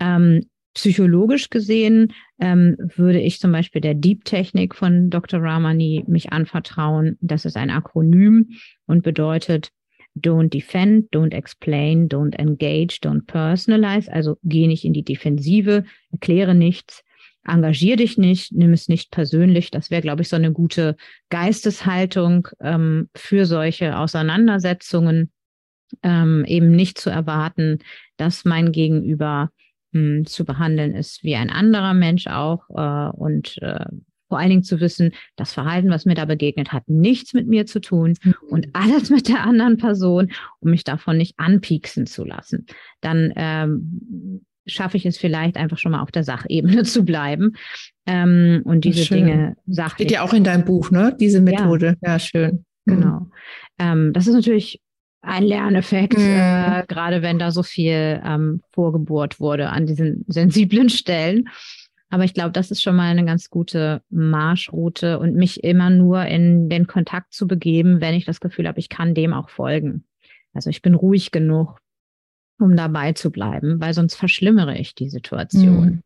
Ähm, 0.00 0.42
Psychologisch 0.74 1.50
gesehen 1.50 2.12
ähm, 2.38 2.76
würde 2.78 3.18
ich 3.18 3.40
zum 3.40 3.50
Beispiel 3.50 3.80
der 3.80 3.94
Deep-Technik 3.94 4.76
von 4.76 5.10
Dr. 5.10 5.42
Ramani 5.42 6.04
mich 6.06 6.32
anvertrauen. 6.32 7.18
Das 7.20 7.44
ist 7.44 7.56
ein 7.56 7.70
Akronym 7.70 8.50
und 8.86 9.02
bedeutet 9.02 9.72
Don't 10.20 10.50
defend, 10.50 11.10
don't 11.12 11.32
explain, 11.32 12.08
don't 12.08 12.34
engage, 12.38 13.00
don't 13.02 13.26
personalize. 13.26 14.08
Also 14.08 14.36
geh 14.44 14.66
nicht 14.66 14.84
in 14.84 14.92
die 14.92 15.04
Defensive, 15.04 15.84
erkläre 16.10 16.54
nichts, 16.54 17.04
engagier 17.46 17.96
dich 17.96 18.18
nicht, 18.18 18.52
nimm 18.52 18.72
es 18.72 18.88
nicht 18.88 19.10
persönlich. 19.10 19.70
Das 19.70 19.90
wäre, 19.90 20.02
glaube 20.02 20.22
ich, 20.22 20.28
so 20.28 20.36
eine 20.36 20.52
gute 20.52 20.96
Geisteshaltung 21.30 22.48
ähm, 22.60 23.08
für 23.14 23.46
solche 23.46 23.98
Auseinandersetzungen. 23.98 25.30
Ähm, 26.02 26.44
eben 26.46 26.70
nicht 26.70 26.98
zu 26.98 27.08
erwarten, 27.08 27.78
dass 28.18 28.44
mein 28.44 28.72
Gegenüber 28.72 29.50
mh, 29.92 30.00
hm, 30.00 30.26
zu 30.26 30.44
behandeln 30.44 30.94
ist 30.94 31.24
wie 31.24 31.34
ein 31.34 31.48
anderer 31.48 31.94
Mensch 31.94 32.26
auch 32.26 32.68
äh, 32.68 33.16
und 33.16 33.56
äh, 33.62 33.86
vor 34.28 34.38
allen 34.38 34.50
Dingen 34.50 34.62
zu 34.62 34.80
wissen, 34.80 35.12
das 35.36 35.52
Verhalten, 35.52 35.90
was 35.90 36.04
mir 36.04 36.14
da 36.14 36.24
begegnet, 36.24 36.72
hat 36.72 36.88
nichts 36.88 37.34
mit 37.34 37.48
mir 37.48 37.66
zu 37.66 37.80
tun 37.80 38.14
mhm. 38.22 38.34
und 38.50 38.68
alles 38.74 39.10
mit 39.10 39.28
der 39.28 39.42
anderen 39.42 39.76
Person, 39.76 40.30
um 40.60 40.70
mich 40.70 40.84
davon 40.84 41.16
nicht 41.16 41.34
anpieksen 41.38 42.06
zu 42.06 42.24
lassen. 42.24 42.66
Dann 43.00 43.32
ähm, 43.36 44.42
schaffe 44.66 44.96
ich 44.96 45.06
es 45.06 45.18
vielleicht 45.18 45.56
einfach 45.56 45.78
schon 45.78 45.92
mal 45.92 46.02
auf 46.02 46.10
der 46.10 46.24
Sachebene 46.24 46.82
zu 46.84 47.04
bleiben 47.04 47.54
ähm, 48.06 48.62
und 48.64 48.84
diese 48.84 49.04
schön. 49.04 49.26
Dinge 49.26 49.56
sachlich. 49.66 50.08
Steht 50.08 50.12
ja 50.12 50.22
auch 50.22 50.34
in 50.34 50.44
deinem 50.44 50.64
Buch, 50.64 50.90
ne? 50.90 51.16
Diese 51.18 51.40
Methode. 51.40 51.96
Ja, 52.02 52.12
ja 52.12 52.18
schön. 52.18 52.64
Genau. 52.84 53.20
Mhm. 53.20 53.32
Ähm, 53.78 54.12
das 54.12 54.26
ist 54.26 54.34
natürlich 54.34 54.80
ein 55.20 55.42
Lerneffekt, 55.42 56.16
mhm. 56.16 56.24
äh, 56.24 56.84
gerade 56.86 57.22
wenn 57.22 57.38
da 57.38 57.50
so 57.50 57.62
viel 57.62 58.20
ähm, 58.24 58.62
vorgebohrt 58.72 59.40
wurde 59.40 59.70
an 59.70 59.86
diesen 59.86 60.24
sensiblen 60.28 60.88
Stellen. 60.88 61.48
Aber 62.10 62.24
ich 62.24 62.34
glaube, 62.34 62.52
das 62.52 62.70
ist 62.70 62.82
schon 62.82 62.96
mal 62.96 63.10
eine 63.10 63.24
ganz 63.24 63.50
gute 63.50 64.02
Marschroute 64.08 65.18
und 65.18 65.34
mich 65.34 65.62
immer 65.62 65.90
nur 65.90 66.24
in 66.24 66.68
den 66.68 66.86
Kontakt 66.86 67.34
zu 67.34 67.46
begeben, 67.46 68.00
wenn 68.00 68.14
ich 68.14 68.24
das 68.24 68.40
Gefühl 68.40 68.66
habe, 68.66 68.78
ich 68.80 68.88
kann 68.88 69.14
dem 69.14 69.34
auch 69.34 69.50
folgen. 69.50 70.04
Also 70.54 70.70
ich 70.70 70.80
bin 70.80 70.94
ruhig 70.94 71.30
genug, 71.30 71.78
um 72.58 72.76
dabei 72.76 73.12
zu 73.12 73.30
bleiben, 73.30 73.80
weil 73.80 73.92
sonst 73.92 74.14
verschlimmere 74.14 74.76
ich 74.78 74.94
die 74.94 75.10
Situation. 75.10 75.84
Mhm. 75.84 76.02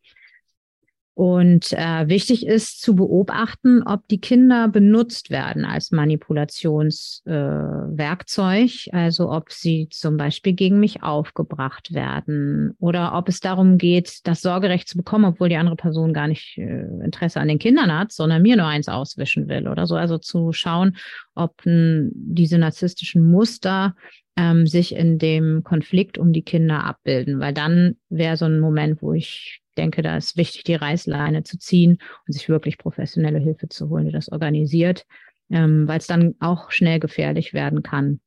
Und 1.14 1.72
äh, 1.72 2.08
wichtig 2.08 2.46
ist 2.46 2.80
zu 2.80 2.96
beobachten, 2.96 3.82
ob 3.82 4.08
die 4.08 4.20
Kinder 4.20 4.68
benutzt 4.68 5.28
werden 5.28 5.66
als 5.66 5.90
Manipulationswerkzeug, 5.90 8.86
äh, 8.86 8.90
also 8.92 9.30
ob 9.30 9.52
sie 9.52 9.88
zum 9.90 10.16
Beispiel 10.16 10.54
gegen 10.54 10.80
mich 10.80 11.02
aufgebracht 11.02 11.92
werden 11.92 12.74
oder 12.78 13.14
ob 13.14 13.28
es 13.28 13.40
darum 13.40 13.76
geht, 13.76 14.26
das 14.26 14.40
Sorgerecht 14.40 14.88
zu 14.88 14.96
bekommen, 14.96 15.26
obwohl 15.26 15.50
die 15.50 15.56
andere 15.56 15.76
Person 15.76 16.14
gar 16.14 16.28
nicht 16.28 16.56
äh, 16.56 16.86
Interesse 17.04 17.40
an 17.40 17.48
den 17.48 17.58
Kindern 17.58 17.92
hat, 17.92 18.10
sondern 18.10 18.40
mir 18.40 18.56
nur 18.56 18.64
eins 18.66 18.88
auswischen 18.88 19.48
will 19.48 19.68
oder 19.68 19.86
so. 19.86 19.96
Also 19.96 20.16
zu 20.16 20.52
schauen, 20.52 20.96
ob 21.34 21.66
n, 21.66 22.10
diese 22.14 22.56
narzisstischen 22.56 23.30
Muster 23.30 23.94
ähm, 24.36 24.66
sich 24.66 24.94
in 24.94 25.18
dem 25.18 25.62
Konflikt 25.64 26.18
um 26.18 26.32
die 26.32 26.42
Kinder 26.42 26.84
abbilden, 26.84 27.40
weil 27.40 27.52
dann 27.52 27.96
wäre 28.08 28.36
so 28.36 28.46
ein 28.46 28.60
Moment, 28.60 29.02
wo 29.02 29.12
ich 29.12 29.62
denke, 29.76 30.02
da 30.02 30.16
ist 30.16 30.36
wichtig, 30.36 30.64
die 30.64 30.74
Reißleine 30.74 31.44
zu 31.44 31.58
ziehen 31.58 31.98
und 32.26 32.32
sich 32.32 32.48
wirklich 32.48 32.78
professionelle 32.78 33.38
Hilfe 33.38 33.68
zu 33.68 33.88
holen, 33.88 34.06
die 34.06 34.12
das 34.12 34.30
organisiert, 34.30 35.06
ähm, 35.50 35.88
weil 35.88 35.98
es 35.98 36.06
dann 36.06 36.34
auch 36.40 36.70
schnell 36.70 37.00
gefährlich 37.00 37.54
werden 37.54 37.82
kann, 37.82 38.20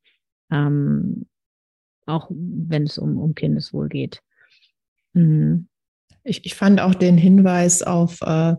ähm, 0.52 1.28
auch 2.06 2.30
wenn 2.30 2.84
es 2.84 2.98
um, 2.98 3.18
um 3.18 3.36
Kindeswohl 3.36 3.90
geht. 3.90 4.22
Mhm. 5.14 5.68
Ich, 6.24 6.46
ich 6.46 6.56
fand 6.56 6.82
auch 6.82 6.96
den 6.96 7.18
Hinweis 7.18 7.84
auf 7.84 8.22
äh, 8.22 8.56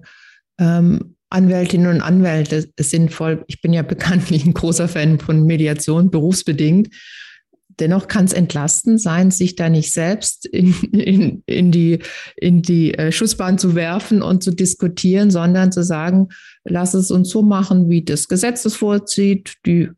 ähm, 0.58 1.16
Anwältinnen 1.28 1.88
und 1.88 2.00
Anwälte 2.00 2.68
sinnvoll. 2.78 3.44
Ich 3.48 3.60
bin 3.60 3.72
ja 3.72 3.82
bekanntlich 3.82 4.44
ein 4.44 4.54
großer 4.54 4.88
Fan 4.88 5.18
von 5.18 5.44
Mediation, 5.44 6.10
berufsbedingt. 6.10 6.94
Dennoch 7.78 8.08
kann 8.08 8.24
es 8.24 8.32
entlastend 8.32 9.00
sein, 9.00 9.30
sich 9.30 9.54
da 9.54 9.68
nicht 9.68 9.92
selbst 9.92 10.46
in, 10.46 10.72
in, 10.92 11.42
in 11.46 11.70
die, 11.70 11.98
in 12.36 12.62
die 12.62 12.94
äh, 12.94 13.12
Schussbahn 13.12 13.58
zu 13.58 13.74
werfen 13.74 14.22
und 14.22 14.42
zu 14.42 14.50
diskutieren, 14.50 15.30
sondern 15.30 15.72
zu 15.72 15.82
sagen, 15.82 16.28
lass 16.64 16.94
es 16.94 17.10
uns 17.10 17.28
so 17.28 17.42
machen, 17.42 17.90
wie 17.90 18.02
das 18.02 18.28
Gesetz 18.28 18.64
es 18.64 18.76
vorzieht. 18.76 19.54
Die 19.66 19.90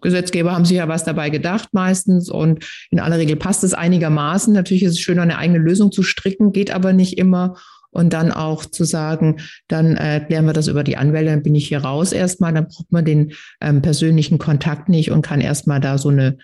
Gesetzgeber 0.00 0.52
haben 0.52 0.64
sich 0.64 0.76
ja 0.76 0.88
was 0.88 1.04
dabei 1.04 1.30
gedacht 1.30 1.70
meistens 1.72 2.30
und 2.30 2.64
in 2.90 3.00
aller 3.00 3.18
Regel 3.18 3.36
passt 3.36 3.64
es 3.64 3.74
einigermaßen. 3.74 4.52
Natürlich 4.52 4.82
ist 4.82 4.92
es 4.92 5.00
schön, 5.00 5.18
eine 5.18 5.38
eigene 5.38 5.58
Lösung 5.58 5.92
zu 5.92 6.02
stricken, 6.02 6.52
geht 6.52 6.70
aber 6.70 6.92
nicht 6.92 7.18
immer. 7.18 7.56
Und 7.92 8.12
dann 8.12 8.30
auch 8.30 8.64
zu 8.64 8.84
sagen, 8.84 9.40
dann 9.66 9.96
äh, 9.96 10.24
klären 10.24 10.44
wir 10.44 10.52
das 10.52 10.68
über 10.68 10.84
die 10.84 10.96
Anwälte, 10.96 11.30
dann 11.30 11.42
bin 11.42 11.56
ich 11.56 11.66
hier 11.66 11.82
raus 11.82 12.12
erstmal, 12.12 12.54
dann 12.54 12.68
braucht 12.68 12.92
man 12.92 13.04
den 13.04 13.32
ähm, 13.60 13.82
persönlichen 13.82 14.38
Kontakt 14.38 14.88
nicht 14.88 15.10
und 15.10 15.22
kann 15.22 15.40
erstmal 15.40 15.80
da 15.80 15.98
so 15.98 16.08
eine 16.08 16.38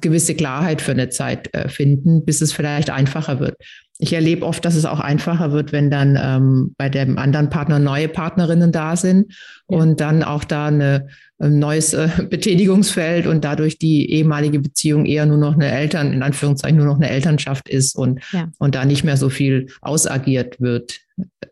gewisse 0.00 0.34
Klarheit 0.34 0.80
für 0.80 0.92
eine 0.92 1.10
Zeit 1.10 1.54
äh, 1.54 1.68
finden, 1.68 2.24
bis 2.24 2.40
es 2.40 2.52
vielleicht 2.52 2.90
einfacher 2.90 3.40
wird. 3.40 3.56
Ich 3.98 4.12
erlebe 4.14 4.44
oft, 4.44 4.64
dass 4.64 4.74
es 4.74 4.84
auch 4.84 4.98
einfacher 4.98 5.52
wird, 5.52 5.70
wenn 5.70 5.90
dann 5.90 6.18
ähm, 6.20 6.74
bei 6.76 6.88
dem 6.88 7.18
anderen 7.18 7.50
Partner 7.50 7.78
neue 7.78 8.08
Partnerinnen 8.08 8.72
da 8.72 8.96
sind 8.96 9.32
ja. 9.68 9.78
und 9.78 10.00
dann 10.00 10.24
auch 10.24 10.44
da 10.44 10.66
eine, 10.66 11.08
ein 11.38 11.58
neues 11.58 11.92
äh, 11.92 12.08
Betätigungsfeld 12.30 13.26
und 13.26 13.44
dadurch 13.44 13.78
die 13.78 14.10
ehemalige 14.10 14.58
Beziehung 14.60 15.04
eher 15.04 15.26
nur 15.26 15.38
noch 15.38 15.54
eine 15.54 15.70
Eltern, 15.70 16.12
in 16.12 16.22
Anführungszeichen 16.22 16.78
nur 16.78 16.86
noch 16.86 16.96
eine 16.96 17.10
Elternschaft 17.10 17.68
ist 17.68 17.94
und, 17.94 18.20
ja. 18.32 18.48
und 18.58 18.74
da 18.74 18.86
nicht 18.86 19.04
mehr 19.04 19.16
so 19.16 19.28
viel 19.28 19.68
ausagiert 19.82 20.60
wird. 20.60 20.98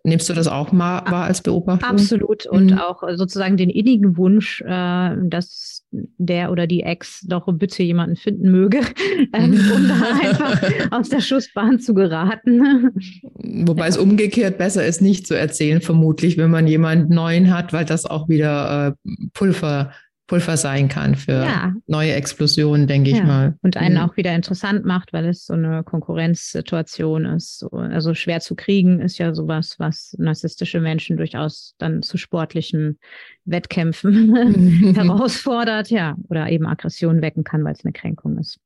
Nimmst 0.03 0.29
du 0.29 0.33
das 0.33 0.49
auch 0.49 0.73
mal 0.73 1.05
wahr 1.11 1.27
als 1.27 1.43
Beobachtung? 1.43 1.91
Absolut. 1.91 2.47
Und 2.47 2.73
mhm. 2.73 2.79
auch 2.79 3.03
sozusagen 3.15 3.59
den 3.59 3.71
innigen 3.71 4.17
Wunsch, 4.17 4.63
äh, 4.63 5.15
dass 5.23 5.80
der 5.93 6.53
oder 6.53 6.67
die 6.67 6.83
Ex 6.83 7.23
doch 7.27 7.47
bitte 7.53 7.83
jemanden 7.83 8.17
finden 8.17 8.51
möge, 8.51 8.81
ähm, 9.33 9.61
um 9.75 9.89
da 9.89 9.95
einfach 10.23 10.63
aus 10.91 11.09
der 11.09 11.21
Schussbahn 11.21 11.81
zu 11.81 11.95
geraten. 11.95 12.91
Wobei 13.67 13.83
ja. 13.83 13.89
es 13.89 13.99
umgekehrt 13.99 14.59
besser 14.59 14.85
ist, 14.85 15.01
nicht 15.01 15.27
zu 15.27 15.37
erzählen, 15.37 15.81
vermutlich, 15.81 16.39
wenn 16.39 16.51
man 16.51 16.67
jemanden 16.67 17.15
neuen 17.15 17.55
hat, 17.55 17.73
weil 17.73 17.85
das 17.85 18.07
auch 18.07 18.29
wieder 18.29 18.97
äh, 19.05 19.29
Pulver 19.33 19.93
Pulver 20.31 20.57
sein 20.57 20.89
kann 20.89 21.17
für 21.17 21.43
ja. 21.43 21.75
neue 21.89 22.13
Explosionen, 22.13 22.87
denke 22.87 23.11
ja. 23.11 23.17
ich 23.17 23.25
mal. 23.25 23.59
Und 23.63 23.77
einen 23.77 23.97
mhm. 23.97 24.03
auch 24.03 24.17
wieder 24.17 24.33
interessant 24.33 24.85
macht, 24.85 25.13
weil 25.13 25.27
es 25.27 25.45
so 25.45 25.55
eine 25.55 25.83
Konkurrenzsituation 25.83 27.25
ist. 27.25 27.67
Also 27.73 28.15
schwer 28.15 28.39
zu 28.39 28.55
kriegen 28.55 29.01
ist 29.01 29.19
ja 29.19 29.35
sowas, 29.35 29.75
was 29.79 30.15
narzisstische 30.19 30.81
Menschen 30.81 31.17
durchaus 31.17 31.75
dann 31.79 32.03
zu 32.03 32.17
sportlichen 32.17 33.01
Wettkämpfen 33.45 34.95
herausfordert, 34.95 35.91
ja, 35.91 36.17
oder 36.29 36.49
eben 36.49 36.65
Aggression 36.65 37.23
wecken 37.23 37.43
kann, 37.43 37.65
weil 37.65 37.73
es 37.73 37.85
eine 37.85 37.93
Kränkung 37.93 38.39
ist. 38.39 38.61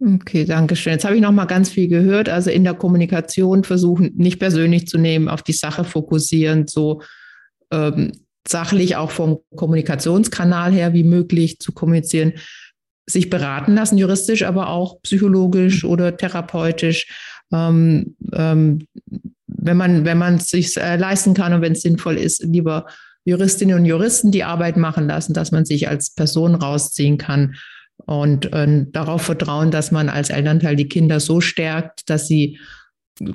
Okay, 0.00 0.44
danke 0.44 0.76
schön. 0.76 0.92
Jetzt 0.92 1.04
habe 1.04 1.16
ich 1.16 1.22
noch 1.22 1.32
mal 1.32 1.46
ganz 1.46 1.70
viel 1.70 1.88
gehört. 1.88 2.28
Also 2.28 2.50
in 2.50 2.62
der 2.62 2.74
Kommunikation 2.74 3.64
versuchen, 3.64 4.12
nicht 4.14 4.38
persönlich 4.38 4.86
zu 4.86 4.98
nehmen, 4.98 5.28
auf 5.28 5.42
die 5.42 5.54
Sache 5.54 5.82
fokussieren, 5.82 6.68
so 6.68 7.02
ähm, 7.72 8.12
sachlich 8.46 8.96
auch 8.96 9.10
vom 9.10 9.38
Kommunikationskanal 9.56 10.72
her 10.72 10.92
wie 10.92 11.04
möglich 11.04 11.58
zu 11.60 11.72
kommunizieren, 11.72 12.34
sich 13.06 13.30
beraten 13.30 13.74
lassen, 13.74 13.98
juristisch, 13.98 14.44
aber 14.44 14.68
auch 14.68 15.00
psychologisch 15.02 15.84
oder 15.84 16.16
therapeutisch. 16.16 17.06
Ähm, 17.52 18.16
ähm, 18.32 18.86
wenn 19.46 19.76
man 19.76 20.04
wenn 20.04 20.18
man 20.18 20.36
es 20.36 20.48
sich 20.48 20.76
äh, 20.76 20.96
leisten 20.96 21.34
kann 21.34 21.52
und 21.52 21.62
wenn 21.62 21.72
es 21.72 21.82
sinnvoll 21.82 22.16
ist, 22.16 22.42
lieber 22.42 22.86
Juristinnen 23.24 23.78
und 23.78 23.86
Juristen 23.86 24.30
die 24.30 24.44
Arbeit 24.44 24.76
machen 24.76 25.06
lassen, 25.06 25.32
dass 25.32 25.50
man 25.52 25.64
sich 25.64 25.88
als 25.88 26.14
Person 26.14 26.54
rausziehen 26.54 27.16
kann 27.16 27.54
und 28.04 28.52
äh, 28.52 28.86
darauf 28.90 29.22
vertrauen, 29.22 29.70
dass 29.70 29.90
man 29.90 30.08
als 30.08 30.30
Elternteil 30.30 30.76
die 30.76 30.88
Kinder 30.88 31.20
so 31.20 31.40
stärkt, 31.40 32.08
dass 32.10 32.26
sie 32.26 32.58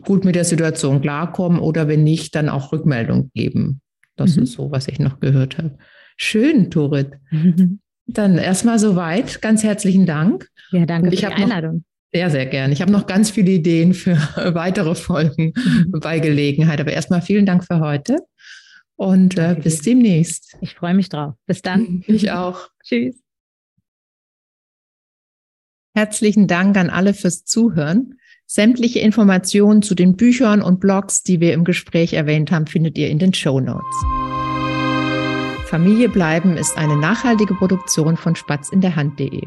gut 0.03 0.25
mit 0.25 0.35
der 0.35 0.45
Situation 0.45 1.01
klarkommen 1.01 1.59
oder 1.59 1.87
wenn 1.87 2.03
nicht, 2.03 2.35
dann 2.35 2.49
auch 2.49 2.71
Rückmeldung 2.71 3.31
geben. 3.33 3.81
Das 4.19 4.35
mhm. 4.35 4.43
ist 4.43 4.53
so, 4.53 4.71
was 4.71 4.87
ich 4.87 4.99
noch 4.99 5.19
gehört 5.19 5.57
habe. 5.57 5.77
Schön, 6.17 6.69
Torit. 6.69 7.11
Mhm. 7.31 7.79
Dann 8.05 8.37
erstmal 8.37 8.79
soweit. 8.79 9.41
Ganz 9.41 9.63
herzlichen 9.63 10.05
Dank. 10.05 10.49
Ja, 10.71 10.85
danke 10.85 11.11
für 11.11 11.15
die 11.15 11.25
Einladung. 11.25 11.75
Noch, 11.75 11.81
sehr, 12.11 12.29
sehr 12.29 12.45
gern. 12.45 12.71
Ich 12.71 12.81
habe 12.81 12.91
noch 12.91 13.07
ganz 13.07 13.29
viele 13.29 13.51
Ideen 13.51 13.93
für 13.93 14.15
weitere 14.53 14.95
Folgen 14.95 15.53
mhm. 15.55 15.99
bei 16.01 16.19
Gelegenheit. 16.19 16.81
Aber 16.81 16.91
erstmal 16.91 17.21
vielen 17.21 17.45
Dank 17.45 17.63
für 17.63 17.79
heute 17.79 18.17
und 18.95 19.37
äh, 19.37 19.55
bis 19.61 19.81
demnächst. 19.81 20.57
Ich 20.59 20.75
freue 20.75 20.93
mich 20.93 21.07
drauf. 21.07 21.35
Bis 21.45 21.61
dann. 21.61 22.03
Ich 22.07 22.31
auch. 22.31 22.69
Tschüss. 22.83 23.15
Herzlichen 25.95 26.47
Dank 26.47 26.77
an 26.77 26.89
alle 26.89 27.13
fürs 27.13 27.45
Zuhören. 27.45 28.18
Sämtliche 28.51 28.97
Informationen 28.97 29.83
zu 29.83 29.93
den 29.93 30.15
Büchern 30.15 30.63
und 30.63 30.79
Blogs, 30.79 31.21
die 31.21 31.39
wir 31.39 31.53
im 31.53 31.63
Gespräch 31.63 32.13
erwähnt 32.13 32.49
haben, 32.49 32.65
findet 32.65 32.97
ihr 32.97 33.07
in 33.07 33.19
den 33.19 33.31
Show 33.31 33.59
Notes. 33.59 33.85
Familie 35.67 36.09
bleiben 36.09 36.57
ist 36.57 36.75
eine 36.75 36.97
nachhaltige 36.97 37.53
Produktion 37.53 38.17
von 38.17 38.35
Spatz 38.35 38.69
in 38.71 38.81
der 38.81 38.95
Hand.de. 38.95 39.43